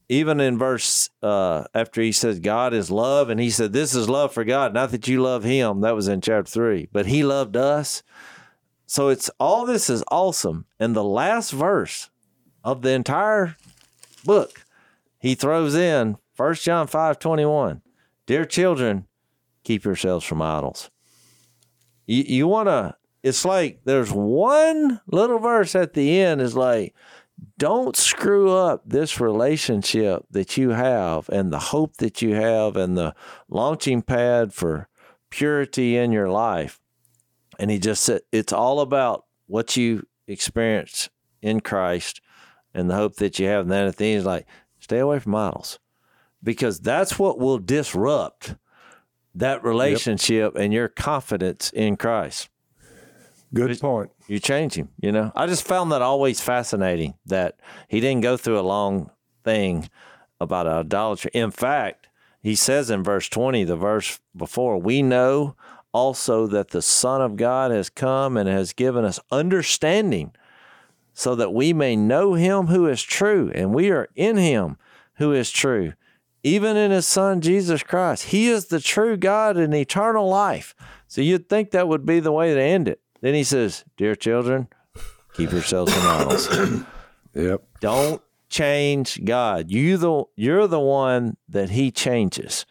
even 0.09 0.41
in 0.41 0.59
verse 0.59 1.11
uh, 1.23 1.65
after 1.75 2.03
he 2.03 2.13
says 2.13 2.39
God 2.39 2.75
is 2.75 2.91
love, 2.91 3.31
and 3.31 3.41
he 3.41 3.51
said, 3.51 3.73
This 3.73 3.95
is 3.95 4.09
love 4.09 4.33
for 4.33 4.45
God, 4.45 4.75
not 4.75 4.91
that 4.91 5.09
you 5.09 5.23
love 5.23 5.45
him. 5.45 5.81
That 5.81 5.95
was 5.95 6.09
in 6.09 6.21
chapter 6.21 6.51
three, 6.51 6.89
but 6.93 7.07
he 7.07 7.25
loved 7.25 7.57
us. 7.57 8.03
So 8.87 9.09
it's 9.09 9.31
all 9.41 9.65
this 9.65 9.89
is 9.89 10.05
awesome. 10.11 10.67
And 10.79 10.95
the 10.95 11.05
last 11.05 11.51
verse 11.51 12.11
of 12.63 12.83
the 12.83 12.91
entire 12.91 13.57
book, 14.25 14.65
he 15.19 15.35
throws 15.35 15.75
in 15.75 16.19
1 16.37 16.55
John 16.57 16.87
5 16.87 17.19
21. 17.19 17.83
Dear 18.27 18.45
children, 18.45 19.07
keep 19.63 19.85
yourselves 19.85 20.25
from 20.25 20.43
idols. 20.43 20.91
You, 22.07 22.25
you 22.27 22.49
want 22.49 22.69
to, 22.69 22.97
it's 23.23 23.45
like 23.45 23.81
there's 23.85 24.13
one 24.13 25.01
little 25.07 25.39
verse 25.39 25.75
at 25.75 25.95
the 25.95 26.21
end 26.21 26.41
is 26.41 26.55
like, 26.57 26.95
don't 27.59 27.97
screw 27.97 28.51
up 28.51 28.83
this 28.87 29.21
relationship 29.21 30.25
that 30.31 30.57
you 30.57 30.71
have 30.71 31.29
and 31.29 31.53
the 31.53 31.59
hope 31.59 31.97
that 31.97 32.23
you 32.23 32.35
have 32.35 32.77
and 32.77 32.97
the 32.97 33.15
launching 33.49 34.03
pad 34.03 34.53
for 34.53 34.89
purity 35.31 35.97
in 35.97 36.13
your 36.13 36.29
life. 36.29 36.81
And 37.59 37.71
he 37.71 37.79
just 37.79 38.05
said, 38.05 38.23
it's 38.33 38.53
all 38.53 38.81
about 38.81 39.25
what 39.47 39.77
you 39.77 40.07
experience 40.27 41.09
in 41.43 41.61
Christ 41.61 42.21
and 42.73 42.91
the 42.91 42.97
hope 42.97 43.17
that 43.17 43.39
you 43.39 43.47
have. 43.47 43.63
And 43.63 43.71
then 43.71 43.87
at 43.87 43.97
the 43.97 44.07
end, 44.07 44.19
he's 44.19 44.27
like, 44.27 44.47
stay 44.81 44.99
away 44.99 45.19
from 45.19 45.35
idols 45.35 45.79
because 46.43 46.81
that's 46.81 47.19
what 47.19 47.39
will 47.39 47.59
disrupt 47.59 48.57
that 49.35 49.65
relationship 49.65 50.57
and 50.57 50.73
your 50.73 50.89
confidence 50.89 51.71
in 51.71 51.97
Christ 51.97 52.49
Good 53.55 53.81
point. 53.81 54.11
you 54.27 54.41
change 54.41 54.75
him. 54.75 54.89
You 55.01 55.13
know, 55.13 55.33
I 55.35 55.47
just 55.47 55.67
found 55.67 55.93
that 55.93 56.03
always 56.03 56.41
fascinating 56.41 57.15
that 57.27 57.61
he 57.89 58.01
didn't 58.01 58.23
go 58.23 58.37
through 58.37 58.59
a 58.59 58.63
long 58.63 59.11
thing 59.45 59.89
about 60.41 60.67
idolatry. 60.67 61.31
In 61.35 61.51
fact, 61.51 62.09
he 62.43 62.55
says 62.55 62.91
in 62.91 63.03
verse 63.03 63.29
20, 63.29 63.65
the 63.65 63.77
verse 63.77 64.19
before, 64.37 64.79
we 64.79 65.03
know 65.03 65.57
also 65.93 66.47
that 66.49 66.71
the 66.71 66.83
Son 66.83 67.23
of 67.23 67.37
God 67.37 67.71
has 67.71 67.89
come 67.89 68.37
and 68.37 68.49
has 68.49 68.73
given 68.73 69.05
us 69.05 69.21
understanding 69.31 70.33
so 71.13 71.37
that 71.37 71.55
we 71.55 71.73
may 71.73 71.95
know 71.95 72.35
him 72.35 72.67
who 72.67 72.89
is 72.89 73.03
true, 73.03 73.51
and 73.55 73.73
we 73.73 73.91
are 73.91 74.09
in 74.17 74.37
him 74.37 74.77
who 75.15 75.33
is 75.33 75.53
true, 75.53 75.93
even 76.43 76.77
in 76.77 76.91
his 76.91 77.07
Son 77.07 77.41
Jesus 77.41 77.85
Christ. 77.85 78.25
He 78.25 78.49
is 78.49 78.67
the 78.67 78.81
true 78.81 79.17
God 79.17 79.57
and 79.57 79.73
eternal 79.73 80.29
life. 80.29 80.75
So 81.07 81.21
you'd 81.21 81.49
think 81.49 81.71
that 81.71 81.87
would 81.87 82.05
be 82.05 82.19
the 82.19 82.33
way 82.33 82.53
to 82.53 82.61
end 82.61 82.89
it. 82.89 83.01
Then 83.25 83.33
he 83.33 83.43
says, 83.43 83.87
Dear 83.97 84.15
children, 84.15 84.69
keep 85.33 85.51
yourselves 85.51 85.95
from 85.95 86.03
idols. 86.07 86.47
Yep. 87.33 87.63
Don't 87.81 88.21
change 88.51 89.25
God. 89.25 89.71
You 89.71 89.97
the 89.97 90.25
you're 90.37 90.67
the 90.67 90.79
one 90.79 91.39
that 91.49 91.71
he 91.71 91.91
changes. 91.91 92.67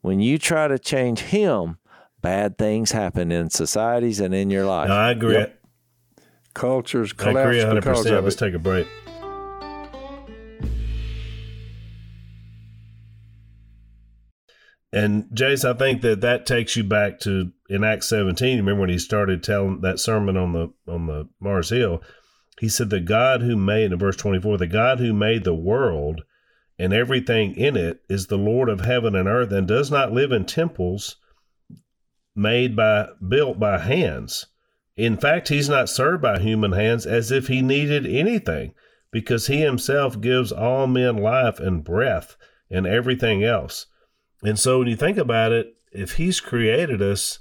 When 0.00 0.20
you 0.20 0.38
try 0.38 0.66
to 0.66 0.78
change 0.78 1.20
him, 1.20 1.76
bad 2.22 2.56
things 2.56 2.92
happen 2.92 3.30
in 3.30 3.50
societies 3.50 4.18
and 4.18 4.34
in 4.34 4.48
your 4.48 4.64
life. 4.64 4.88
No, 4.88 4.94
I 4.94 5.10
agree. 5.10 5.34
Yep. 5.34 5.60
Cultures 6.54 7.12
I 7.12 7.28
agree 7.28 7.32
collapse 7.32 7.56
100. 7.58 7.74
because 7.74 7.98
percent 7.98 8.16
of 8.16 8.24
Let's 8.24 8.36
take 8.36 8.54
a 8.54 8.58
break. 8.58 8.86
And 14.92 15.24
Jace, 15.34 15.68
I 15.68 15.76
think 15.76 16.00
that 16.02 16.22
that 16.22 16.46
takes 16.46 16.76
you 16.76 16.84
back 16.84 17.20
to 17.20 17.52
in 17.68 17.84
Acts 17.84 18.08
17. 18.08 18.58
Remember 18.58 18.80
when 18.80 18.90
he 18.90 18.98
started 18.98 19.42
telling 19.42 19.82
that 19.82 20.00
sermon 20.00 20.36
on 20.36 20.52
the 20.52 20.72
on 20.90 21.06
the 21.06 21.28
Mars 21.40 21.70
Hill? 21.70 22.02
He 22.60 22.68
said, 22.68 22.90
"The 22.90 23.00
God 23.00 23.42
who 23.42 23.56
made," 23.56 23.92
in 23.92 23.98
verse 23.98 24.16
24, 24.16 24.56
"the 24.56 24.66
God 24.66 24.98
who 24.98 25.12
made 25.12 25.44
the 25.44 25.54
world 25.54 26.22
and 26.78 26.92
everything 26.92 27.54
in 27.54 27.76
it 27.76 28.00
is 28.08 28.26
the 28.26 28.38
Lord 28.38 28.68
of 28.68 28.80
heaven 28.80 29.14
and 29.14 29.28
earth 29.28 29.52
and 29.52 29.66
does 29.66 29.90
not 29.90 30.12
live 30.12 30.32
in 30.32 30.44
temples 30.44 31.16
made 32.34 32.76
by 32.76 33.08
built 33.26 33.58
by 33.58 33.78
hands. 33.78 34.46
In 34.96 35.16
fact, 35.16 35.48
he's 35.48 35.68
not 35.68 35.88
served 35.88 36.22
by 36.22 36.38
human 36.38 36.72
hands 36.72 37.04
as 37.04 37.30
if 37.30 37.48
he 37.48 37.62
needed 37.62 38.06
anything, 38.06 38.74
because 39.10 39.48
he 39.48 39.60
himself 39.60 40.20
gives 40.20 40.52
all 40.52 40.86
men 40.86 41.16
life 41.16 41.60
and 41.60 41.84
breath 41.84 42.36
and 42.70 42.86
everything 42.86 43.44
else. 43.44 43.86
And 44.42 44.58
so 44.58 44.78
when 44.78 44.88
you 44.88 44.96
think 44.96 45.18
about 45.18 45.52
it, 45.52 45.74
if 45.92 46.12
he's 46.12 46.40
created 46.40 47.00
us 47.02 47.40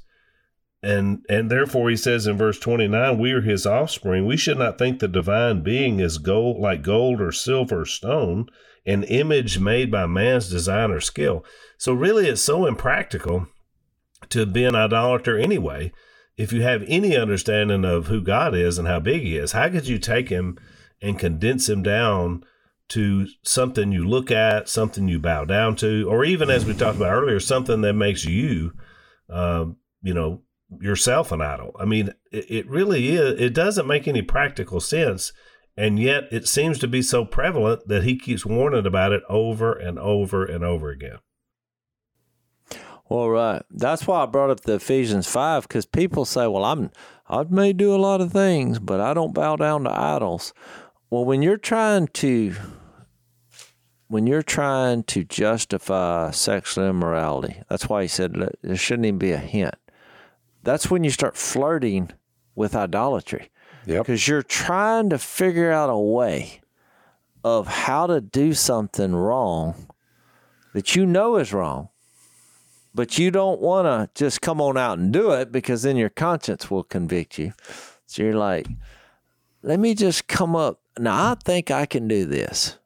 and 0.81 1.25
and 1.27 1.49
therefore 1.49 1.89
he 1.89 1.97
says 1.97 2.27
in 2.27 2.37
verse 2.37 2.59
29 2.59 3.17
we 3.17 3.31
are 3.31 3.41
his 3.41 3.65
offspring 3.65 4.27
we 4.27 4.37
should 4.37 4.59
not 4.59 4.77
think 4.77 4.99
the 4.99 5.07
divine 5.07 5.63
being 5.63 5.99
is 5.99 6.19
gold 6.19 6.59
like 6.59 6.83
gold 6.83 7.19
or 7.19 7.31
silver 7.31 7.81
or 7.81 7.85
stone 7.85 8.47
an 8.87 9.03
image 9.03 9.59
made 9.59 9.91
by 9.91 10.07
man's 10.07 10.49
design 10.49 10.91
or 10.91 11.01
skill. 11.01 11.43
So 11.77 11.93
really 11.93 12.27
it's 12.27 12.41
so 12.41 12.65
impractical 12.65 13.47
to 14.29 14.45
be 14.45 14.63
an 14.63 14.75
idolater 14.75 15.37
anyway 15.37 15.91
if 16.37 16.53
you 16.53 16.61
have 16.61 16.83
any 16.87 17.15
understanding 17.15 17.83
of 17.83 18.07
who 18.07 18.21
god 18.21 18.55
is 18.55 18.77
and 18.77 18.87
how 18.87 18.99
big 18.99 19.21
he 19.21 19.37
is. 19.37 19.51
How 19.51 19.69
could 19.69 19.87
you 19.87 19.99
take 19.99 20.29
him 20.29 20.57
and 21.01 21.19
condense 21.19 21.67
him 21.67 21.83
down 21.83 22.43
to 22.89 23.27
something 23.43 23.91
you 23.91 24.07
look 24.07 24.31
at 24.31 24.69
something 24.69 25.07
you 25.07 25.19
bow 25.19 25.43
down 25.45 25.75
to 25.75 26.07
or 26.09 26.23
even 26.23 26.49
as 26.49 26.65
we 26.65 26.73
talked 26.73 26.97
about 26.97 27.11
earlier 27.11 27.39
something 27.39 27.81
that 27.81 27.93
makes 27.93 28.23
you 28.25 28.71
um, 29.29 29.75
you 30.01 30.13
know 30.13 30.41
yourself 30.79 31.31
an 31.31 31.41
idol. 31.41 31.75
I 31.79 31.85
mean, 31.85 32.13
it, 32.31 32.45
it 32.49 32.69
really 32.69 33.09
is. 33.09 33.39
It 33.39 33.53
doesn't 33.53 33.87
make 33.87 34.07
any 34.07 34.21
practical 34.21 34.79
sense. 34.79 35.31
And 35.75 35.99
yet 35.99 36.23
it 36.31 36.47
seems 36.47 36.79
to 36.79 36.87
be 36.87 37.01
so 37.01 37.23
prevalent 37.23 37.87
that 37.87 38.03
he 38.03 38.17
keeps 38.17 38.45
warning 38.45 38.85
about 38.85 39.11
it 39.11 39.21
over 39.29 39.73
and 39.73 39.99
over 39.99 40.43
and 40.43 40.63
over 40.63 40.89
again. 40.89 41.19
Well, 43.09 43.29
right. 43.29 43.61
That's 43.69 44.05
why 44.05 44.23
I 44.23 44.25
brought 44.25 44.49
up 44.49 44.61
the 44.61 44.75
Ephesians 44.75 45.27
5 45.27 45.67
because 45.67 45.85
people 45.85 46.25
say, 46.25 46.47
well, 46.47 46.65
I'm, 46.65 46.91
I 47.29 47.43
may 47.43 47.73
do 47.73 47.95
a 47.95 47.97
lot 47.97 48.21
of 48.21 48.33
things, 48.33 48.79
but 48.79 48.99
I 48.99 49.13
don't 49.13 49.35
bow 49.35 49.55
down 49.55 49.83
to 49.83 49.91
idols. 49.91 50.53
Well, 51.09 51.23
when 51.23 51.41
you're 51.41 51.57
trying 51.57 52.07
to, 52.07 52.55
when 54.07 54.27
you're 54.27 54.43
trying 54.43 55.03
to 55.03 55.23
justify 55.23 56.31
sexual 56.31 56.87
immorality, 56.87 57.61
that's 57.69 57.89
why 57.89 58.03
he 58.03 58.07
said 58.07 58.35
there 58.61 58.75
shouldn't 58.75 59.05
even 59.05 59.17
be 59.17 59.31
a 59.31 59.37
hint 59.37 59.75
that's 60.67 60.91
when 60.91 61.05
you 61.05 61.09
start 61.09 61.37
flirting 61.37 62.11
with 62.53 62.75
idolatry. 62.75 63.49
Yep. 63.85 64.05
Because 64.05 64.27
you're 64.27 64.43
trying 64.43 65.09
to 65.11 65.17
figure 65.17 65.71
out 65.71 65.89
a 65.89 65.97
way 65.97 66.59
of 67.41 67.67
how 67.67 68.05
to 68.07 68.19
do 68.19 68.53
something 68.53 69.15
wrong 69.15 69.87
that 70.73 70.93
you 70.93 71.05
know 71.05 71.37
is 71.37 71.53
wrong, 71.53 71.87
but 72.93 73.17
you 73.17 73.31
don't 73.31 73.61
want 73.61 73.85
to 73.85 74.09
just 74.21 74.41
come 74.41 74.59
on 74.59 74.77
out 74.77 74.99
and 74.99 75.13
do 75.13 75.31
it 75.31 75.53
because 75.53 75.83
then 75.83 75.95
your 75.95 76.09
conscience 76.09 76.69
will 76.69 76.83
convict 76.83 77.37
you. 77.37 77.53
So 78.05 78.23
you're 78.23 78.33
like, 78.33 78.67
let 79.61 79.79
me 79.79 79.95
just 79.95 80.27
come 80.27 80.53
up. 80.53 80.81
Now, 80.99 81.31
I 81.31 81.35
think 81.35 81.71
I 81.71 81.85
can 81.85 82.09
do 82.09 82.25
this 82.25 82.77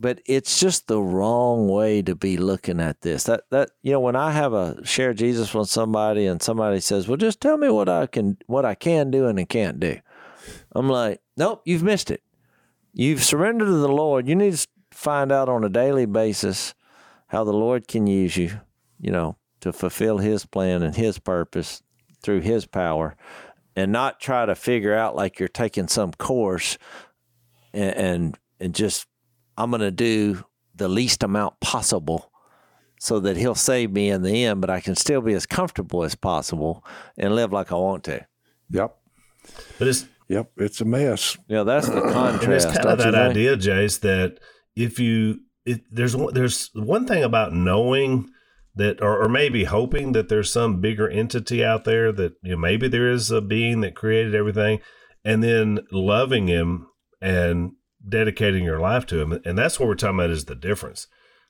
but 0.00 0.22
it's 0.24 0.58
just 0.58 0.86
the 0.86 1.00
wrong 1.00 1.68
way 1.68 2.00
to 2.00 2.14
be 2.14 2.38
looking 2.38 2.80
at 2.80 3.02
this. 3.02 3.24
That 3.24 3.42
that 3.50 3.70
you 3.82 3.92
know, 3.92 4.00
when 4.00 4.16
I 4.16 4.30
have 4.32 4.54
a 4.54 4.84
share 4.84 5.12
Jesus 5.12 5.52
with 5.52 5.68
somebody 5.68 6.26
and 6.26 6.42
somebody 6.42 6.80
says, 6.80 7.06
"Well, 7.06 7.18
just 7.18 7.40
tell 7.40 7.58
me 7.58 7.68
what 7.68 7.88
I 7.88 8.06
can 8.06 8.38
what 8.46 8.64
I 8.64 8.74
can 8.74 9.10
do 9.10 9.26
and 9.26 9.38
I 9.38 9.44
can't 9.44 9.78
do," 9.78 10.00
I'm 10.72 10.88
like, 10.88 11.20
"Nope, 11.36 11.60
you've 11.66 11.82
missed 11.82 12.10
it. 12.10 12.22
You've 12.94 13.22
surrendered 13.22 13.68
to 13.68 13.76
the 13.76 13.88
Lord. 13.88 14.26
You 14.26 14.34
need 14.34 14.54
to 14.54 14.66
find 14.90 15.30
out 15.30 15.50
on 15.50 15.64
a 15.64 15.68
daily 15.68 16.06
basis 16.06 16.74
how 17.26 17.44
the 17.44 17.52
Lord 17.52 17.86
can 17.86 18.06
use 18.06 18.36
you, 18.36 18.58
you 18.98 19.12
know, 19.12 19.36
to 19.60 19.72
fulfill 19.72 20.18
His 20.18 20.46
plan 20.46 20.82
and 20.82 20.96
His 20.96 21.18
purpose 21.18 21.82
through 22.22 22.40
His 22.40 22.64
power." 22.64 23.16
And 23.76 23.92
not 23.92 24.20
try 24.20 24.46
to 24.46 24.56
figure 24.56 24.94
out 24.94 25.14
like 25.14 25.38
you're 25.38 25.48
taking 25.48 25.86
some 25.86 26.10
course 26.12 26.76
and, 27.72 27.94
and, 27.94 28.38
and 28.58 28.74
just 28.74 29.06
I'm 29.60 29.70
going 29.70 29.80
to 29.80 29.90
do 29.90 30.42
the 30.74 30.88
least 30.88 31.22
amount 31.22 31.60
possible 31.60 32.32
so 32.98 33.20
that 33.20 33.36
he'll 33.36 33.54
save 33.54 33.92
me 33.92 34.08
in 34.08 34.22
the 34.22 34.44
end, 34.44 34.60
but 34.62 34.70
I 34.70 34.80
can 34.80 34.94
still 34.94 35.20
be 35.20 35.34
as 35.34 35.44
comfortable 35.44 36.02
as 36.02 36.14
possible 36.14 36.84
and 37.18 37.34
live 37.34 37.52
like 37.52 37.70
I 37.70 37.74
want 37.74 38.04
to. 38.04 38.26
Yep. 38.70 38.96
But 39.78 39.88
it's 39.88 40.06
yep, 40.28 40.50
it's 40.56 40.80
a 40.80 40.84
mess. 40.86 41.36
Yeah, 41.48 41.64
that's 41.64 41.88
the 41.88 42.00
contrast. 42.12 42.68
it's 42.68 42.78
kind 42.78 42.88
of 42.88 42.98
that 42.98 43.14
idea, 43.14 43.56
Jace, 43.56 44.00
that 44.00 44.38
if 44.74 44.98
you 44.98 45.40
it, 45.66 45.82
there's 45.90 46.16
there's 46.32 46.70
one 46.74 47.06
thing 47.06 47.22
about 47.22 47.52
knowing 47.52 48.30
that 48.76 49.02
or, 49.02 49.22
or 49.22 49.28
maybe 49.28 49.64
hoping 49.64 50.12
that 50.12 50.28
there's 50.28 50.50
some 50.50 50.80
bigger 50.80 51.08
entity 51.08 51.62
out 51.62 51.84
there 51.84 52.12
that 52.12 52.32
you 52.42 52.52
know 52.52 52.56
maybe 52.56 52.88
there 52.88 53.10
is 53.10 53.30
a 53.30 53.40
being 53.42 53.82
that 53.82 53.94
created 53.94 54.34
everything 54.34 54.80
and 55.22 55.42
then 55.42 55.80
loving 55.90 56.46
him 56.46 56.86
and 57.20 57.72
dedicating 58.06 58.64
your 58.64 58.80
life 58.80 59.06
to 59.06 59.20
him 59.20 59.40
and 59.44 59.58
that's 59.58 59.78
what 59.78 59.88
we're 59.88 59.94
talking 59.94 60.18
about 60.18 60.30
is 60.30 60.46
the 60.46 60.54
difference. 60.54 61.06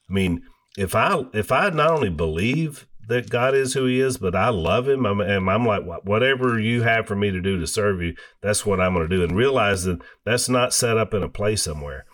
I 0.09 0.13
mean 0.13 0.43
if 0.77 0.95
i 0.95 1.25
if 1.33 1.51
i 1.51 1.69
not 1.71 1.91
only 1.91 2.11
believe 2.11 2.87
that 3.09 3.29
god 3.29 3.55
is 3.55 3.75
who 3.75 3.87
he 3.87 4.01
is 4.01 4.19
but 4.19 4.37
i 4.37 4.49
love 4.49 4.89
him 4.89 5.05
i'm, 5.05 5.21
and 5.21 5.51
I'm 5.51 5.67
like 5.67 5.85
whatever 6.05 6.61
you 6.61 6.83
have 6.83 7.07
for 7.07 7.17
me 7.17 7.31
to 7.31 7.41
do 7.41 7.59
to 7.59 7.67
serve 7.67 8.01
you 8.01 8.15
that's 8.41 8.65
what 8.65 8.81
i'm 8.81 8.95
going 8.95 9.09
to 9.09 9.17
do 9.17 9.25
and 9.25 9.37
realize 9.37 9.85
that 9.85 10.01
that's 10.25 10.49
not 10.49 10.73
set 10.73 10.97
up 10.97 11.13
in 11.13 11.23
a 11.23 11.29
place 11.29 11.63
somewhere. 11.63 12.05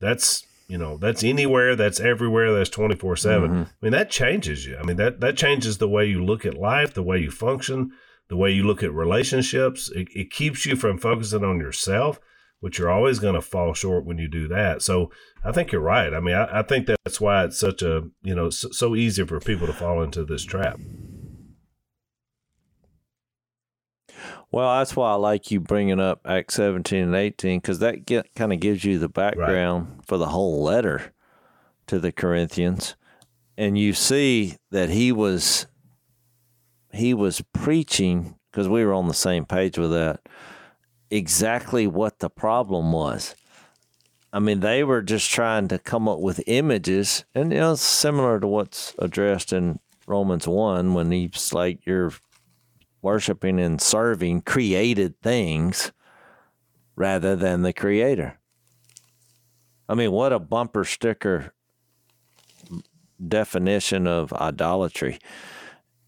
That's 0.00 0.46
you 0.68 0.78
know 0.78 0.96
that's 0.98 1.24
anywhere 1.24 1.74
that's 1.74 1.98
everywhere 1.98 2.54
that's 2.54 2.68
24 2.70 3.16
7 3.16 3.50
mm-hmm. 3.50 3.62
i 3.62 3.66
mean 3.80 3.92
that 3.92 4.10
changes 4.10 4.66
you. 4.66 4.76
I 4.76 4.82
mean 4.82 4.96
that 4.96 5.20
that 5.20 5.36
changes 5.36 5.78
the 5.78 5.88
way 5.88 6.06
you 6.06 6.24
look 6.24 6.44
at 6.44 6.54
life 6.54 6.94
the 6.94 7.02
way 7.02 7.18
you 7.18 7.30
function 7.30 7.92
the 8.28 8.36
way 8.36 8.50
you 8.50 8.62
look 8.62 8.82
at 8.82 8.92
relationships. 8.92 9.90
It, 9.90 10.08
it 10.14 10.30
keeps 10.30 10.66
you 10.66 10.76
from 10.76 10.98
focusing 10.98 11.42
on 11.42 11.58
yourself 11.58 12.20
which 12.60 12.78
you're 12.78 12.90
always 12.90 13.18
going 13.18 13.34
to 13.34 13.40
fall 13.40 13.72
short 13.74 14.04
when 14.04 14.18
you 14.18 14.28
do 14.28 14.48
that. 14.48 14.82
So 14.82 15.10
I 15.44 15.52
think 15.52 15.70
you're 15.70 15.80
right. 15.80 16.12
I 16.12 16.20
mean, 16.20 16.34
I, 16.34 16.60
I 16.60 16.62
think 16.62 16.86
that's 16.86 17.20
why 17.20 17.44
it's 17.44 17.58
such 17.58 17.82
a, 17.82 18.02
you 18.22 18.34
know, 18.34 18.50
so, 18.50 18.70
so 18.70 18.96
easy 18.96 19.24
for 19.24 19.38
people 19.40 19.66
to 19.66 19.72
fall 19.72 20.02
into 20.02 20.24
this 20.24 20.44
trap. 20.44 20.80
Well, 24.50 24.78
that's 24.78 24.96
why 24.96 25.10
I 25.12 25.14
like 25.14 25.50
you 25.50 25.60
bringing 25.60 26.00
up 26.00 26.20
Acts 26.24 26.54
17 26.54 27.04
and 27.04 27.14
18 27.14 27.60
because 27.60 27.80
that 27.80 28.06
get, 28.06 28.34
kind 28.34 28.52
of 28.52 28.60
gives 28.60 28.84
you 28.84 28.98
the 28.98 29.08
background 29.08 29.88
right. 29.88 30.06
for 30.06 30.16
the 30.16 30.28
whole 30.28 30.62
letter 30.62 31.12
to 31.86 31.98
the 31.98 32.12
Corinthians, 32.12 32.96
and 33.56 33.76
you 33.76 33.92
see 33.92 34.56
that 34.70 34.90
he 34.90 35.12
was 35.12 35.66
he 36.92 37.12
was 37.12 37.42
preaching 37.52 38.36
because 38.50 38.68
we 38.68 38.84
were 38.84 38.94
on 38.94 39.08
the 39.08 39.14
same 39.14 39.44
page 39.44 39.78
with 39.78 39.90
that 39.90 40.20
exactly 41.10 41.86
what 41.86 42.18
the 42.18 42.30
problem 42.30 42.92
was. 42.92 43.34
I 44.32 44.40
mean, 44.40 44.60
they 44.60 44.84
were 44.84 45.02
just 45.02 45.30
trying 45.30 45.68
to 45.68 45.78
come 45.78 46.06
up 46.08 46.18
with 46.18 46.42
images, 46.46 47.24
and 47.34 47.52
you 47.52 47.58
know, 47.58 47.72
it's 47.72 47.82
similar 47.82 48.38
to 48.40 48.46
what's 48.46 48.94
addressed 48.98 49.52
in 49.52 49.80
Romans 50.06 50.46
1 50.46 50.94
when 50.94 51.10
he's 51.10 51.52
like, 51.52 51.86
you're 51.86 52.12
worshiping 53.00 53.58
and 53.60 53.80
serving 53.80 54.42
created 54.42 55.20
things 55.20 55.92
rather 56.96 57.36
than 57.36 57.62
the 57.62 57.72
creator. 57.72 58.38
I 59.88 59.94
mean, 59.94 60.12
what 60.12 60.32
a 60.32 60.38
bumper 60.38 60.84
sticker 60.84 61.52
definition 63.26 64.06
of 64.06 64.32
idolatry. 64.32 65.18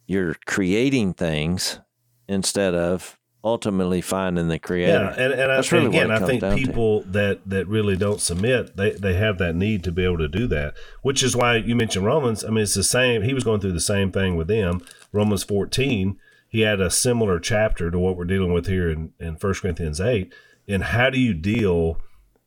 You're 0.07 0.36
creating 0.46 1.14
things 1.14 1.80
instead 2.28 2.74
of 2.74 3.18
ultimately 3.43 4.01
finding 4.01 4.49
the 4.49 4.59
creator. 4.59 5.14
Yeah, 5.16 5.24
and, 5.24 5.32
and, 5.32 5.53
I, 5.53 5.57
really 5.72 5.86
and 5.86 5.95
again, 5.95 6.11
I 6.11 6.26
think 6.26 6.43
people 6.55 7.03
to. 7.03 7.09
that 7.09 7.41
that 7.47 7.66
really 7.66 7.97
don't 7.97 8.20
submit, 8.20 8.76
they 8.76 8.93
they 8.93 9.14
have 9.14 9.38
that 9.38 9.55
need 9.55 9.84
to 9.84 9.93
be 9.93 10.05
able 10.05 10.18
to 10.18 10.28
do 10.28 10.47
that. 10.49 10.74
Which 11.03 11.22
is 11.22 11.36
why 11.36 11.57
you 11.57 11.74
mentioned 11.74 12.07
Romans. 12.07 12.45
I 12.45 12.49
mean, 12.49 12.62
it's 12.62 12.74
the 12.74 12.84
same. 12.84 13.22
He 13.22 13.34
was 13.34 13.45
going 13.45 13.61
through 13.61 13.72
the 13.72 13.80
same 13.80 14.12
thing 14.12 14.36
with 14.36 14.49
them. 14.49 14.82
Romans 15.12 15.45
fourteen. 15.45 16.18
He 16.49 16.62
had 16.62 16.80
a 16.80 16.91
similar 16.91 17.38
chapter 17.38 17.91
to 17.91 17.99
what 17.99 18.16
we're 18.16 18.24
dealing 18.24 18.53
with 18.53 18.66
here 18.66 18.91
in 18.91 19.12
in 19.18 19.36
First 19.36 19.62
Corinthians 19.62 20.01
eight. 20.01 20.32
And 20.68 20.84
how 20.84 21.11
do 21.11 21.18
you 21.18 21.34
deal 21.34 21.99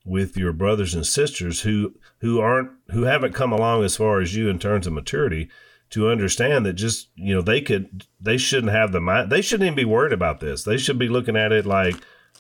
with 0.06 0.36
your 0.36 0.54
brothers 0.54 0.94
and 0.94 1.06
sisters 1.06 1.62
who 1.62 1.94
who 2.20 2.40
aren't 2.40 2.72
who 2.92 3.04
haven't 3.04 3.34
come 3.34 3.52
along 3.52 3.84
as 3.84 3.96
far 3.96 4.20
as 4.20 4.36
you 4.36 4.50
in 4.50 4.60
terms 4.60 4.86
of 4.86 4.94
maturity? 4.94 5.50
To 5.94 6.10
understand 6.10 6.66
that 6.66 6.74
just 6.74 7.10
you 7.16 7.36
know 7.36 7.42
they 7.42 7.62
could 7.62 8.08
they 8.20 8.36
shouldn't 8.36 8.72
have 8.72 8.92
the 8.92 9.00
mind 9.00 9.30
they 9.32 9.42
shouldn't 9.42 9.68
even 9.68 9.76
be 9.76 9.86
worried 9.86 10.12
about 10.12 10.40
this. 10.40 10.64
They 10.64 10.78
should 10.78 10.98
be 10.98 11.08
looking 11.08 11.38
at 11.38 11.52
it 11.52 11.68
like 11.68 11.96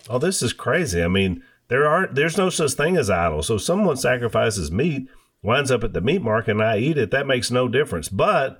oh 0.09 0.17
this 0.17 0.41
is 0.41 0.53
crazy. 0.53 1.03
I 1.03 1.07
mean 1.07 1.43
there 1.67 1.87
are 1.87 2.07
there's 2.07 2.35
no 2.37 2.49
such 2.49 2.71
thing 2.71 2.97
as 2.97 3.11
idol 3.11 3.43
so 3.43 3.57
someone 3.59 3.95
sacrifices 3.95 4.71
meat 4.71 5.07
winds 5.43 5.69
up 5.69 5.83
at 5.83 5.93
the 5.93 6.01
meat 6.01 6.21
market 6.21 6.51
and 6.51 6.63
i 6.63 6.77
eat 6.77 6.97
it 6.97 7.11
that 7.11 7.27
makes 7.27 7.51
no 7.51 7.67
difference. 7.67 8.09
But 8.09 8.59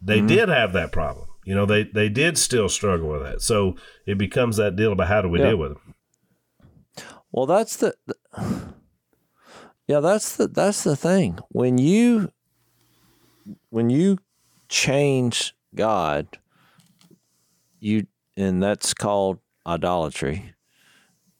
they 0.00 0.18
mm-hmm. 0.18 0.28
did 0.28 0.48
have 0.48 0.72
that 0.72 0.92
problem. 0.92 1.26
You 1.44 1.56
know 1.56 1.66
they 1.66 1.82
they 1.82 2.08
did 2.08 2.38
still 2.38 2.68
struggle 2.68 3.08
with 3.08 3.22
that. 3.22 3.42
So 3.42 3.74
it 4.06 4.18
becomes 4.18 4.56
that 4.58 4.76
deal 4.76 4.92
about 4.92 5.08
how 5.08 5.20
do 5.20 5.28
we 5.28 5.40
yeah. 5.40 5.48
deal 5.48 5.56
with 5.56 5.72
it? 5.72 7.04
Well 7.32 7.46
that's 7.46 7.76
the, 7.76 7.92
the 8.06 8.14
Yeah, 9.88 9.98
that's 9.98 10.36
the 10.36 10.46
that's 10.46 10.84
the 10.84 10.94
thing. 10.94 11.40
When 11.48 11.76
you 11.78 12.30
when 13.70 13.90
you 13.90 14.18
change 14.68 15.54
God, 15.74 16.38
you 17.80 18.06
and 18.36 18.62
that's 18.62 18.94
called 18.94 19.38
idolatry. 19.66 20.54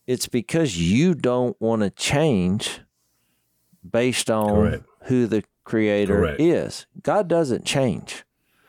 It's 0.06 0.26
because 0.28 0.78
you 0.78 1.14
don't 1.14 1.60
want 1.60 1.82
to 1.82 1.90
change 1.90 2.80
based 3.88 4.30
on 4.30 4.54
Correct. 4.54 4.84
who 5.04 5.26
the 5.26 5.44
creator 5.64 6.16
Correct. 6.16 6.40
is. 6.40 6.86
God 7.02 7.28
doesn't 7.28 7.64
change. 7.64 8.24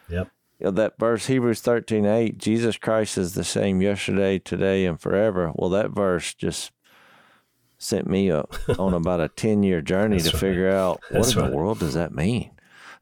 Yep. 0.09 0.29
You 0.59 0.65
know, 0.65 0.71
that 0.71 0.99
verse 0.99 1.27
Hebrews 1.27 1.61
thirteen 1.61 2.05
eight, 2.05 2.37
Jesus 2.37 2.77
Christ 2.77 3.17
is 3.17 3.33
the 3.33 3.45
same 3.45 3.81
yesterday, 3.81 4.39
today, 4.39 4.85
and 4.85 4.99
forever. 4.99 5.53
Well, 5.55 5.69
that 5.69 5.91
verse 5.91 6.33
just 6.33 6.71
sent 7.77 8.07
me 8.07 8.29
up 8.29 8.53
on 8.79 8.93
about 8.93 9.21
a 9.21 9.29
ten 9.29 9.63
year 9.63 9.81
journey 9.81 10.19
to 10.19 10.29
right. 10.31 10.39
figure 10.39 10.69
out 10.69 11.01
what 11.09 11.21
That's 11.21 11.33
in 11.33 11.41
right. 11.41 11.49
the 11.49 11.55
world 11.55 11.79
does 11.79 11.93
that 11.93 12.13
mean. 12.13 12.51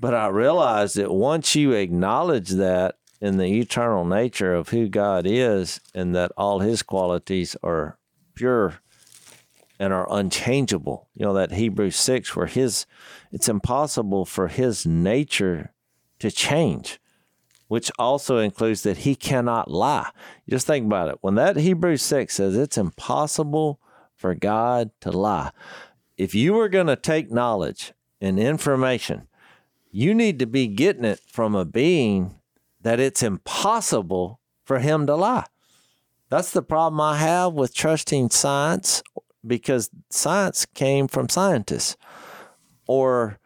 but 0.00 0.14
I 0.14 0.28
realized 0.28 0.96
that 0.96 1.12
once 1.12 1.54
you 1.54 1.72
acknowledge 1.72 2.50
that 2.50 2.96
in 3.20 3.38
the 3.38 3.60
eternal 3.60 4.04
nature 4.04 4.54
of 4.54 4.68
who 4.68 4.88
God 4.88 5.26
is, 5.26 5.80
and 5.94 6.14
that 6.14 6.32
all 6.36 6.60
His 6.60 6.82
qualities 6.82 7.56
are 7.62 7.98
pure 8.34 8.74
and 9.78 9.92
are 9.92 10.06
unchangeable. 10.10 11.08
You 11.14 11.26
know 11.26 11.34
that 11.34 11.52
Hebrews 11.52 11.96
six, 11.96 12.36
where 12.36 12.46
His, 12.46 12.86
it's 13.32 13.48
impossible 13.48 14.24
for 14.24 14.48
His 14.48 14.86
nature 14.86 15.72
to 16.18 16.30
change, 16.30 17.00
which 17.68 17.90
also 17.98 18.38
includes 18.38 18.82
that 18.82 18.98
He 18.98 19.14
cannot 19.14 19.70
lie. 19.70 20.10
Just 20.48 20.66
think 20.66 20.86
about 20.86 21.08
it. 21.08 21.18
When 21.20 21.34
that 21.36 21.56
Hebrews 21.56 22.02
six 22.02 22.34
says 22.34 22.56
it's 22.56 22.78
impossible 22.78 23.80
for 24.14 24.34
God 24.34 24.90
to 25.00 25.10
lie, 25.10 25.52
if 26.16 26.34
you 26.34 26.52
were 26.52 26.68
going 26.68 26.86
to 26.86 26.96
take 26.96 27.30
knowledge 27.30 27.92
and 28.20 28.38
information, 28.38 29.28
you 29.96 30.14
need 30.14 30.38
to 30.38 30.46
be 30.46 30.66
getting 30.66 31.06
it 31.06 31.18
from 31.26 31.54
a 31.54 31.64
being 31.64 32.34
that 32.82 33.00
it's 33.00 33.22
impossible 33.22 34.38
for 34.62 34.78
him 34.78 35.06
to 35.06 35.14
lie. 35.14 35.46
That's 36.28 36.50
the 36.50 36.60
problem 36.60 37.00
I 37.00 37.16
have 37.16 37.54
with 37.54 37.74
trusting 37.74 38.28
science 38.28 39.02
because 39.46 39.88
science 40.10 40.66
came 40.66 41.08
from 41.08 41.30
scientists 41.30 41.96
or 42.86 43.38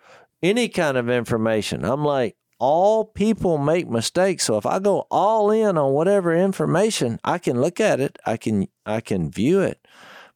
any 0.42 0.68
kind 0.68 0.96
of 0.96 1.08
information. 1.08 1.84
I'm 1.84 2.04
like, 2.04 2.36
all 2.58 3.04
people 3.04 3.56
make 3.56 3.88
mistakes. 3.88 4.42
So 4.42 4.56
if 4.56 4.66
I 4.66 4.80
go 4.80 5.06
all 5.08 5.52
in 5.52 5.78
on 5.78 5.92
whatever 5.92 6.34
information, 6.34 7.20
I 7.22 7.38
can 7.38 7.60
look 7.60 7.78
at 7.78 8.00
it, 8.00 8.18
I 8.26 8.36
can 8.36 8.66
I 8.84 9.00
can 9.00 9.30
view 9.30 9.60
it. 9.60 9.86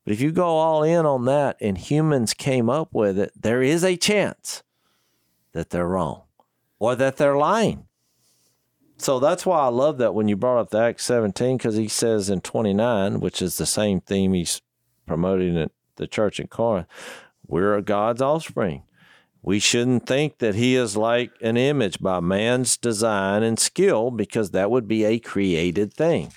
But 0.04 0.12
if 0.12 0.20
you 0.20 0.30
go 0.30 0.46
all 0.46 0.84
in 0.84 1.06
on 1.06 1.24
that 1.24 1.56
and 1.60 1.76
humans 1.76 2.34
came 2.34 2.70
up 2.70 2.90
with 2.92 3.18
it, 3.18 3.32
there 3.34 3.62
is 3.62 3.82
a 3.82 3.96
chance 3.96 4.62
that 5.55 5.70
they're 5.70 5.88
wrong 5.88 6.22
or 6.78 6.94
that 6.94 7.16
they're 7.16 7.36
lying. 7.36 7.86
So 8.96 9.18
that's 9.18 9.44
why 9.44 9.61
I 9.61 9.68
love 9.68 9.98
that 9.98 10.14
when 10.14 10.28
you 10.28 10.36
brought 10.36 10.61
up 10.61 10.70
the 10.70 10.78
Acts 10.78 11.05
17, 11.05 11.57
because 11.57 11.76
he 11.76 11.88
says 11.88 12.30
in 12.30 12.42
29, 12.42 13.20
which 13.20 13.42
is 13.42 13.57
the 13.57 13.66
same 13.66 14.00
theme 14.00 14.34
he's 14.34 14.61
promoting 15.07 15.59
at 15.59 15.72
the 15.96 16.07
church 16.07 16.38
in 16.38 16.46
Corinth, 16.46 16.86
we're 17.46 17.80
God's 17.80 18.22
offspring. 18.22 18.84
We 19.42 19.59
shouldn't 19.59 20.07
think 20.07 20.38
that 20.38 20.55
he 20.55 20.74
is 20.74 20.96
like 20.96 21.32
an 21.42 21.57
image 21.57 22.00
by 22.00 22.20
man's 22.20 22.76
design 22.76 23.42
and 23.42 23.59
skill, 23.59 24.11
because 24.11 24.52
that 24.52 24.70
would 24.70 24.88
be 24.88 25.05
a 25.05 25.18
created 25.18 25.92
thing. 25.92 26.32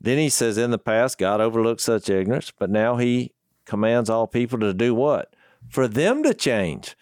Then 0.00 0.18
he 0.18 0.28
says, 0.28 0.56
in 0.56 0.70
the 0.70 0.78
past, 0.78 1.18
God 1.18 1.40
overlooked 1.40 1.80
such 1.80 2.08
ignorance, 2.08 2.52
but 2.56 2.70
now 2.70 2.96
he 2.96 3.32
commands 3.66 4.08
all 4.08 4.26
people 4.26 4.58
to 4.60 4.72
do 4.72 4.94
what? 4.94 5.34
For 5.68 5.88
them 5.88 6.22
to 6.22 6.32
change, 6.32 6.96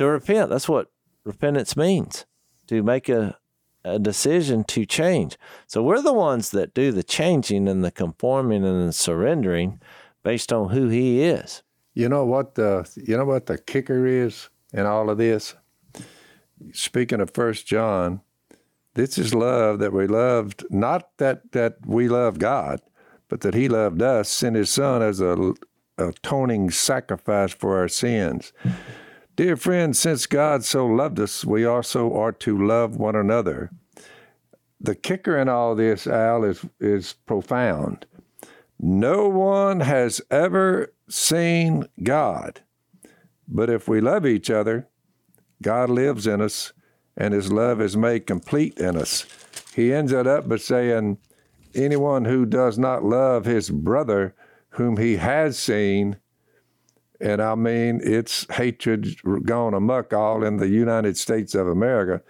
to 0.00 0.06
repent. 0.06 0.48
That's 0.48 0.68
what 0.68 0.90
repentance 1.24 1.76
means 1.76 2.24
to 2.68 2.82
make 2.82 3.10
a, 3.10 3.36
a 3.84 3.98
decision 3.98 4.64
to 4.64 4.86
change. 4.86 5.36
So 5.66 5.82
we're 5.82 6.00
the 6.00 6.14
ones 6.14 6.52
that 6.52 6.72
do 6.72 6.90
the 6.90 7.02
changing 7.02 7.68
and 7.68 7.84
the 7.84 7.90
conforming 7.90 8.64
and 8.64 8.88
the 8.88 8.94
surrendering 8.94 9.78
based 10.22 10.54
on 10.54 10.70
who 10.70 10.88
he 10.88 11.22
is. 11.22 11.62
You 11.92 12.08
know 12.08 12.24
what 12.24 12.54
the 12.54 12.90
you 12.96 13.14
know 13.14 13.26
what 13.26 13.44
the 13.44 13.58
kicker 13.58 14.06
is 14.06 14.48
in 14.72 14.86
all 14.86 15.10
of 15.10 15.18
this? 15.18 15.54
Speaking 16.72 17.20
of 17.20 17.32
First 17.34 17.66
John, 17.66 18.22
this 18.94 19.18
is 19.18 19.34
love 19.34 19.80
that 19.80 19.92
we 19.92 20.06
loved, 20.06 20.64
not 20.70 21.10
that 21.18 21.52
that 21.52 21.76
we 21.84 22.08
love 22.08 22.38
God, 22.38 22.80
but 23.28 23.42
that 23.42 23.52
He 23.52 23.68
loved 23.68 24.00
us, 24.00 24.30
sent 24.30 24.56
His 24.56 24.70
Son 24.70 25.02
as 25.02 25.20
a 25.20 25.52
atoning 25.98 26.70
sacrifice 26.70 27.52
for 27.52 27.78
our 27.78 27.88
sins. 27.88 28.54
Dear 29.40 29.56
friends, 29.56 29.98
since 29.98 30.26
God 30.26 30.64
so 30.66 30.86
loved 30.86 31.18
us, 31.18 31.46
we 31.46 31.64
also 31.64 32.12
are 32.12 32.30
to 32.30 32.62
love 32.62 32.96
one 32.98 33.16
another. 33.16 33.70
The 34.78 34.94
kicker 34.94 35.38
in 35.38 35.48
all 35.48 35.74
this, 35.74 36.06
Al, 36.06 36.44
is 36.44 36.66
is 36.78 37.14
profound. 37.24 38.04
No 38.78 39.30
one 39.30 39.80
has 39.80 40.20
ever 40.30 40.92
seen 41.08 41.88
God. 42.02 42.60
But 43.48 43.70
if 43.70 43.88
we 43.88 44.02
love 44.02 44.26
each 44.26 44.50
other, 44.50 44.88
God 45.62 45.88
lives 45.88 46.26
in 46.26 46.42
us 46.42 46.74
and 47.16 47.32
his 47.32 47.50
love 47.50 47.80
is 47.80 47.96
made 47.96 48.26
complete 48.26 48.78
in 48.78 48.94
us. 48.94 49.24
He 49.74 49.90
ends 49.90 50.12
it 50.12 50.26
up 50.26 50.50
by 50.50 50.56
saying, 50.56 51.16
Anyone 51.74 52.26
who 52.26 52.44
does 52.44 52.78
not 52.78 53.04
love 53.04 53.46
his 53.46 53.70
brother 53.70 54.34
whom 54.72 54.98
he 54.98 55.16
has 55.16 55.58
seen, 55.58 56.18
and 57.20 57.42
I 57.42 57.54
mean, 57.54 58.00
it's 58.02 58.46
hatred 58.52 59.20
gone 59.44 59.74
amok 59.74 60.12
all 60.12 60.42
in 60.42 60.56
the 60.56 60.68
United 60.68 61.16
States 61.16 61.54
of 61.54 61.68
America. 61.68 62.22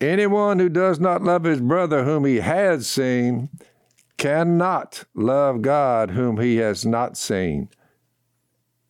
Anyone 0.00 0.58
who 0.58 0.68
does 0.68 0.98
not 0.98 1.22
love 1.22 1.44
his 1.44 1.60
brother 1.60 2.04
whom 2.04 2.24
he 2.24 2.36
has 2.36 2.86
seen 2.86 3.50
cannot 4.16 5.04
love 5.14 5.62
God 5.62 6.10
whom 6.10 6.38
he 6.38 6.56
has 6.56 6.86
not 6.86 7.16
seen. 7.16 7.68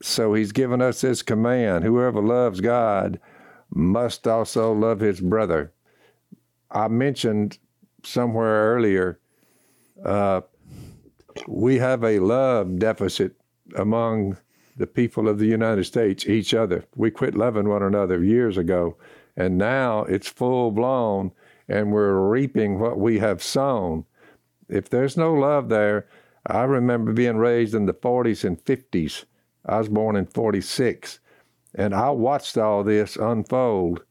So 0.03 0.35
he's 0.35 0.53
given 0.53 0.81
us 0.81 1.01
this 1.01 1.23
command 1.23 1.85
whoever 1.85 2.21
loves 2.21 2.61
God 2.61 3.19
must 3.71 4.27
also 4.27 4.73
love 4.73 5.01
his 5.01 5.21
brother. 5.21 5.73
I 6.71 6.89
mentioned 6.89 7.59
somewhere 8.05 8.75
earlier, 8.75 9.19
uh, 10.05 10.43
we 11.49 11.79
have 11.79 12.05
a 12.05 12.19
love 12.21 12.79
deficit 12.79 13.35
among 13.77 14.37
the 14.77 14.87
people 14.87 15.29
of 15.29 15.39
the 15.39 15.47
United 15.47 15.85
States, 15.85 16.27
each 16.27 16.53
other. 16.55 16.85
We 16.95 17.11
quit 17.11 17.35
loving 17.35 17.69
one 17.69 17.83
another 17.83 18.23
years 18.23 18.57
ago, 18.59 18.97
and 19.37 19.57
now 19.57 20.05
it's 20.05 20.29
full 20.29 20.71
blown, 20.71 21.33
and 21.69 21.93
we're 21.93 22.29
reaping 22.29 22.79
what 22.79 22.99
we 22.99 23.19
have 23.19 23.43
sown 23.43 24.05
if 24.69 24.91
there's 24.91 25.17
no 25.17 25.33
love 25.33 25.69
there, 25.69 26.07
I 26.47 26.63
remember 26.63 27.13
being 27.13 27.37
raised 27.37 27.75
in 27.75 27.87
the 27.87 27.95
40s 27.95 28.45
and 28.45 28.63
50s. 28.65 29.25
I 29.65 29.79
was 29.79 29.89
born 29.89 30.17
in 30.17 30.27
46, 30.27 31.21
and 31.75 31.95
I 31.95 32.11
watched 32.11 32.57
all 32.57 32.85
this 32.85 33.17
unfold 33.17 34.05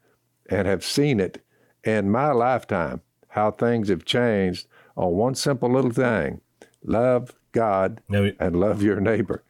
and 0.49 0.67
have 0.67 0.83
seen 0.83 1.19
it 1.19 1.43
in 1.83 2.11
my 2.11 2.31
lifetime 2.31 3.01
how 3.29 3.51
things 3.51 3.89
have 3.89 4.05
changed 4.05 4.67
on 4.95 5.13
one 5.13 5.35
simple 5.35 5.71
little 5.71 5.91
thing 5.91 6.41
love 6.83 7.33
God 7.51 8.01
Now, 8.07 8.29
and 8.39 8.59
love 8.59 8.81
your 8.81 9.01
neighbor. 9.01 9.43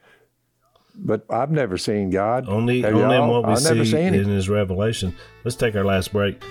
But 0.97 1.25
I've 1.29 1.51
never 1.51 1.77
seen 1.77 2.09
God. 2.09 2.47
only 2.47 2.81
Have 2.81 2.95
only 2.95 3.17
in 3.17 3.27
what 3.27 3.45
we 3.45 3.51
I've 3.53 3.59
see 3.59 3.85
seen 3.85 4.07
in 4.07 4.13
him. 4.13 4.29
his 4.29 4.47
revelation. 4.49 5.13
Let's 5.43 5.57
take 5.57 5.75
our 5.75 5.83
last 5.83 6.13
break. 6.13 6.41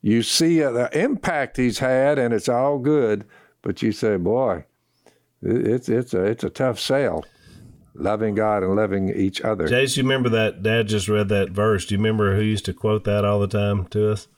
You 0.00 0.22
see 0.22 0.62
uh, 0.62 0.70
the 0.70 0.98
impact 0.98 1.56
he's 1.56 1.78
had, 1.80 2.18
and 2.18 2.32
it's 2.32 2.48
all 2.48 2.78
good. 2.78 3.24
But 3.62 3.82
you 3.82 3.92
say, 3.92 4.16
boy, 4.16 4.64
it- 5.42 5.66
it's 5.66 5.88
it's 5.88 6.14
a 6.14 6.22
it's 6.24 6.44
a 6.44 6.50
tough 6.50 6.78
sale, 6.78 7.24
loving 7.94 8.34
God 8.34 8.62
and 8.62 8.76
loving 8.76 9.08
each 9.10 9.40
other. 9.40 9.66
Jace, 9.68 9.96
you 9.96 10.04
remember 10.04 10.28
that 10.30 10.62
Dad 10.62 10.88
just 10.88 11.08
read 11.08 11.28
that 11.30 11.50
verse? 11.50 11.84
Do 11.86 11.94
you 11.94 11.98
remember 11.98 12.36
who 12.36 12.42
used 12.42 12.64
to 12.66 12.72
quote 12.72 13.04
that 13.04 13.24
all 13.24 13.40
the 13.40 13.48
time 13.48 13.86
to 13.88 14.12
us 14.12 14.28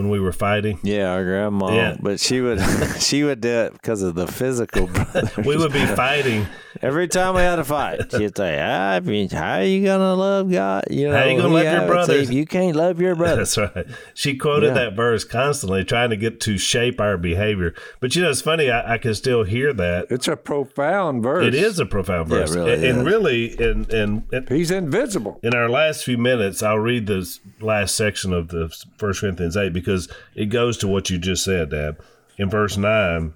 when 0.00 0.08
we 0.08 0.18
were 0.18 0.32
fighting? 0.32 0.78
Yeah, 0.82 1.10
our 1.12 1.22
grandma. 1.24 1.74
Yeah. 1.74 1.96
But 2.00 2.20
she 2.20 2.40
would 2.40 2.60
she 3.00 3.22
would 3.22 3.40
do 3.42 3.48
it 3.66 3.72
because 3.74 4.02
of 4.02 4.14
the 4.14 4.26
physical 4.26 4.86
brother. 4.86 5.30
We 5.44 5.56
would 5.56 5.72
be 5.72 5.84
fighting. 5.84 6.46
Every 6.82 7.08
time 7.08 7.34
we 7.34 7.40
had 7.40 7.58
a 7.58 7.64
fight, 7.64 8.12
she'd 8.12 8.36
say, 8.36 8.60
I 8.60 9.00
mean, 9.00 9.28
how 9.28 9.58
are 9.58 9.64
you 9.64 9.84
gonna 9.84 10.14
love 10.14 10.50
God? 10.50 10.84
You 10.88 11.08
know, 11.08 11.16
How 11.16 11.24
are 11.24 11.28
you 11.30 11.36
gonna 11.36 11.48
love 11.52 11.62
your 11.64 11.72
have 11.72 11.82
it, 11.82 11.86
brothers? 11.88 12.30
You 12.30 12.46
can't 12.46 12.76
love 12.76 13.00
your 13.00 13.16
brother. 13.16 13.36
That's 13.44 13.58
right. 13.58 13.86
She 14.14 14.36
quoted 14.36 14.68
Yeah. 14.68 14.74
that 14.74 14.92
verse 14.96 15.24
constantly, 15.24 15.84
trying 15.84 16.10
to 16.10 16.16
get 16.16 16.40
to 16.42 16.56
shape 16.58 17.00
our 17.00 17.16
behavior. 17.18 17.74
But 17.98 18.14
you 18.14 18.22
know, 18.22 18.30
it's 18.30 18.40
funny. 18.40 18.70
I, 18.70 18.94
I 18.94 18.98
can 18.98 19.14
still 19.14 19.42
hear 19.42 19.72
that. 19.74 20.06
It's 20.10 20.28
a 20.28 20.36
profound 20.36 21.24
verse. 21.24 21.44
It 21.46 21.54
is 21.56 21.80
a 21.80 21.86
profound 21.86 22.28
verse. 22.28 22.54
Yeah, 22.54 22.62
it 22.62 22.78
verse, 22.78 22.86
really 22.86 22.88
and, 22.88 22.98
and 22.98 23.06
really, 23.06 23.58
and 23.58 23.92
and. 23.92 24.22
and 24.32 24.48
He's 24.48 24.70
invisible. 24.70 25.40
in 25.42 25.54
our 25.54 25.68
last 25.68 26.04
few 26.04 26.18
minutes, 26.18 26.62
I'll 26.62 26.78
read 26.78 27.08
this 27.08 27.40
last 27.60 27.96
section 27.96 28.32
of 28.32 28.48
the 28.48 28.68
First 28.96 29.20
Corinthians 29.22 29.56
eight 29.56 29.72
because 29.72 29.89
because 29.90 30.08
it 30.36 30.46
goes 30.46 30.78
to 30.78 30.86
what 30.86 31.10
you 31.10 31.18
just 31.18 31.42
said, 31.42 31.70
Dad. 31.70 31.96
In 32.38 32.48
verse 32.48 32.76
9, 32.76 33.34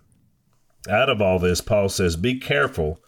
out 0.88 1.08
of 1.08 1.20
all 1.20 1.40
this, 1.40 1.60
Paul 1.60 1.88
says, 1.88 2.14
Be 2.14 2.38
careful, 2.38 3.00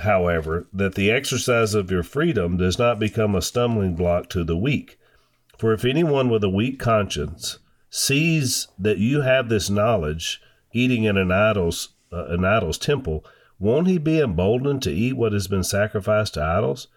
however, 0.00 0.66
that 0.72 0.96
the 0.96 1.08
exercise 1.08 1.72
of 1.72 1.88
your 1.88 2.02
freedom 2.02 2.56
does 2.56 2.80
not 2.80 2.98
become 2.98 3.36
a 3.36 3.42
stumbling 3.42 3.94
block 3.94 4.28
to 4.30 4.42
the 4.42 4.56
weak. 4.56 4.98
For 5.56 5.72
if 5.72 5.84
anyone 5.84 6.28
with 6.28 6.42
a 6.42 6.48
weak 6.48 6.80
conscience 6.80 7.60
sees 7.90 8.66
that 8.76 8.98
you 8.98 9.20
have 9.20 9.48
this 9.48 9.70
knowledge, 9.70 10.42
eating 10.72 11.04
in 11.04 11.16
an 11.16 11.30
idol's, 11.30 11.90
uh, 12.12 12.26
an 12.26 12.44
idol's 12.44 12.76
temple, 12.76 13.24
won't 13.60 13.86
he 13.86 13.98
be 13.98 14.18
emboldened 14.18 14.82
to 14.82 14.92
eat 14.92 15.16
what 15.16 15.32
has 15.32 15.46
been 15.46 15.64
sacrificed 15.64 16.34
to 16.34 16.42
idols? 16.42 16.88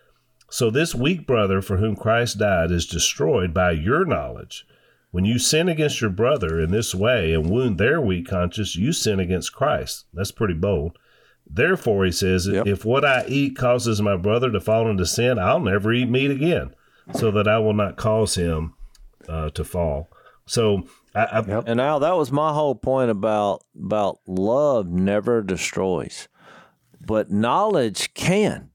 So 0.49 0.71
this 0.71 0.95
weak 0.95 1.27
brother 1.27 1.61
for 1.61 1.77
whom 1.77 1.95
Christ 1.95 2.39
died 2.39 2.71
is 2.71 2.87
destroyed 2.87 3.53
by 3.53 3.71
your 3.71 4.05
knowledge. 4.05 4.65
When 5.11 5.25
you 5.25 5.39
sin 5.39 5.67
against 5.69 6.01
your 6.01 6.11
brother 6.11 6.59
in 6.59 6.71
this 6.71 6.93
way 6.93 7.33
and 7.33 7.49
wound 7.49 7.77
their 7.79 7.99
weak 7.99 8.27
conscience, 8.27 8.75
you 8.75 8.91
sin 8.93 9.19
against 9.19 9.53
Christ. 9.53 10.05
That's 10.13 10.31
pretty 10.31 10.53
bold. 10.53 10.97
Therefore, 11.49 12.05
he 12.05 12.11
says, 12.11 12.47
Yep. 12.47 12.67
if 12.67 12.85
what 12.85 13.03
I 13.03 13.25
eat 13.27 13.55
causes 13.55 14.01
my 14.01 14.15
brother 14.17 14.51
to 14.51 14.59
fall 14.59 14.87
into 14.87 15.05
sin, 15.05 15.39
I'll 15.39 15.59
never 15.59 15.91
eat 15.91 16.09
meat 16.09 16.29
again, 16.29 16.75
so 17.15 17.31
that 17.31 17.47
I 17.47 17.57
will 17.57 17.73
not 17.73 17.97
cause 17.97 18.35
him 18.35 18.75
uh, 19.27 19.49
to 19.51 19.63
fall. 19.63 20.09
So, 20.45 20.83
I, 21.15 21.23
I, 21.25 21.45
Yep. 21.45 21.63
And 21.67 21.77
now 21.77 21.97
that 21.97 22.15
was 22.15 22.31
my 22.31 22.53
whole 22.53 22.75
point 22.75 23.09
about 23.09 23.63
about 23.75 24.19
love 24.27 24.87
never 24.87 25.41
destroys, 25.41 26.27
but 27.01 27.31
knowledge 27.31 28.13
can. 28.13 28.69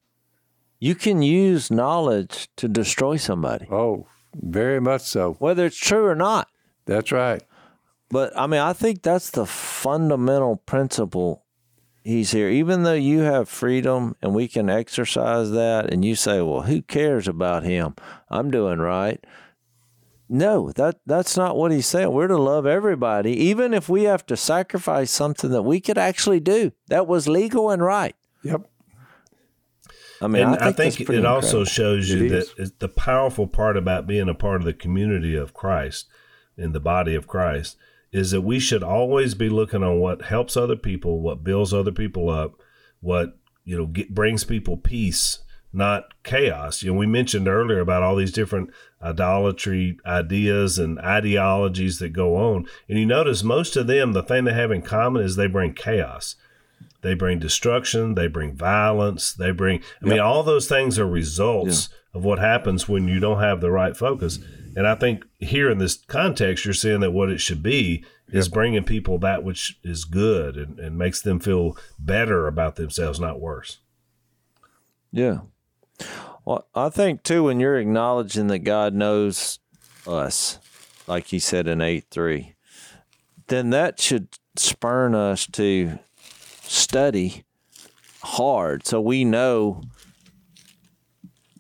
You 0.81 0.97
can 0.97 1.23
use 1.23 1.71
knowledge 1.71 2.49
to 2.57 2.69
destroy 2.69 3.17
somebody, 3.17 3.67
Oh, 3.71 4.07
very 4.35 4.81
much 4.81 5.03
so. 5.03 5.35
whether 5.39 5.67
it's 5.67 5.77
true 5.77 6.07
or 6.07 6.15
not. 6.15 6.49
That's 6.87 7.13
right. 7.13 7.43
But 8.11 8.37
I 8.37 8.47
mean, 8.47 8.61
I 8.61 8.73
think 8.73 9.03
that's 9.03 9.31
the 9.31 9.47
fundamental 9.47 10.57
principle 10.57 11.45
he's 12.03 12.31
here. 12.31 12.49
Even 12.49 12.83
though 12.83 12.93
you 12.95 13.21
have 13.21 13.49
freedom 13.49 14.15
and 14.23 14.35
we 14.35 14.47
can 14.47 14.69
exercise 14.69 15.51
that, 15.53 15.93
and 15.93 16.05
you 16.05 16.15
say, 16.15 16.41
"Well, 16.41 16.63
who 16.63 16.83
cares 16.83 17.27
about 17.27 17.65
him? 17.65 17.95
I'm 18.29 18.51
doing 18.51 18.79
right." 18.79 19.25
No, 20.29 20.73
that 20.73 21.01
that's 21.07 21.37
not 21.37 21.57
what 21.57 21.73
he's 21.73 21.87
saying. 21.87 22.13
We're 22.13 22.29
to 22.29 22.39
love 22.39 22.67
everybody, 22.67 23.33
even 23.33 23.75
if 23.75 23.89
we 23.89 24.05
have 24.05 24.25
to 24.27 24.37
sacrifice 24.37 25.11
something 25.11 25.51
that 25.51 25.63
we 25.63 25.81
could 25.81 25.99
actually 25.99 26.41
do 26.41 26.73
that 26.89 27.07
was 27.07 27.29
legal 27.29 27.71
and 27.71 27.83
right. 27.83 28.15
Yep. 28.43 28.69
I 30.25 30.29
mean, 30.29 30.43
and 30.43 30.57
I 30.57 30.73
think, 30.73 30.77
that's 30.77 31.01
it 31.01 31.05
pretty 31.07 31.27
also 31.27 31.65
shows 31.65 32.09
you 32.09 32.25
It 32.25 32.29
that 32.31 32.59
is. 32.59 32.73
the 32.79 32.89
powerful 32.89 33.47
part 33.47 33.77
about 33.77 34.07
being 34.07 34.29
a 34.29 34.35
part 34.35 34.61
of 34.61 34.65
the 34.65 34.73
community 34.73 35.37
of 35.37 35.55
Christ 35.55 36.07
in 36.57 36.73
the 36.73 36.81
body 36.81 37.15
of 37.15 37.27
Christ 37.27 37.77
is 38.13 38.31
that 38.31 38.41
we 38.43 38.59
should 38.59 38.83
always 38.83 39.35
be 39.35 39.49
looking 39.49 39.83
on 39.83 39.99
what 39.99 40.23
helps 40.23 40.57
other 40.57 40.77
people, 40.77 41.21
what 41.21 41.45
builds 41.45 41.75
other 41.75 41.93
people 41.93 42.31
up, 42.31 42.55
what 43.01 43.37
you 43.65 43.77
know 43.77 43.87
get, 43.87 44.15
brings 44.15 44.45
people 44.45 44.77
peace, 44.77 45.41
not 45.73 46.15
chaos. 46.23 46.83
You 46.83 46.93
know, 46.93 46.99
we 46.99 47.07
mentioned 47.07 47.49
earlier 47.49 47.81
about 47.81 48.03
all 48.03 48.17
these 48.17 48.33
different 48.33 48.71
idolatry 49.03 49.99
ideas 50.07 50.79
and 50.79 50.99
ideologies 51.01 51.99
that 51.99 52.11
go 52.11 52.37
on, 52.37 52.67
and 52.89 52.99
you 52.99 53.05
notice 53.05 53.43
most 53.43 53.77
of 53.77 53.89
them, 53.89 54.13
the 54.13 54.23
thing 54.23 54.45
they 54.45 54.55
have 54.55 54.71
in 54.71 54.83
common 54.83 55.23
is 55.23 55.37
they 55.37 55.49
bring 55.49 55.75
chaos. 55.75 56.37
They 57.05 57.13
bring 57.13 57.39
destruction. 57.39 58.15
They 58.15 58.29
bring 58.29 58.57
violence. 58.57 59.35
They 59.35 59.51
bring, 59.51 59.83
I 60.03 60.07
mean, 60.07 60.21
all 60.21 60.43
those 60.43 60.67
things 60.67 60.99
are 60.99 61.07
results 61.07 61.91
of 62.15 62.25
what 62.25 62.39
happens 62.39 62.89
when 62.89 63.07
you 63.07 63.21
don't 63.21 63.43
have 63.43 63.61
the 63.61 63.71
right 63.71 63.95
focus. 63.95 64.39
And 64.75 64.87
I 64.87 64.95
think 64.95 65.27
here 65.39 65.71
in 65.71 65.77
this 65.77 65.97
context, 66.07 66.65
you're 66.65 66.73
seeing 66.73 67.01
that 67.01 67.11
what 67.11 67.29
it 67.29 67.43
should 67.43 67.63
be 67.63 68.07
is 68.29 68.49
bringing 68.49 68.85
people 68.85 69.19
that 69.19 69.45
which 69.45 69.79
is 69.85 70.07
good 70.07 70.57
and, 70.57 70.81
and 70.81 70.97
makes 70.97 71.21
them 71.21 71.41
feel 71.41 71.77
better 71.99 72.47
about 72.47 72.77
themselves, 72.77 73.21
not 73.21 73.39
worse. 73.39 73.81
Yeah. 75.13 75.41
Well, 76.47 76.67
I 76.75 76.89
think 76.89 77.23
too 77.23 77.45
when 77.45 77.61
you're 77.61 77.79
acknowledging 77.79 78.47
that 78.47 78.61
God 78.61 78.95
knows 78.95 79.59
us, 80.07 80.59
like 81.07 81.27
he 81.27 81.39
said 81.39 81.69
in 81.69 81.83
eight 81.83 82.07
three, 82.11 82.55
then 83.49 83.69
that 83.71 84.01
should 84.01 84.29
spurn 84.57 85.15
us 85.15 85.47
to 85.49 85.99
study 86.67 87.45
hard 88.23 88.87
so 88.87 89.01
we 89.01 89.25
know 89.25 89.83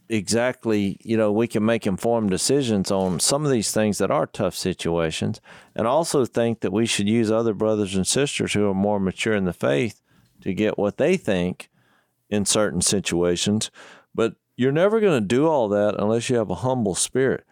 exactly 0.09 0.99
you 1.03 1.17
know 1.17 1.33
we 1.33 1.47
can 1.47 1.65
make 1.65 1.87
informed 1.87 2.31
decisions 2.31 2.91
on 2.91 3.19
some 3.19 3.45
of 3.45 3.51
these 3.51 3.73
things 3.73 3.99
that 3.99 4.11
are 4.11 4.27
tough 4.27 4.55
situations. 4.55 5.41
And 5.75 5.87
also 5.87 6.25
think 6.25 6.61
that 6.61 6.73
we 6.73 6.87
should 6.87 7.09
use 7.09 7.31
other 7.31 7.55
brothers 7.55 7.95
and 7.95 8.07
sisters 8.07 8.53
who 8.53 8.69
are 8.69 8.75
more 8.75 9.01
mature 9.01 9.35
in 9.35 9.45
the 9.45 9.53
faith 9.53 10.01
to 10.43 10.55
get 10.55 10.79
what 10.79 10.99
they 10.99 11.17
think 11.17 11.71
in 12.29 12.45
certain 12.45 12.81
situations. 12.81 13.71
But 14.15 14.35
you're 14.57 14.73
never 14.73 15.01
going 15.01 15.21
to 15.21 15.27
do 15.27 15.49
all 15.49 15.69
that 15.71 15.97
unless 15.99 16.31
you 16.31 16.37
have 16.37 16.51
a 16.51 16.57
humble 16.57 16.95
spirit. 16.95 17.45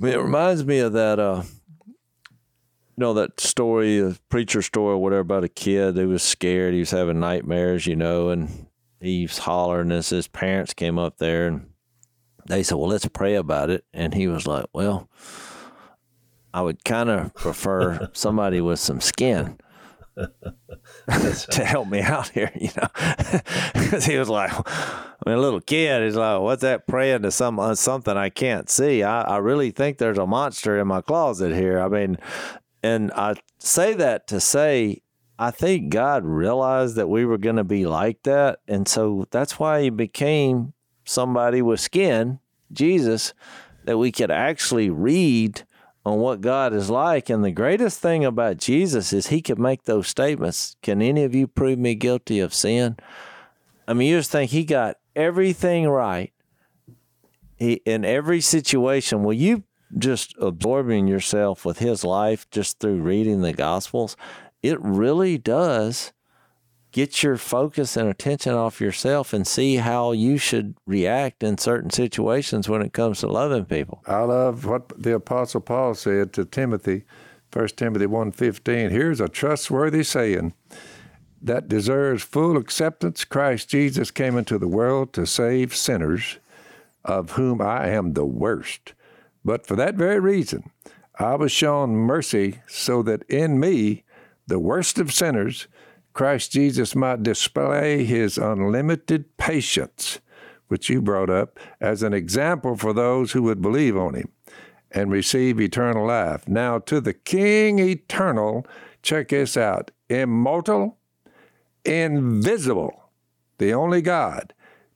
I 0.00 0.04
mean, 0.04 0.14
it 0.14 0.22
reminds 0.22 0.64
me 0.64 0.78
of 0.78 0.92
that 0.94 1.18
uh 1.18 1.42
you 2.96 3.00
know 3.00 3.14
that 3.14 3.40
story 3.40 3.98
a 3.98 4.16
preacher 4.28 4.62
story 4.62 4.94
or 4.94 4.98
whatever 4.98 5.20
about 5.20 5.44
a 5.44 5.48
kid 5.48 5.96
who 5.96 6.08
was 6.08 6.22
scared 6.22 6.74
he 6.74 6.80
was 6.80 6.90
having 6.90 7.20
nightmares 7.20 7.86
you 7.86 7.96
know 7.96 8.30
and 8.30 8.66
he 9.00 9.22
was 9.22 9.38
hollering 9.38 9.92
as 9.92 10.10
his 10.10 10.28
parents 10.28 10.74
came 10.74 10.98
up 10.98 11.18
there 11.18 11.46
and 11.46 11.70
they 12.46 12.62
said 12.62 12.76
well 12.76 12.88
let's 12.88 13.06
pray 13.08 13.34
about 13.34 13.70
it 13.70 13.84
and 13.92 14.14
he 14.14 14.26
was 14.26 14.46
like 14.46 14.66
well 14.72 15.08
i 16.52 16.60
would 16.60 16.84
kind 16.84 17.08
of 17.08 17.34
prefer 17.34 18.08
somebody 18.12 18.60
with 18.60 18.78
some 18.78 19.00
skin 19.00 19.58
to 21.50 21.64
help 21.64 21.88
me 21.88 22.00
out 22.00 22.28
here, 22.28 22.52
you 22.58 22.68
know, 22.76 22.88
because 23.74 24.04
he 24.04 24.18
was 24.18 24.28
like, 24.28 24.52
I 24.52 25.14
mean, 25.26 25.36
a 25.36 25.40
little 25.40 25.60
kid, 25.60 26.02
he's 26.02 26.16
like, 26.16 26.40
what's 26.40 26.62
that 26.62 26.86
praying 26.86 27.22
to 27.22 27.30
some 27.30 27.58
uh, 27.58 27.74
something 27.74 28.16
I 28.16 28.28
can't 28.28 28.68
see? 28.68 29.02
I, 29.02 29.22
I 29.22 29.36
really 29.38 29.70
think 29.70 29.98
there's 29.98 30.18
a 30.18 30.26
monster 30.26 30.78
in 30.78 30.88
my 30.88 31.00
closet 31.00 31.54
here. 31.54 31.80
I 31.80 31.88
mean, 31.88 32.18
and 32.82 33.12
I 33.12 33.34
say 33.58 33.94
that 33.94 34.26
to 34.28 34.40
say, 34.40 35.02
I 35.38 35.50
think 35.50 35.90
God 35.90 36.24
realized 36.24 36.96
that 36.96 37.08
we 37.08 37.24
were 37.24 37.38
going 37.38 37.56
to 37.56 37.64
be 37.64 37.86
like 37.86 38.22
that. 38.24 38.60
And 38.68 38.86
so 38.86 39.26
that's 39.30 39.58
why 39.58 39.82
he 39.82 39.90
became 39.90 40.74
somebody 41.04 41.62
with 41.62 41.80
skin, 41.80 42.40
Jesus, 42.72 43.32
that 43.84 43.98
we 43.98 44.12
could 44.12 44.30
actually 44.30 44.90
read 44.90 45.62
on 46.04 46.18
what 46.18 46.40
God 46.40 46.72
is 46.72 46.90
like. 46.90 47.30
And 47.30 47.44
the 47.44 47.50
greatest 47.50 48.00
thing 48.00 48.24
about 48.24 48.58
Jesus 48.58 49.12
is 49.12 49.28
he 49.28 49.42
could 49.42 49.58
make 49.58 49.84
those 49.84 50.08
statements. 50.08 50.76
Can 50.82 51.02
any 51.02 51.24
of 51.24 51.34
you 51.34 51.46
prove 51.46 51.78
me 51.78 51.94
guilty 51.94 52.40
of 52.40 52.54
sin? 52.54 52.96
I 53.88 53.94
mean, 53.94 54.08
you 54.08 54.18
just 54.18 54.30
think 54.30 54.50
he 54.50 54.64
got 54.64 54.96
everything 55.16 55.88
right 55.88 56.32
he, 57.56 57.74
in 57.84 58.04
every 58.04 58.40
situation. 58.40 59.22
Will 59.22 59.34
you 59.34 59.64
just 59.98 60.34
absorbing 60.40 61.06
yourself 61.06 61.64
with 61.64 61.78
his 61.78 62.04
life 62.04 62.48
just 62.50 62.78
through 62.78 63.00
reading 63.00 63.42
the 63.42 63.52
Gospels? 63.52 64.16
It 64.62 64.80
really 64.80 65.38
does 65.38 66.12
get 66.92 67.22
your 67.22 67.36
focus 67.36 67.96
and 67.96 68.08
attention 68.08 68.54
off 68.54 68.80
yourself 68.80 69.32
and 69.32 69.46
see 69.46 69.76
how 69.76 70.12
you 70.12 70.38
should 70.38 70.74
react 70.86 71.42
in 71.42 71.56
certain 71.56 71.90
situations 71.90 72.68
when 72.68 72.82
it 72.82 72.92
comes 72.92 73.20
to 73.20 73.28
loving 73.28 73.64
people. 73.64 74.02
I 74.06 74.20
love 74.22 74.66
what 74.66 75.00
the 75.00 75.14
Apostle 75.14 75.60
Paul 75.60 75.94
said 75.94 76.32
to 76.34 76.44
Timothy, 76.44 77.04
1 77.52 77.68
Timothy 77.68 78.06
1.15. 78.06 78.90
Here's 78.90 79.20
a 79.20 79.28
trustworthy 79.28 80.02
saying 80.02 80.54
that 81.40 81.68
deserves 81.68 82.22
full 82.22 82.56
acceptance. 82.56 83.24
Christ 83.24 83.68
Jesus 83.68 84.10
came 84.10 84.36
into 84.36 84.58
the 84.58 84.68
world 84.68 85.12
to 85.14 85.26
save 85.26 85.74
sinners, 85.74 86.38
of 87.04 87.32
whom 87.32 87.62
I 87.62 87.88
am 87.88 88.12
the 88.12 88.26
worst. 88.26 88.94
But 89.44 89.66
for 89.66 89.76
that 89.76 89.94
very 89.94 90.20
reason, 90.20 90.70
I 91.18 91.34
was 91.34 91.52
shown 91.52 91.90
mercy 91.90 92.60
so 92.66 93.02
that 93.02 93.22
in 93.24 93.60
me, 93.60 94.04
the 94.46 94.58
worst 94.58 94.98
of 94.98 95.12
sinners, 95.12 95.68
Christ 96.12 96.52
Jesus 96.52 96.94
might 96.94 97.22
display 97.22 98.04
his 98.04 98.36
unlimited 98.36 99.36
patience, 99.36 100.20
which 100.68 100.88
you 100.88 101.00
brought 101.00 101.30
up, 101.30 101.58
as 101.80 102.02
an 102.02 102.12
example 102.12 102.76
for 102.76 102.92
those 102.92 103.32
who 103.32 103.42
would 103.42 103.62
believe 103.62 103.96
on 103.96 104.14
him 104.14 104.28
and 104.90 105.10
receive 105.10 105.60
eternal 105.60 106.06
life. 106.06 106.48
Now, 106.48 106.78
to 106.80 107.00
the 107.00 107.14
King 107.14 107.78
eternal, 107.78 108.66
check 109.02 109.28
this 109.28 109.56
out 109.56 109.90
immortal, 110.08 110.98
invisible, 111.84 113.10
the 113.58 113.72
only 113.72 114.02
God, 114.02 114.52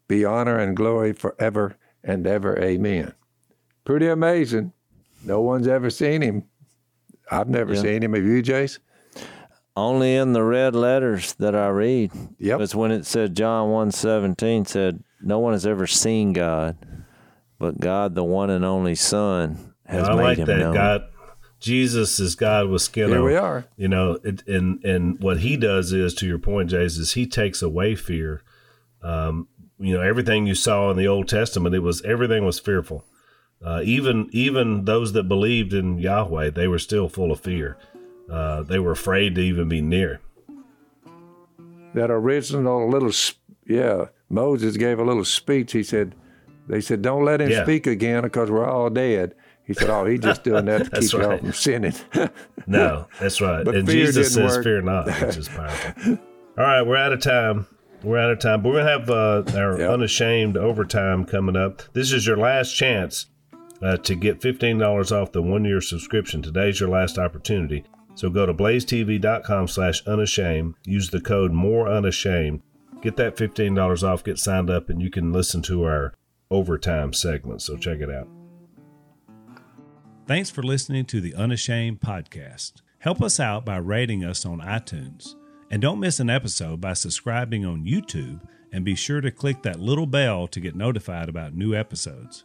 be 0.09 0.25
honor 0.25 0.59
and 0.59 0.77
glory 0.77 1.13
forever 1.13 1.77
and 2.03 2.27
ever. 2.27 2.59
Amen. 2.61 3.15
Pretty 3.85 4.09
amazing. 4.09 4.73
No 5.25 5.41
one's 5.41 5.69
ever 5.69 5.91
seen 5.91 6.23
him. 6.23 6.45
I've 7.31 7.49
never 7.49 7.75
Yeah. 7.75 7.83
seen 7.83 8.03
him. 8.03 8.15
Have 8.15 8.25
you, 8.25 8.43
Jace? 8.43 8.79
Only 9.77 10.15
in 10.15 10.33
the 10.33 10.43
red 10.43 10.77
letters 10.77 11.35
that 11.35 11.55
I 11.55 11.69
read. 11.69 12.13
Yep. 12.39 12.61
It's 12.61 12.75
when 12.75 12.93
it 12.93 13.07
said 13.07 13.35
John 13.35 13.71
1:17 13.71 14.65
said, 14.67 15.03
"No 15.21 15.39
one 15.41 15.53
has 15.53 15.67
ever 15.67 15.87
seen 15.87 16.33
God, 16.33 16.77
but 17.59 17.81
God, 17.81 18.15
the 18.15 18.23
one 18.25 18.51
and 18.51 18.65
only 18.65 18.95
Son, 18.95 19.75
has 19.87 20.09
I 20.09 20.15
made 20.15 20.23
like 20.23 20.39
him 20.39 20.47
that. 20.47 20.59
known." 20.59 20.75
God, 20.75 21.03
Jesus 21.59 22.21
is 22.21 22.37
God 22.37 22.69
with 22.69 22.83
skin 22.83 23.09
Here 23.09 23.19
on. 23.19 23.25
we 23.25 23.35
are. 23.35 23.65
You 23.77 23.89
know, 23.89 24.19
it, 24.23 24.47
and 24.47 24.85
and 24.85 25.19
what 25.21 25.39
he 25.41 25.57
does 25.57 25.93
is, 25.93 26.15
to 26.17 26.27
your 26.27 26.39
point, 26.39 26.71
Jace, 26.71 26.99
is 26.99 27.15
he 27.15 27.27
takes 27.27 27.61
away 27.61 27.97
fear. 27.97 28.43
Um, 29.03 29.49
you 29.81 29.93
know, 29.93 30.01
everything 30.03 30.47
you 30.47 30.55
saw 30.55 30.91
in 30.93 30.97
the 30.97 31.09
Old 31.09 31.27
Testament, 31.27 31.75
it 31.75 31.81
was 31.81 32.01
everything 32.03 32.45
was 32.45 32.61
fearful. 32.61 33.05
Uh, 33.63 33.81
even 33.85 34.29
even 34.33 34.85
those 34.85 35.13
that 35.13 35.25
believed 35.29 35.73
in 35.75 35.99
Yahweh, 35.99 36.51
they 36.51 36.69
were 36.69 36.79
still 36.79 37.09
full 37.09 37.33
of 37.33 37.41
fear. 37.41 37.77
Uh, 38.31 38.63
they 38.63 38.79
were 38.79 38.93
afraid 38.93 39.35
to 39.35 39.41
even 39.41 39.69
be 39.69 39.81
near. 39.83 40.21
That 41.95 42.11
original 42.11 42.89
little, 42.91 43.13
yeah, 43.67 44.07
Moses 44.29 44.77
gave 44.77 44.99
a 44.99 45.05
little 45.05 45.25
speech. 45.25 45.73
He 45.73 45.83
said, 45.83 46.15
they 46.67 46.81
said, 46.81 47.03
don't 47.03 47.25
let 47.25 47.41
him 47.41 47.51
Yeah. 47.51 47.63
speak 47.63 47.87
again 47.87 48.23
because 48.23 48.51
we're 48.51 48.67
all 48.69 48.91
dead. 48.91 49.35
He 49.67 49.73
said, 49.75 49.89
oh, 49.89 50.05
he's 50.05 50.21
just 50.21 50.43
doing 50.45 50.65
that 50.67 50.85
to 50.87 50.91
keep 51.01 51.13
y'all 51.13 51.29
right. 51.31 51.41
from 51.41 51.53
sinning. 51.53 51.95
No, 52.67 53.07
that's 53.21 53.41
right. 53.43 53.63
But 53.65 53.77
and 53.77 53.87
Jesus 53.89 54.33
says, 54.35 54.57
work. 54.57 54.65
"Fear 54.65 54.81
not," 54.83 55.05
which 55.21 55.37
is 55.37 55.49
powerful. 55.51 56.13
All 56.59 56.65
right, 56.65 56.81
we're 56.83 56.97
out 56.97 57.13
of 57.13 57.21
time. 57.21 57.67
We're 58.03 58.17
out 58.19 58.31
of 58.31 58.39
time. 58.39 58.63
But 58.63 58.71
we're 58.71 58.79
gonna 58.85 58.91
have 58.91 59.11
uh, 59.11 59.59
our 59.59 59.79
Yep. 59.79 59.91
unashamed 59.91 60.57
overtime 60.57 61.27
coming 61.27 61.57
up. 61.57 61.83
This 61.93 62.11
is 62.11 62.27
your 62.27 62.39
last 62.39 62.73
chance 62.75 63.27
uh, 63.85 63.99
to 63.99 64.15
get 64.15 64.41
fifteen 64.43 64.79
dollars 64.79 65.13
off 65.13 65.33
the 65.33 65.43
one-year 65.43 65.81
subscription. 65.81 66.41
Today's 66.43 66.81
your 66.81 66.89
last 66.89 67.19
opportunity. 67.19 67.85
So 68.15 68.31
go 68.31 68.47
to 68.47 68.55
blazetv.com/slash 68.55 70.07
unashamed. 70.07 70.75
Use 70.87 71.11
the 71.11 71.21
code 71.21 71.53
more 71.53 71.89
unashamed. 71.89 72.63
Get 73.03 73.17
that 73.17 73.37
fifteen 73.37 73.75
dollars 73.75 74.03
off. 74.03 74.25
Get 74.25 74.39
signed 74.39 74.71
up, 74.71 74.89
and 74.89 75.03
you 75.03 75.11
can 75.11 75.33
listen 75.33 75.61
to 75.63 75.85
our 75.85 76.15
overtime 76.51 77.13
segment. 77.13 77.61
So 77.61 77.77
check 77.77 78.01
it 78.01 78.11
out. 78.11 78.29
Thanks 80.27 80.49
for 80.49 80.63
listening 80.63 81.05
to 81.07 81.21
the 81.21 81.35
Unashamed 81.35 82.01
podcast. 82.01 82.81
Help 82.99 83.23
us 83.23 83.39
out 83.39 83.67
by 83.67 83.77
rating 83.77 84.25
us 84.25 84.47
on 84.47 84.61
iTunes. 84.61 85.35
And 85.71 85.83
don't 85.83 86.01
miss 86.01 86.19
an 86.21 86.31
episode 86.31 86.81
by 86.81 86.95
subscribing 86.95 87.67
on 87.67 87.85
YouTube 87.85 88.41
and 88.73 88.85
be 88.85 88.95
sure 88.95 89.21
to 89.21 89.31
click 89.31 89.63
that 89.63 89.81
little 89.81 90.07
bell 90.07 90.47
to 90.49 90.61
get 90.61 90.75
notified 90.75 91.29
about 91.29 91.55
new 91.55 91.75
episodes. 91.75 92.45